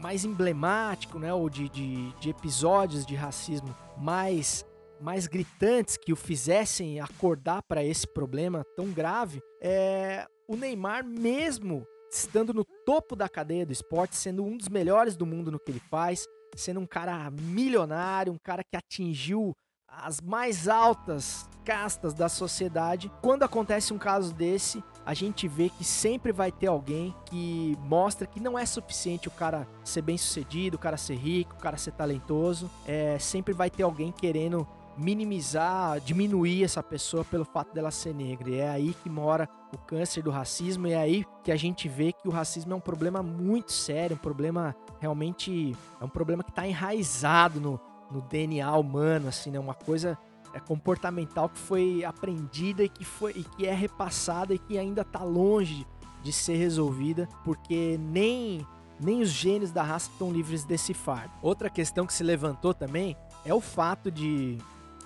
mais 0.00 0.24
emblemático, 0.24 1.18
né? 1.18 1.32
Ou 1.32 1.48
de, 1.48 1.68
de, 1.68 2.12
de 2.14 2.30
episódios 2.30 3.06
de 3.06 3.14
racismo 3.14 3.74
mais 3.96 4.64
mais 5.00 5.26
gritantes 5.26 5.96
que 5.96 6.12
o 6.12 6.16
fizessem 6.16 7.00
acordar 7.00 7.60
para 7.64 7.82
esse 7.82 8.06
problema 8.06 8.64
tão 8.76 8.86
grave, 8.92 9.42
é, 9.60 10.24
o 10.46 10.56
Neymar, 10.56 11.04
mesmo 11.04 11.84
estando 12.12 12.54
no 12.54 12.64
topo 12.86 13.16
da 13.16 13.28
cadeia 13.28 13.66
do 13.66 13.72
esporte, 13.72 14.14
sendo 14.14 14.44
um 14.44 14.56
dos 14.56 14.68
melhores 14.68 15.16
do 15.16 15.26
mundo 15.26 15.50
no 15.50 15.58
que 15.58 15.72
ele 15.72 15.82
faz, 15.90 16.26
sendo 16.54 16.78
um 16.78 16.86
cara 16.86 17.30
milionário, 17.30 18.32
um 18.32 18.38
cara 18.38 18.62
que 18.62 18.76
atingiu 18.76 19.56
as 19.88 20.20
mais 20.20 20.68
altas 20.68 21.48
castas 21.64 22.14
da 22.14 22.28
sociedade. 22.28 23.10
Quando 23.22 23.42
acontece 23.42 23.92
um 23.92 23.98
caso 23.98 24.32
desse, 24.34 24.82
a 25.04 25.14
gente 25.14 25.48
vê 25.48 25.68
que 25.68 25.84
sempre 25.84 26.32
vai 26.32 26.52
ter 26.52 26.68
alguém 26.68 27.14
que 27.26 27.76
mostra 27.84 28.26
que 28.26 28.40
não 28.40 28.58
é 28.58 28.64
suficiente 28.64 29.28
o 29.28 29.30
cara 29.30 29.66
ser 29.84 30.02
bem 30.02 30.16
sucedido, 30.16 30.76
o 30.76 30.80
cara 30.80 30.96
ser 30.96 31.16
rico, 31.16 31.54
o 31.54 31.58
cara 31.58 31.76
ser 31.76 31.92
talentoso. 31.92 32.70
É, 32.86 33.18
sempre 33.18 33.52
vai 33.52 33.68
ter 33.68 33.82
alguém 33.82 34.12
querendo 34.12 34.66
minimizar, 34.96 36.00
diminuir 36.00 36.64
essa 36.64 36.82
pessoa 36.82 37.24
pelo 37.24 37.44
fato 37.44 37.74
dela 37.74 37.90
ser 37.90 38.14
negra. 38.14 38.50
E 38.50 38.54
é 38.56 38.68
aí 38.68 38.94
que 39.02 39.08
mora 39.08 39.48
o 39.72 39.78
câncer 39.78 40.22
do 40.22 40.30
racismo, 40.30 40.86
e 40.86 40.92
é 40.92 40.96
aí 40.96 41.24
que 41.42 41.50
a 41.50 41.56
gente 41.56 41.88
vê 41.88 42.12
que 42.12 42.28
o 42.28 42.30
racismo 42.30 42.72
é 42.72 42.76
um 42.76 42.80
problema 42.80 43.22
muito 43.22 43.72
sério, 43.72 44.14
um 44.14 44.18
problema 44.18 44.76
realmente. 45.00 45.74
É 46.00 46.04
um 46.04 46.08
problema 46.08 46.42
que 46.42 46.50
está 46.50 46.66
enraizado 46.66 47.60
no, 47.60 47.80
no 48.10 48.20
DNA 48.20 48.70
humano, 48.76 49.28
assim, 49.28 49.50
né? 49.50 49.58
Uma 49.58 49.74
coisa 49.74 50.18
é 50.54 50.60
comportamental 50.60 51.48
que 51.48 51.58
foi 51.58 52.04
aprendida 52.04 52.82
e 52.82 52.88
que, 52.88 53.04
foi, 53.04 53.32
e 53.32 53.44
que 53.44 53.66
é 53.66 53.74
repassada 53.74 54.54
e 54.54 54.58
que 54.58 54.78
ainda 54.78 55.02
está 55.02 55.22
longe 55.22 55.86
de 56.22 56.32
ser 56.32 56.56
resolvida, 56.56 57.28
porque 57.44 57.98
nem 57.98 58.66
nem 59.00 59.20
os 59.20 59.30
gênios 59.30 59.72
da 59.72 59.82
raça 59.82 60.08
estão 60.12 60.30
livres 60.30 60.64
desse 60.64 60.94
fardo. 60.94 61.32
Outra 61.42 61.68
questão 61.68 62.06
que 62.06 62.14
se 62.14 62.22
levantou 62.22 62.72
também 62.72 63.16
é 63.44 63.52
o 63.52 63.60
fato 63.60 64.12
de 64.12 64.58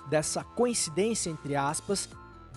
dessa 0.07 0.43
coincidência 0.43 1.29
entre 1.29 1.55
aspas 1.55 2.07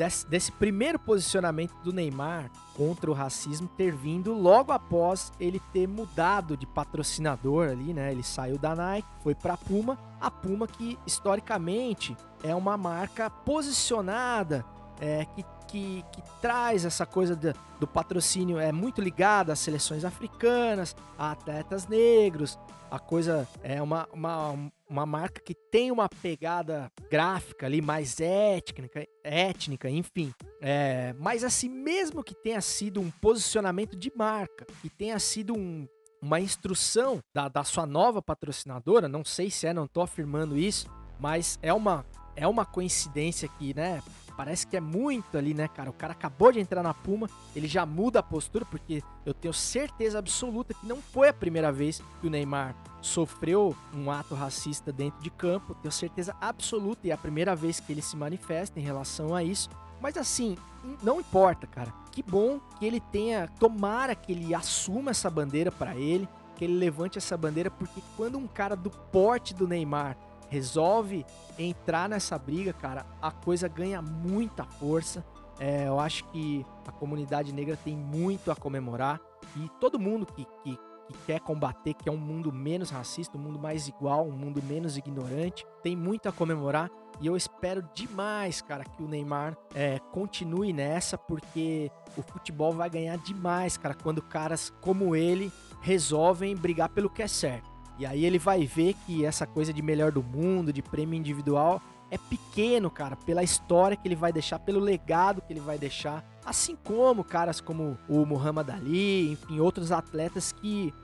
desse, 0.00 0.26
desse, 0.26 0.50
primeiro 0.52 0.98
posicionamento 0.98 1.74
do 1.84 1.92
Neymar 1.92 2.50
contra 2.74 3.10
o 3.10 3.14
racismo 3.14 3.68
ter 3.76 3.94
vindo 3.94 4.32
logo 4.32 4.72
após 4.72 5.30
ele 5.38 5.60
ter 5.74 5.86
mudado 5.86 6.56
de 6.56 6.66
patrocinador 6.66 7.68
ali, 7.68 7.92
né? 7.92 8.10
Ele 8.10 8.22
saiu 8.22 8.56
da 8.56 8.74
Nike, 8.74 9.06
foi 9.22 9.34
para 9.34 9.58
Puma, 9.58 9.98
a 10.18 10.30
Puma 10.30 10.66
que 10.66 10.98
historicamente 11.06 12.16
é 12.42 12.54
uma 12.54 12.78
marca 12.78 13.28
posicionada, 13.28 14.64
é, 15.00 15.24
que, 15.24 15.44
que, 15.66 16.04
que 16.12 16.22
traz 16.40 16.84
essa 16.84 17.06
coisa 17.06 17.34
de, 17.34 17.52
do 17.78 17.86
patrocínio, 17.86 18.58
é 18.58 18.70
muito 18.70 19.00
ligada 19.00 19.52
às 19.52 19.58
seleções 19.58 20.04
africanas, 20.04 20.94
a 21.18 21.32
atletas 21.32 21.86
negros, 21.86 22.58
a 22.90 22.98
coisa 22.98 23.48
é 23.62 23.80
uma, 23.80 24.08
uma, 24.12 24.72
uma 24.88 25.06
marca 25.06 25.40
que 25.40 25.54
tem 25.54 25.92
uma 25.92 26.08
pegada 26.08 26.90
gráfica 27.08 27.66
ali 27.66 27.80
mais 27.80 28.20
étnica, 28.20 29.06
étnica 29.22 29.88
enfim. 29.88 30.34
É, 30.60 31.14
mas 31.18 31.44
assim, 31.44 31.68
mesmo 31.68 32.24
que 32.24 32.34
tenha 32.34 32.60
sido 32.60 33.00
um 33.00 33.10
posicionamento 33.10 33.96
de 33.96 34.12
marca, 34.14 34.66
que 34.82 34.90
tenha 34.90 35.18
sido 35.20 35.54
um, 35.54 35.86
uma 36.20 36.40
instrução 36.40 37.20
da, 37.32 37.48
da 37.48 37.62
sua 37.62 37.86
nova 37.86 38.20
patrocinadora, 38.20 39.08
não 39.08 39.24
sei 39.24 39.50
se 39.50 39.66
é, 39.66 39.72
não 39.72 39.86
tô 39.86 40.00
afirmando 40.00 40.58
isso, 40.58 40.88
mas 41.18 41.58
é 41.62 41.72
uma, 41.72 42.04
é 42.34 42.46
uma 42.46 42.66
coincidência 42.66 43.48
que, 43.48 43.72
né, 43.72 44.02
parece 44.40 44.66
que 44.66 44.74
é 44.74 44.80
muito 44.80 45.36
ali, 45.36 45.52
né, 45.52 45.68
cara? 45.68 45.90
O 45.90 45.92
cara 45.92 46.14
acabou 46.14 46.50
de 46.50 46.58
entrar 46.58 46.82
na 46.82 46.94
Puma, 46.94 47.28
ele 47.54 47.68
já 47.68 47.84
muda 47.84 48.20
a 48.20 48.22
postura, 48.22 48.64
porque 48.64 49.02
eu 49.26 49.34
tenho 49.34 49.52
certeza 49.52 50.18
absoluta 50.18 50.72
que 50.72 50.86
não 50.86 50.96
foi 50.96 51.28
a 51.28 51.32
primeira 51.34 51.70
vez 51.70 52.02
que 52.22 52.26
o 52.26 52.30
Neymar 52.30 52.74
sofreu 53.02 53.76
um 53.94 54.10
ato 54.10 54.34
racista 54.34 54.90
dentro 54.90 55.20
de 55.20 55.28
campo. 55.28 55.74
Tenho 55.74 55.92
certeza 55.92 56.34
absoluta 56.40 57.06
e 57.06 57.10
é 57.10 57.12
a 57.12 57.18
primeira 57.18 57.54
vez 57.54 57.80
que 57.80 57.92
ele 57.92 58.00
se 58.00 58.16
manifesta 58.16 58.80
em 58.80 58.82
relação 58.82 59.34
a 59.34 59.44
isso. 59.44 59.68
Mas 60.00 60.16
assim, 60.16 60.56
não 61.02 61.20
importa, 61.20 61.66
cara. 61.66 61.92
Que 62.10 62.22
bom 62.22 62.58
que 62.78 62.86
ele 62.86 62.98
tenha, 62.98 63.46
tomara 63.46 64.14
que 64.14 64.32
ele 64.32 64.54
assuma 64.54 65.10
essa 65.10 65.28
bandeira 65.28 65.70
para 65.70 65.94
ele, 65.94 66.26
que 66.56 66.64
ele 66.64 66.78
levante 66.78 67.18
essa 67.18 67.36
bandeira, 67.36 67.70
porque 67.70 68.00
quando 68.16 68.38
um 68.38 68.46
cara 68.46 68.74
do 68.74 68.88
porte 68.88 69.52
do 69.52 69.68
Neymar 69.68 70.16
resolve 70.50 71.24
entrar 71.58 72.08
nessa 72.08 72.36
briga, 72.36 72.72
cara, 72.72 73.06
a 73.22 73.30
coisa 73.30 73.68
ganha 73.68 74.02
muita 74.02 74.64
força. 74.64 75.24
É, 75.58 75.86
eu 75.88 76.00
acho 76.00 76.24
que 76.24 76.66
a 76.86 76.92
comunidade 76.92 77.52
negra 77.52 77.76
tem 77.76 77.96
muito 77.96 78.50
a 78.50 78.56
comemorar 78.56 79.20
e 79.56 79.68
todo 79.80 79.98
mundo 79.98 80.26
que, 80.26 80.44
que, 80.62 80.76
que 81.06 81.14
quer 81.26 81.40
combater, 81.40 81.94
que 81.94 82.08
é 82.08 82.12
um 82.12 82.16
mundo 82.16 82.52
menos 82.52 82.90
racista, 82.90 83.36
um 83.36 83.40
mundo 83.40 83.58
mais 83.58 83.86
igual, 83.86 84.26
um 84.26 84.32
mundo 84.32 84.62
menos 84.62 84.96
ignorante, 84.96 85.66
tem 85.82 85.96
muito 85.96 86.28
a 86.28 86.32
comemorar. 86.32 86.90
E 87.20 87.26
eu 87.26 87.36
espero 87.36 87.86
demais, 87.94 88.62
cara, 88.62 88.82
que 88.82 89.02
o 89.02 89.08
Neymar 89.08 89.56
é, 89.74 89.98
continue 90.10 90.72
nessa, 90.72 91.18
porque 91.18 91.90
o 92.16 92.22
futebol 92.22 92.72
vai 92.72 92.88
ganhar 92.88 93.18
demais, 93.18 93.76
cara, 93.76 93.94
quando 93.94 94.22
caras 94.22 94.72
como 94.80 95.14
ele 95.14 95.52
resolvem 95.82 96.56
brigar 96.56 96.88
pelo 96.88 97.10
que 97.10 97.22
é 97.22 97.28
certo. 97.28 97.69
E 98.00 98.06
aí 98.06 98.24
ele 98.24 98.38
vai 98.38 98.64
ver 98.64 98.94
que 99.04 99.26
essa 99.26 99.46
coisa 99.46 99.74
de 99.74 99.82
melhor 99.82 100.10
do 100.10 100.22
mundo, 100.22 100.72
de 100.72 100.80
prêmio 100.80 101.18
individual, 101.18 101.82
é 102.10 102.16
pequeno, 102.16 102.90
cara, 102.90 103.14
pela 103.14 103.42
história 103.42 103.94
que 103.94 104.08
ele 104.08 104.16
vai 104.16 104.32
deixar, 104.32 104.58
pelo 104.58 104.80
legado 104.80 105.42
que 105.42 105.52
ele 105.52 105.60
vai 105.60 105.76
deixar. 105.76 106.24
Assim 106.42 106.74
como 106.82 107.22
caras 107.22 107.60
como 107.60 107.98
o 108.08 108.24
Muhammad 108.24 108.70
Ali, 108.70 109.32
enfim, 109.32 109.60
outros 109.60 109.92
atletas 109.92 110.50
que, 110.50 110.94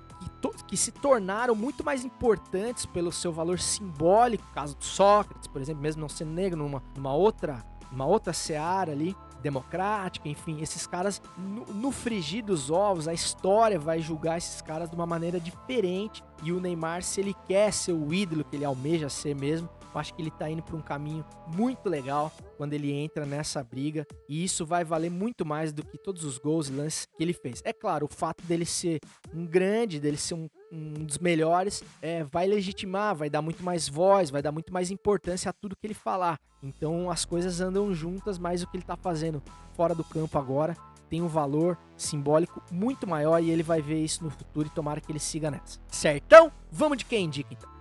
que, 0.41 0.65
que, 0.65 0.75
se 0.75 0.91
tornaram 0.91 1.55
muito 1.55 1.85
mais 1.85 2.03
importantes 2.03 2.87
pelo 2.87 3.13
seu 3.13 3.31
valor 3.31 3.61
simbólico, 3.61 4.45
caso 4.55 4.75
do 4.75 4.83
Sócrates, 4.85 5.47
por 5.47 5.61
exemplo, 5.61 5.83
mesmo 5.83 6.01
não 6.01 6.09
sendo 6.09 6.31
negro, 6.31 6.59
numa, 6.59 6.83
numa 6.97 7.13
outra, 7.13 7.63
numa 7.93 8.07
outra 8.07 8.33
seara 8.33 8.93
ali 8.93 9.15
democrática, 9.47 10.29
enfim, 10.29 10.61
esses 10.61 10.89
caras, 10.89 11.23
no, 11.39 11.65
no 11.67 11.93
frigir 11.93 12.45
dos 12.45 12.69
ovos, 12.69 13.07
a 13.07 13.15
história 13.15 13.79
vai 13.79 14.01
julgar 14.01 14.39
esses 14.39 14.61
caras 14.61 14.91
de 14.91 14.97
uma 14.97 15.07
maneira 15.07 15.39
diferente. 15.39 16.21
E 16.43 16.51
o 16.51 16.61
Neymar, 16.61 17.05
se 17.05 17.21
ele 17.21 17.35
quer 17.47 17.73
ser 17.73 17.93
o 17.93 18.13
ídolo 18.13 18.43
que 18.43 18.57
ele 18.57 18.65
almeja 18.65 19.09
ser 19.09 19.37
mesmo, 19.37 19.69
eu 19.95 20.01
acho 20.01 20.13
que 20.13 20.21
ele 20.21 20.33
tá 20.33 20.51
indo 20.51 20.63
para 20.63 20.77
um 20.77 20.83
caminho 20.83 21.25
muito 21.47 21.89
legal 21.89 22.33
quando 22.57 22.73
ele 22.73 22.93
entra 22.93 23.25
nessa 23.25 23.63
briga. 23.63 24.05
E 24.29 24.43
isso 24.43 24.67
vai 24.67 24.85
valer 24.85 25.11
muito 25.11 25.47
mais 25.47 25.73
do 25.73 25.85
que 25.85 25.97
todos 25.97 26.25
os 26.25 26.39
gols 26.39 26.69
e 26.69 26.73
lances 26.73 27.07
que 27.17 27.23
ele 27.23 27.33
fez. 27.33 27.63
É 27.65 27.73
claro, 27.73 28.07
o 28.07 28.13
fato 28.13 28.45
dele 28.45 28.67
ser 28.67 28.99
um 29.33 29.47
grande, 29.47 30.01
dele 30.01 30.17
ser 30.17 30.35
um, 30.35 30.49
um 30.73 31.05
dos 31.05 31.19
melhores, 31.19 31.83
é, 32.03 32.25
vai 32.25 32.47
legitimar, 32.47 33.15
vai 33.15 33.31
dar 33.31 33.43
muito 33.43 33.63
mais 33.63 33.89
voz, 33.89 34.31
vai 34.31 34.43
dar 34.43 34.53
muito 34.53 34.73
mais 34.73 34.91
importância 34.91 35.51
a 35.51 35.53
tudo 35.53 35.77
que 35.77 35.87
ele 35.87 35.95
falar. 35.95 36.39
Então 36.63 37.11
as 37.11 37.25
coisas 37.25 37.61
andam 37.61 37.95
juntas, 37.95 38.39
mas 38.39 38.63
o 38.63 38.67
que 38.67 38.77
ele 38.77 38.85
tá 38.85 38.97
fazendo 38.97 39.43
fora 39.75 39.95
do 39.95 40.05
campo 40.05 40.39
agora 40.39 40.77
tem 41.09 41.23
um 41.23 41.29
valor 41.29 41.79
simbólico 41.97 42.61
muito 42.71 43.07
maior 43.07 43.41
e 43.41 43.51
ele 43.51 43.63
vai 43.63 43.81
ver 43.81 44.03
isso 44.03 44.25
no 44.25 44.31
futuro 44.31 44.67
e 44.67 44.71
tomara 44.71 45.01
que 45.01 45.13
ele 45.13 45.21
siga 45.21 45.51
nessa. 45.51 45.79
Certão? 45.89 46.51
Vamos 46.71 46.99
de 46.99 47.05
quem 47.05 47.25
indica 47.25 47.53
então? 47.53 47.77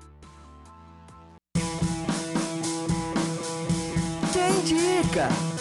indica. 4.66 5.55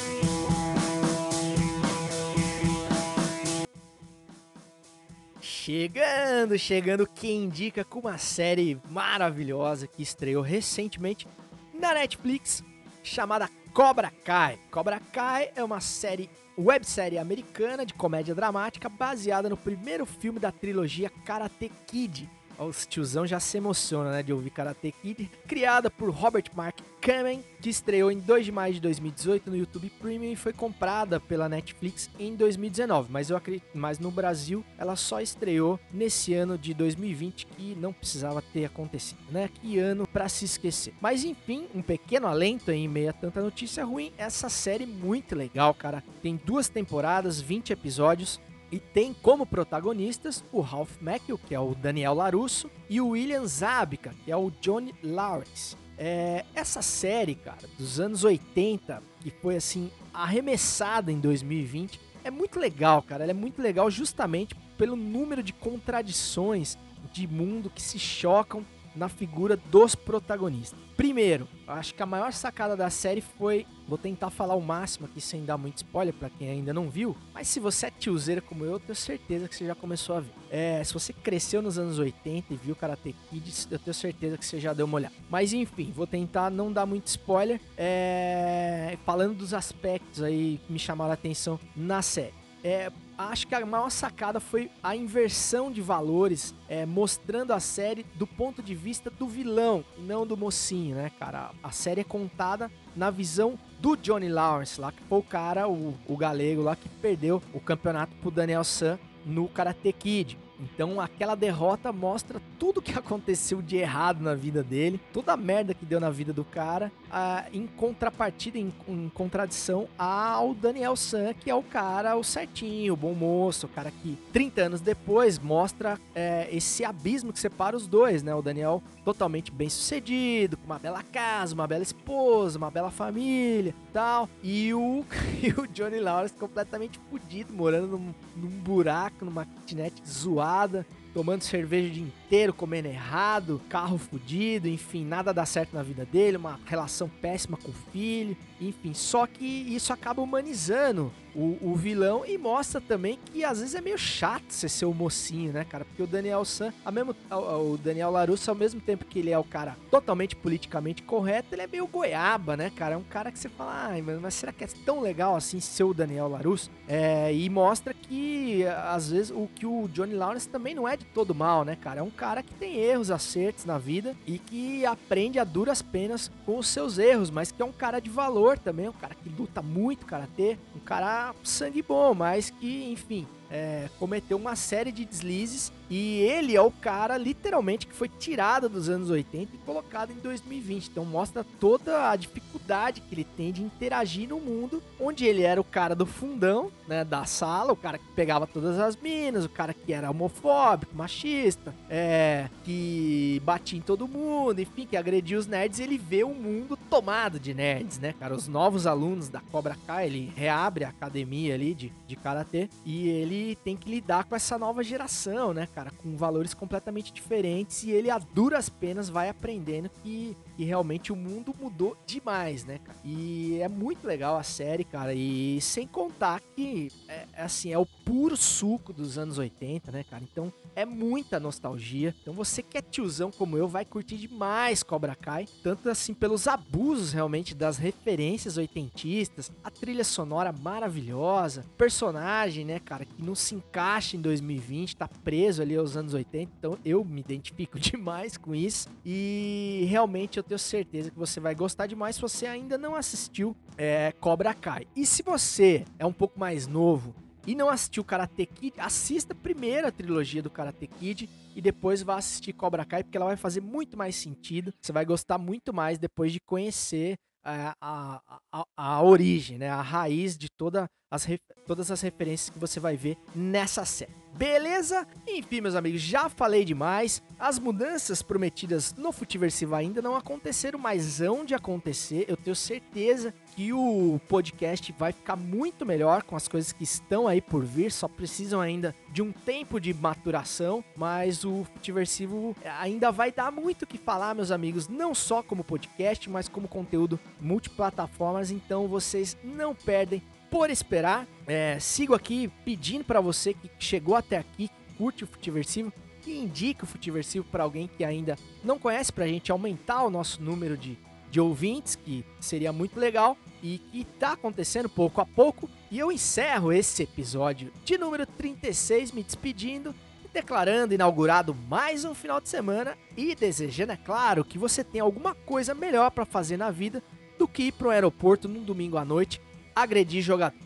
Chegando, 5.64 6.58
chegando, 6.58 7.06
quem 7.06 7.44
indica 7.44 7.82
com 7.86 8.00
uma 8.00 8.18
série 8.18 8.78
maravilhosa 8.90 9.86
que 9.86 10.02
estreou 10.02 10.42
recentemente 10.42 11.26
na 11.72 11.94
Netflix, 11.94 12.62
chamada 13.02 13.48
Cobra 13.72 14.12
Kai. 14.26 14.58
Cobra 14.70 15.00
Kai 15.10 15.52
é 15.56 15.64
uma 15.64 15.80
série, 15.80 16.28
websérie 16.58 17.16
americana 17.16 17.86
de 17.86 17.94
comédia 17.94 18.34
dramática 18.34 18.90
baseada 18.90 19.48
no 19.48 19.56
primeiro 19.56 20.04
filme 20.04 20.38
da 20.38 20.52
trilogia 20.52 21.08
Karate 21.24 21.72
Kid, 21.86 22.28
os 22.58 22.86
tiozão 22.86 23.26
já 23.26 23.40
se 23.40 23.56
emociona, 23.56 24.10
né, 24.10 24.22
de 24.22 24.32
ouvir 24.32 24.50
Karate 24.50 24.92
Kid. 24.92 25.30
Criada 25.46 25.90
por 25.90 26.10
Robert 26.10 26.44
Mark 26.54 26.78
Kamen, 27.00 27.44
que 27.60 27.68
estreou 27.68 28.10
em 28.10 28.18
2 28.18 28.46
de 28.46 28.52
maio 28.52 28.74
de 28.74 28.80
2018 28.80 29.50
no 29.50 29.56
YouTube 29.56 29.90
Premium 30.00 30.32
e 30.32 30.36
foi 30.36 30.52
comprada 30.52 31.20
pela 31.20 31.48
Netflix 31.48 32.08
em 32.18 32.34
2019. 32.34 33.12
Mas, 33.12 33.28
eu 33.28 33.36
acredito, 33.36 33.66
mas 33.74 33.98
no 33.98 34.10
Brasil 34.10 34.64
ela 34.78 34.96
só 34.96 35.20
estreou 35.20 35.78
nesse 35.92 36.32
ano 36.32 36.56
de 36.56 36.72
2020, 36.72 37.46
que 37.46 37.74
não 37.74 37.92
precisava 37.92 38.40
ter 38.40 38.64
acontecido, 38.64 39.20
né? 39.30 39.50
Que 39.60 39.78
ano 39.78 40.06
para 40.06 40.28
se 40.28 40.46
esquecer. 40.46 40.94
Mas 41.00 41.24
enfim, 41.24 41.68
um 41.74 41.82
pequeno 41.82 42.26
alento 42.26 42.70
em 42.70 42.88
meio 42.88 43.10
a 43.10 43.12
tanta 43.12 43.42
notícia 43.42 43.84
ruim. 43.84 44.12
Essa 44.16 44.48
série 44.48 44.86
muito 44.86 45.34
legal, 45.34 45.74
cara. 45.74 46.02
Tem 46.22 46.40
duas 46.42 46.68
temporadas, 46.68 47.40
20 47.40 47.70
episódios 47.70 48.40
e 48.74 48.80
tem 48.80 49.14
como 49.14 49.46
protagonistas 49.46 50.42
o 50.50 50.60
Ralph 50.60 51.00
Macchio, 51.00 51.38
que 51.38 51.54
é 51.54 51.60
o 51.60 51.76
Daniel 51.76 52.12
Larusso, 52.12 52.68
e 52.90 53.00
o 53.00 53.10
William 53.10 53.46
Zabka, 53.46 54.12
que 54.24 54.32
é 54.32 54.36
o 54.36 54.50
Johnny 54.60 54.92
Lawrence. 55.00 55.76
É, 55.96 56.44
essa 56.56 56.82
série, 56.82 57.36
cara, 57.36 57.68
dos 57.78 58.00
anos 58.00 58.24
80, 58.24 59.00
que 59.20 59.30
foi 59.30 59.54
assim 59.54 59.92
arremessada 60.12 61.12
em 61.12 61.20
2020, 61.20 62.00
é 62.24 62.32
muito 62.32 62.58
legal, 62.58 63.00
cara. 63.00 63.22
Ela 63.22 63.30
é 63.30 63.34
muito 63.34 63.62
legal 63.62 63.88
justamente 63.88 64.56
pelo 64.76 64.96
número 64.96 65.40
de 65.40 65.52
contradições 65.52 66.76
de 67.12 67.28
mundo 67.28 67.70
que 67.70 67.80
se 67.80 67.96
chocam 67.96 68.66
na 68.94 69.08
figura 69.08 69.56
dos 69.56 69.94
protagonistas. 69.94 70.78
Primeiro, 70.96 71.48
acho 71.66 71.94
que 71.94 72.02
a 72.02 72.06
maior 72.06 72.32
sacada 72.32 72.76
da 72.76 72.88
série 72.88 73.20
foi. 73.20 73.66
Vou 73.86 73.98
tentar 73.98 74.30
falar 74.30 74.54
o 74.54 74.60
máximo 74.60 75.06
aqui 75.06 75.20
sem 75.20 75.44
dar 75.44 75.58
muito 75.58 75.78
spoiler 75.78 76.14
para 76.14 76.30
quem 76.30 76.48
ainda 76.48 76.72
não 76.72 76.88
viu. 76.88 77.16
Mas 77.34 77.48
se 77.48 77.60
você 77.60 77.86
é 77.86 77.90
tiozeira 77.90 78.40
como 78.40 78.64
eu, 78.64 78.72
eu 78.72 78.80
tenho 78.80 78.94
certeza 78.94 79.48
que 79.48 79.54
você 79.54 79.66
já 79.66 79.74
começou 79.74 80.16
a 80.16 80.20
ver. 80.20 80.32
É, 80.50 80.82
se 80.84 80.94
você 80.94 81.12
cresceu 81.12 81.60
nos 81.60 81.78
anos 81.78 81.98
80 81.98 82.54
e 82.54 82.56
viu 82.56 82.76
Karate 82.76 83.14
Kid, 83.28 83.52
eu 83.70 83.78
tenho 83.78 83.94
certeza 83.94 84.38
que 84.38 84.46
você 84.46 84.60
já 84.60 84.72
deu 84.72 84.86
uma 84.86 84.96
olhada. 84.96 85.14
Mas 85.28 85.52
enfim, 85.52 85.92
vou 85.94 86.06
tentar 86.06 86.50
não 86.50 86.72
dar 86.72 86.86
muito 86.86 87.08
spoiler. 87.08 87.60
É, 87.76 88.96
falando 89.04 89.36
dos 89.36 89.52
aspectos 89.52 90.22
aí 90.22 90.60
que 90.64 90.72
me 90.72 90.78
chamaram 90.78 91.10
a 91.10 91.14
atenção 91.14 91.58
na 91.76 92.00
série. 92.02 92.34
É, 92.62 92.90
acho 93.16 93.46
que 93.46 93.54
a 93.54 93.64
maior 93.64 93.90
sacada 93.90 94.40
foi 94.40 94.70
a 94.82 94.96
inversão 94.96 95.70
de 95.70 95.80
valores, 95.80 96.54
é, 96.68 96.84
mostrando 96.84 97.52
a 97.52 97.60
série 97.60 98.04
do 98.14 98.26
ponto 98.26 98.62
de 98.62 98.74
vista 98.74 99.10
do 99.10 99.26
vilão, 99.28 99.84
não 99.98 100.26
do 100.26 100.36
mocinho, 100.36 100.96
né, 100.96 101.10
cara? 101.18 101.50
A 101.62 101.70
série 101.70 102.00
é 102.00 102.04
contada 102.04 102.70
na 102.96 103.10
visão 103.10 103.58
do 103.80 103.96
Johnny 103.96 104.28
Lawrence 104.28 104.80
lá, 104.80 104.92
que 104.92 105.02
foi 105.04 105.18
o 105.18 105.22
cara, 105.22 105.68
o, 105.68 105.94
o 106.06 106.16
galego 106.16 106.62
lá, 106.62 106.76
que 106.76 106.88
perdeu 106.88 107.42
o 107.52 107.60
campeonato 107.60 108.14
pro 108.16 108.30
Daniel 108.30 108.64
San 108.64 108.98
no 109.24 109.48
Karate 109.48 109.92
Kid. 109.92 110.38
Então 110.72 111.00
aquela 111.00 111.34
derrota 111.34 111.92
mostra 111.92 112.40
tudo 112.58 112.82
que 112.82 112.92
aconteceu 112.98 113.60
de 113.60 113.76
errado 113.76 114.22
na 114.22 114.34
vida 114.34 114.62
dele, 114.62 115.00
toda 115.12 115.32
a 115.32 115.36
merda 115.36 115.74
que 115.74 115.84
deu 115.84 116.00
na 116.00 116.10
vida 116.10 116.32
do 116.32 116.44
cara, 116.44 116.90
ah, 117.10 117.44
em 117.52 117.66
contrapartida, 117.66 118.58
em, 118.58 118.72
em 118.88 119.08
contradição 119.08 119.88
ao 119.98 120.54
Daniel 120.54 120.96
San, 120.96 121.32
que 121.34 121.50
é 121.50 121.54
o 121.54 121.62
cara, 121.62 122.16
o 122.16 122.24
certinho, 122.24 122.94
o 122.94 122.96
bom 122.96 123.14
moço, 123.14 123.66
o 123.66 123.68
cara 123.68 123.90
que 123.90 124.18
30 124.32 124.62
anos 124.62 124.80
depois 124.80 125.38
mostra 125.38 125.98
é, 126.14 126.48
esse 126.50 126.84
abismo 126.84 127.32
que 127.32 127.38
separa 127.38 127.76
os 127.76 127.86
dois, 127.86 128.22
né? 128.22 128.34
O 128.34 128.42
Daniel 128.42 128.82
totalmente 129.04 129.52
bem 129.52 129.68
sucedido, 129.68 130.56
com 130.56 130.66
uma 130.66 130.78
bela 130.78 131.02
casa, 131.02 131.54
uma 131.54 131.66
bela 131.66 131.82
esposa, 131.82 132.58
uma 132.58 132.70
bela 132.70 132.90
família 132.90 133.74
tal. 133.94 134.28
E 134.42 134.74
o, 134.74 135.04
e 135.40 135.48
o 135.58 135.66
Johnny 135.68 136.00
Lawrence 136.00 136.34
completamente 136.34 136.98
fudido, 137.08 137.54
morando 137.54 137.86
num, 137.86 138.14
num 138.36 138.48
buraco, 138.48 139.24
numa 139.24 139.46
kitnet 139.46 139.94
zoada, 140.06 140.53
balada 140.54 140.86
tomando 141.14 141.42
cerveja 141.42 141.88
o 141.88 141.90
dia 141.92 142.02
inteiro, 142.02 142.52
comendo 142.52 142.88
errado, 142.88 143.62
carro 143.68 143.96
fudido, 143.96 144.68
enfim, 144.68 145.04
nada 145.04 145.32
dá 145.32 145.46
certo 145.46 145.72
na 145.72 145.82
vida 145.82 146.04
dele, 146.04 146.36
uma 146.36 146.58
relação 146.66 147.08
péssima 147.08 147.56
com 147.56 147.70
o 147.70 147.74
filho, 147.92 148.36
enfim. 148.60 148.92
Só 148.92 149.26
que 149.26 149.44
isso 149.44 149.92
acaba 149.92 150.20
humanizando 150.20 151.12
o, 151.34 151.58
o 151.60 151.74
vilão 151.74 152.24
e 152.26 152.38
mostra 152.38 152.80
também 152.80 153.18
que 153.24 153.44
às 153.44 153.60
vezes 153.60 153.74
é 153.74 153.80
meio 153.80 153.98
chato 153.98 154.44
você 154.48 154.68
ser 154.68 154.84
o 154.84 154.94
mocinho, 154.94 155.52
né, 155.52 155.64
cara? 155.64 155.84
Porque 155.84 156.02
o 156.02 156.06
Daniel 156.06 156.44
San, 156.44 156.72
a 156.84 156.90
mesmo, 156.90 157.14
o 157.30 157.76
Daniel 157.76 158.10
Larusso, 158.10 158.50
ao 158.50 158.56
mesmo 158.56 158.80
tempo 158.80 159.04
que 159.04 159.18
ele 159.18 159.30
é 159.30 159.38
o 159.38 159.44
cara 159.44 159.76
totalmente 159.90 160.36
politicamente 160.36 161.02
correto, 161.02 161.54
ele 161.54 161.62
é 161.62 161.66
meio 161.66 161.86
goiaba, 161.86 162.56
né, 162.56 162.70
cara? 162.74 162.94
É 162.94 162.98
um 162.98 163.02
cara 163.02 163.32
que 163.32 163.38
você 163.38 163.48
fala, 163.48 163.88
ai, 163.88 164.02
mas, 164.02 164.34
será 164.34 164.52
que 164.52 164.64
é 164.64 164.68
tão 164.84 165.00
legal 165.00 165.36
assim 165.36 165.60
ser 165.60 165.84
o 165.84 165.94
Daniel 165.94 166.28
Larusso? 166.28 166.70
É, 166.88 167.34
e 167.34 167.48
mostra 167.50 167.92
que 167.92 168.64
às 168.66 169.10
vezes 169.10 169.30
o 169.30 169.48
que 169.54 169.66
o 169.66 169.88
Johnny 169.88 170.14
Lawrence 170.14 170.48
também 170.48 170.74
não 170.74 170.88
é 170.88 170.96
todo 171.12 171.34
mal, 171.34 171.64
né, 171.64 171.76
cara? 171.76 172.00
É 172.00 172.02
um 172.02 172.10
cara 172.10 172.42
que 172.42 172.54
tem 172.54 172.76
erros, 172.76 173.10
acertos 173.10 173.64
na 173.64 173.78
vida 173.78 174.16
e 174.26 174.38
que 174.38 174.86
aprende 174.86 175.38
a 175.38 175.44
duras 175.44 175.82
penas 175.82 176.30
com 176.46 176.58
os 176.58 176.68
seus 176.68 176.98
erros, 176.98 177.30
mas 177.30 177.52
que 177.52 177.60
é 177.62 177.64
um 177.64 177.72
cara 177.72 178.00
de 178.00 178.10
valor 178.10 178.58
também, 178.58 178.88
um 178.88 178.92
cara 178.92 179.14
que 179.14 179.28
luta 179.28 179.62
muito 179.62 180.06
karatê, 180.06 180.58
um 180.74 180.80
cara 180.80 181.34
sangue 181.42 181.82
bom, 181.82 182.14
mas 182.14 182.50
que, 182.50 182.90
enfim, 182.90 183.26
é, 183.50 183.88
cometeu 183.98 184.36
uma 184.36 184.56
série 184.56 184.90
de 184.90 185.04
deslizes 185.04 185.72
e 185.90 186.20
ele 186.20 186.56
é 186.56 186.60
o 186.60 186.70
cara, 186.70 187.16
literalmente, 187.16 187.86
que 187.86 187.94
foi 187.94 188.08
tirado 188.08 188.68
dos 188.68 188.88
anos 188.88 189.10
80 189.10 189.54
e 189.54 189.58
colocado 189.58 190.12
em 190.12 190.16
2020. 190.16 190.88
Então 190.88 191.04
mostra 191.04 191.44
toda 191.60 192.10
a 192.10 192.16
dificuldade 192.16 193.00
que 193.02 193.14
ele 193.14 193.24
tem 193.24 193.52
de 193.52 193.62
interagir 193.62 194.28
no 194.28 194.40
mundo, 194.40 194.82
onde 194.98 195.26
ele 195.26 195.42
era 195.42 195.60
o 195.60 195.64
cara 195.64 195.94
do 195.94 196.06
fundão, 196.06 196.70
né, 196.88 197.04
da 197.04 197.24
sala, 197.26 197.72
o 197.72 197.76
cara 197.76 197.98
que 197.98 198.06
pegava 198.14 198.46
todas 198.46 198.78
as 198.78 198.96
minas, 198.96 199.44
o 199.44 199.48
cara 199.48 199.74
que 199.74 199.92
era 199.92 200.10
homofóbico, 200.10 200.96
machista, 200.96 201.74
é, 201.88 202.48
que 202.64 203.40
batia 203.44 203.78
em 203.78 203.82
todo 203.82 204.08
mundo, 204.08 204.60
enfim, 204.60 204.86
que 204.86 204.96
agredia 204.96 205.38
os 205.38 205.46
nerds. 205.46 205.80
Ele 205.80 205.98
vê 205.98 206.24
o 206.24 206.34
mundo 206.34 206.78
tomado 206.88 207.38
de 207.38 207.52
nerds, 207.52 207.98
né, 207.98 208.14
cara? 208.18 208.34
Os 208.34 208.48
novos 208.48 208.86
alunos 208.86 209.28
da 209.28 209.40
Cobra 209.40 209.76
Kai, 209.86 210.06
ele 210.06 210.32
reabre 210.34 210.84
a 210.84 210.88
academia 210.88 211.54
ali 211.54 211.74
de, 211.74 211.92
de 212.06 212.16
karatê 212.16 212.68
e 212.84 213.08
ele 213.08 213.33
tem 213.64 213.76
que 213.76 213.90
lidar 213.90 214.24
com 214.24 214.34
essa 214.34 214.58
nova 214.58 214.82
geração, 214.82 215.52
né, 215.52 215.66
cara? 215.74 215.90
Com 215.90 216.16
valores 216.16 216.54
completamente 216.54 217.12
diferentes 217.12 217.82
e 217.84 217.90
ele 217.90 218.10
a 218.10 218.18
duras 218.18 218.68
penas 218.68 219.08
vai 219.08 219.28
aprendendo 219.28 219.88
que, 220.02 220.36
que 220.56 220.64
realmente 220.64 221.12
o 221.12 221.16
mundo 221.16 221.54
mudou 221.58 221.96
demais, 222.06 222.64
né, 222.64 222.78
cara? 222.84 222.98
E 223.04 223.58
é 223.60 223.68
muito 223.68 224.06
legal 224.06 224.36
a 224.36 224.42
série, 224.42 224.84
cara. 224.84 225.14
E 225.14 225.60
sem 225.60 225.86
contar 225.86 226.40
que, 226.54 226.90
é, 227.08 227.26
é 227.32 227.42
assim, 227.42 227.72
é 227.72 227.78
o 227.78 227.86
puro 227.86 228.36
suco 228.36 228.92
dos 228.92 229.18
anos 229.18 229.38
80, 229.38 229.90
né, 229.92 230.04
cara? 230.04 230.22
Então 230.22 230.52
é 230.74 230.84
muita 230.84 231.40
nostalgia. 231.40 232.14
Então 232.22 232.34
você 232.34 232.62
que 232.62 232.78
é 232.78 232.82
tiozão 232.82 233.30
como 233.30 233.56
eu 233.56 233.68
vai 233.68 233.84
curtir 233.84 234.16
demais 234.16 234.82
Cobra 234.82 235.14
Kai. 235.14 235.46
Tanto 235.62 235.88
assim 235.88 236.14
pelos 236.14 236.46
abusos 236.46 237.12
realmente 237.12 237.54
das 237.54 237.78
referências 237.78 238.56
oitentistas, 238.56 239.52
a 239.62 239.70
trilha 239.70 240.04
sonora 240.04 240.52
maravilhosa, 240.52 241.64
personagem, 241.76 242.64
né, 242.64 242.78
cara, 242.78 243.04
que 243.04 243.22
não 243.22 243.34
se 243.34 243.54
encaixa 243.54 244.16
em 244.16 244.20
2020, 244.20 244.96
tá 244.96 245.08
preso 245.08 245.62
ali 245.62 245.76
aos 245.76 245.96
anos 245.96 246.14
80. 246.14 246.52
Então 246.58 246.78
eu 246.84 247.04
me 247.04 247.20
identifico 247.20 247.78
demais 247.80 248.36
com 248.36 248.54
isso. 248.54 248.88
E 249.04 249.86
realmente 249.88 250.36
eu 250.36 250.42
tenho 250.42 250.58
certeza 250.58 251.10
que 251.10 251.18
você 251.18 251.40
vai 251.40 251.54
gostar 251.54 251.86
demais 251.86 252.16
se 252.16 252.22
você 252.22 252.46
ainda 252.46 252.78
não 252.78 252.94
assistiu 252.94 253.56
é, 253.76 254.12
Cobra 254.20 254.54
Kai. 254.54 254.86
E 254.94 255.06
se 255.06 255.22
você 255.22 255.84
é 255.98 256.06
um 256.06 256.12
pouco 256.12 256.38
mais 256.38 256.66
novo 256.66 257.14
e 257.46 257.54
não 257.54 257.68
assistiu 257.68 258.04
Karate 258.04 258.46
Kid, 258.46 258.74
assista 258.78 259.34
primeiro 259.34 259.86
a 259.86 259.92
trilogia 259.92 260.42
do 260.42 260.50
Karate 260.50 260.86
Kid 260.86 261.28
e 261.54 261.60
depois 261.60 262.02
vá 262.02 262.16
assistir 262.16 262.52
Cobra 262.52 262.84
Kai, 262.84 263.04
porque 263.04 263.16
ela 263.16 263.26
vai 263.26 263.36
fazer 263.36 263.60
muito 263.60 263.96
mais 263.96 264.16
sentido. 264.16 264.72
Você 264.80 264.92
vai 264.92 265.04
gostar 265.04 265.38
muito 265.38 265.72
mais 265.72 265.98
depois 265.98 266.32
de 266.32 266.40
conhecer 266.40 267.16
a, 267.44 267.76
a, 267.80 268.40
a, 268.52 268.64
a 268.76 269.02
origem, 269.02 269.58
né? 269.58 269.68
a 269.68 269.82
raiz 269.82 270.36
de 270.36 270.48
toda 270.48 270.88
as, 271.10 271.28
todas 271.66 271.90
as 271.90 272.00
referências 272.00 272.50
que 272.50 272.58
você 272.58 272.80
vai 272.80 272.96
ver 272.96 273.16
nessa 273.34 273.84
série. 273.84 274.14
Beleza? 274.34 275.06
Enfim, 275.28 275.60
meus 275.60 275.76
amigos, 275.76 276.00
já 276.00 276.28
falei 276.28 276.64
demais. 276.64 277.22
As 277.38 277.56
mudanças 277.56 278.20
prometidas 278.20 278.92
no 278.94 279.12
Futiversivo 279.12 279.76
ainda 279.76 280.02
não 280.02 280.16
aconteceram, 280.16 280.76
mas 280.76 281.20
hão 281.20 281.44
de 281.44 281.54
acontecer. 281.54 282.24
Eu 282.26 282.36
tenho 282.36 282.56
certeza 282.56 283.32
que 283.54 283.72
o 283.72 284.20
podcast 284.28 284.92
vai 284.98 285.12
ficar 285.12 285.36
muito 285.36 285.86
melhor 285.86 286.22
com 286.22 286.34
as 286.34 286.48
coisas 286.48 286.72
que 286.72 286.82
estão 286.82 287.28
aí 287.28 287.40
por 287.40 287.64
vir. 287.64 287.92
Só 287.92 288.08
precisam 288.08 288.60
ainda 288.60 288.94
de 289.12 289.22
um 289.22 289.30
tempo 289.32 289.80
de 289.80 289.94
maturação, 289.94 290.84
mas 290.96 291.44
o 291.44 291.64
Futiversivo 291.72 292.56
ainda 292.80 293.12
vai 293.12 293.30
dar 293.30 293.52
muito 293.52 293.82
o 293.82 293.86
que 293.86 293.96
falar, 293.96 294.34
meus 294.34 294.50
amigos, 294.50 294.88
não 294.88 295.14
só 295.14 295.42
como 295.42 295.62
podcast, 295.62 296.28
mas 296.28 296.48
como 296.48 296.66
conteúdo 296.66 297.18
multiplataformas. 297.40 298.50
Então 298.50 298.88
vocês 298.88 299.36
não 299.44 299.74
perdem 299.74 300.22
por 300.50 300.70
esperar. 300.70 301.26
É, 301.46 301.78
sigo 301.78 302.14
aqui 302.14 302.50
pedindo 302.64 303.04
para 303.04 303.20
você 303.20 303.54
que 303.54 303.70
chegou 303.78 304.16
até 304.16 304.38
aqui, 304.38 304.70
curte 304.96 305.24
o 305.24 305.26
Futiversivo, 305.26 305.92
que 306.22 306.32
indique 306.32 306.84
o 306.84 306.86
Futiversivo 306.86 307.44
para 307.44 307.62
alguém 307.62 307.88
que 307.88 308.04
ainda 308.04 308.36
não 308.62 308.78
conhece, 308.78 309.12
para 309.12 309.24
a 309.24 309.28
gente 309.28 309.52
aumentar 309.52 310.02
o 310.04 310.10
nosso 310.10 310.42
número 310.42 310.76
de, 310.76 310.98
de 311.34 311.40
ouvintes, 311.40 311.96
que 311.96 312.24
seria 312.38 312.72
muito 312.72 312.96
legal 312.96 313.36
e 313.60 313.78
que 313.78 314.02
está 314.02 314.34
acontecendo 314.34 314.88
pouco 314.88 315.20
a 315.20 315.26
pouco. 315.26 315.68
E 315.90 315.98
eu 315.98 316.12
encerro 316.12 316.72
esse 316.72 317.02
episódio 317.02 317.72
de 317.84 317.98
número 317.98 318.24
36 318.24 319.10
me 319.10 319.24
despedindo 319.24 319.92
declarando 320.32 320.94
inaugurado 320.94 321.52
mais 321.68 322.04
um 322.04 322.14
final 322.14 322.40
de 322.40 322.48
semana 322.48 322.96
e 323.16 323.34
desejando, 323.34 323.90
é 323.90 323.96
claro, 323.96 324.44
que 324.44 324.58
você 324.58 324.84
tenha 324.84 325.02
alguma 325.02 325.34
coisa 325.34 325.74
melhor 325.74 326.12
para 326.12 326.24
fazer 326.24 326.56
na 326.56 326.70
vida 326.70 327.02
do 327.36 327.48
que 327.48 327.64
ir 327.64 327.72
para 327.72 327.88
o 327.88 327.90
aeroporto 327.90 328.48
num 328.48 328.62
domingo 328.62 328.96
à 328.96 329.04
noite 329.04 329.40
agredir 329.74 330.22
jogador. 330.22 330.56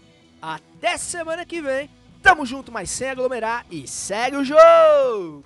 Até 0.41 0.99
semana 0.99 1.47
que 1.47 1.63
vem. 1.63 1.89
Tamo 2.23 2.45
junto, 2.45 2.71
mas 2.71 2.91
sem 2.91 3.09
aglomerar 3.09 3.65
e 3.71 3.89
segue 3.89 4.37
o 4.37 4.45
jogo! 4.45 5.43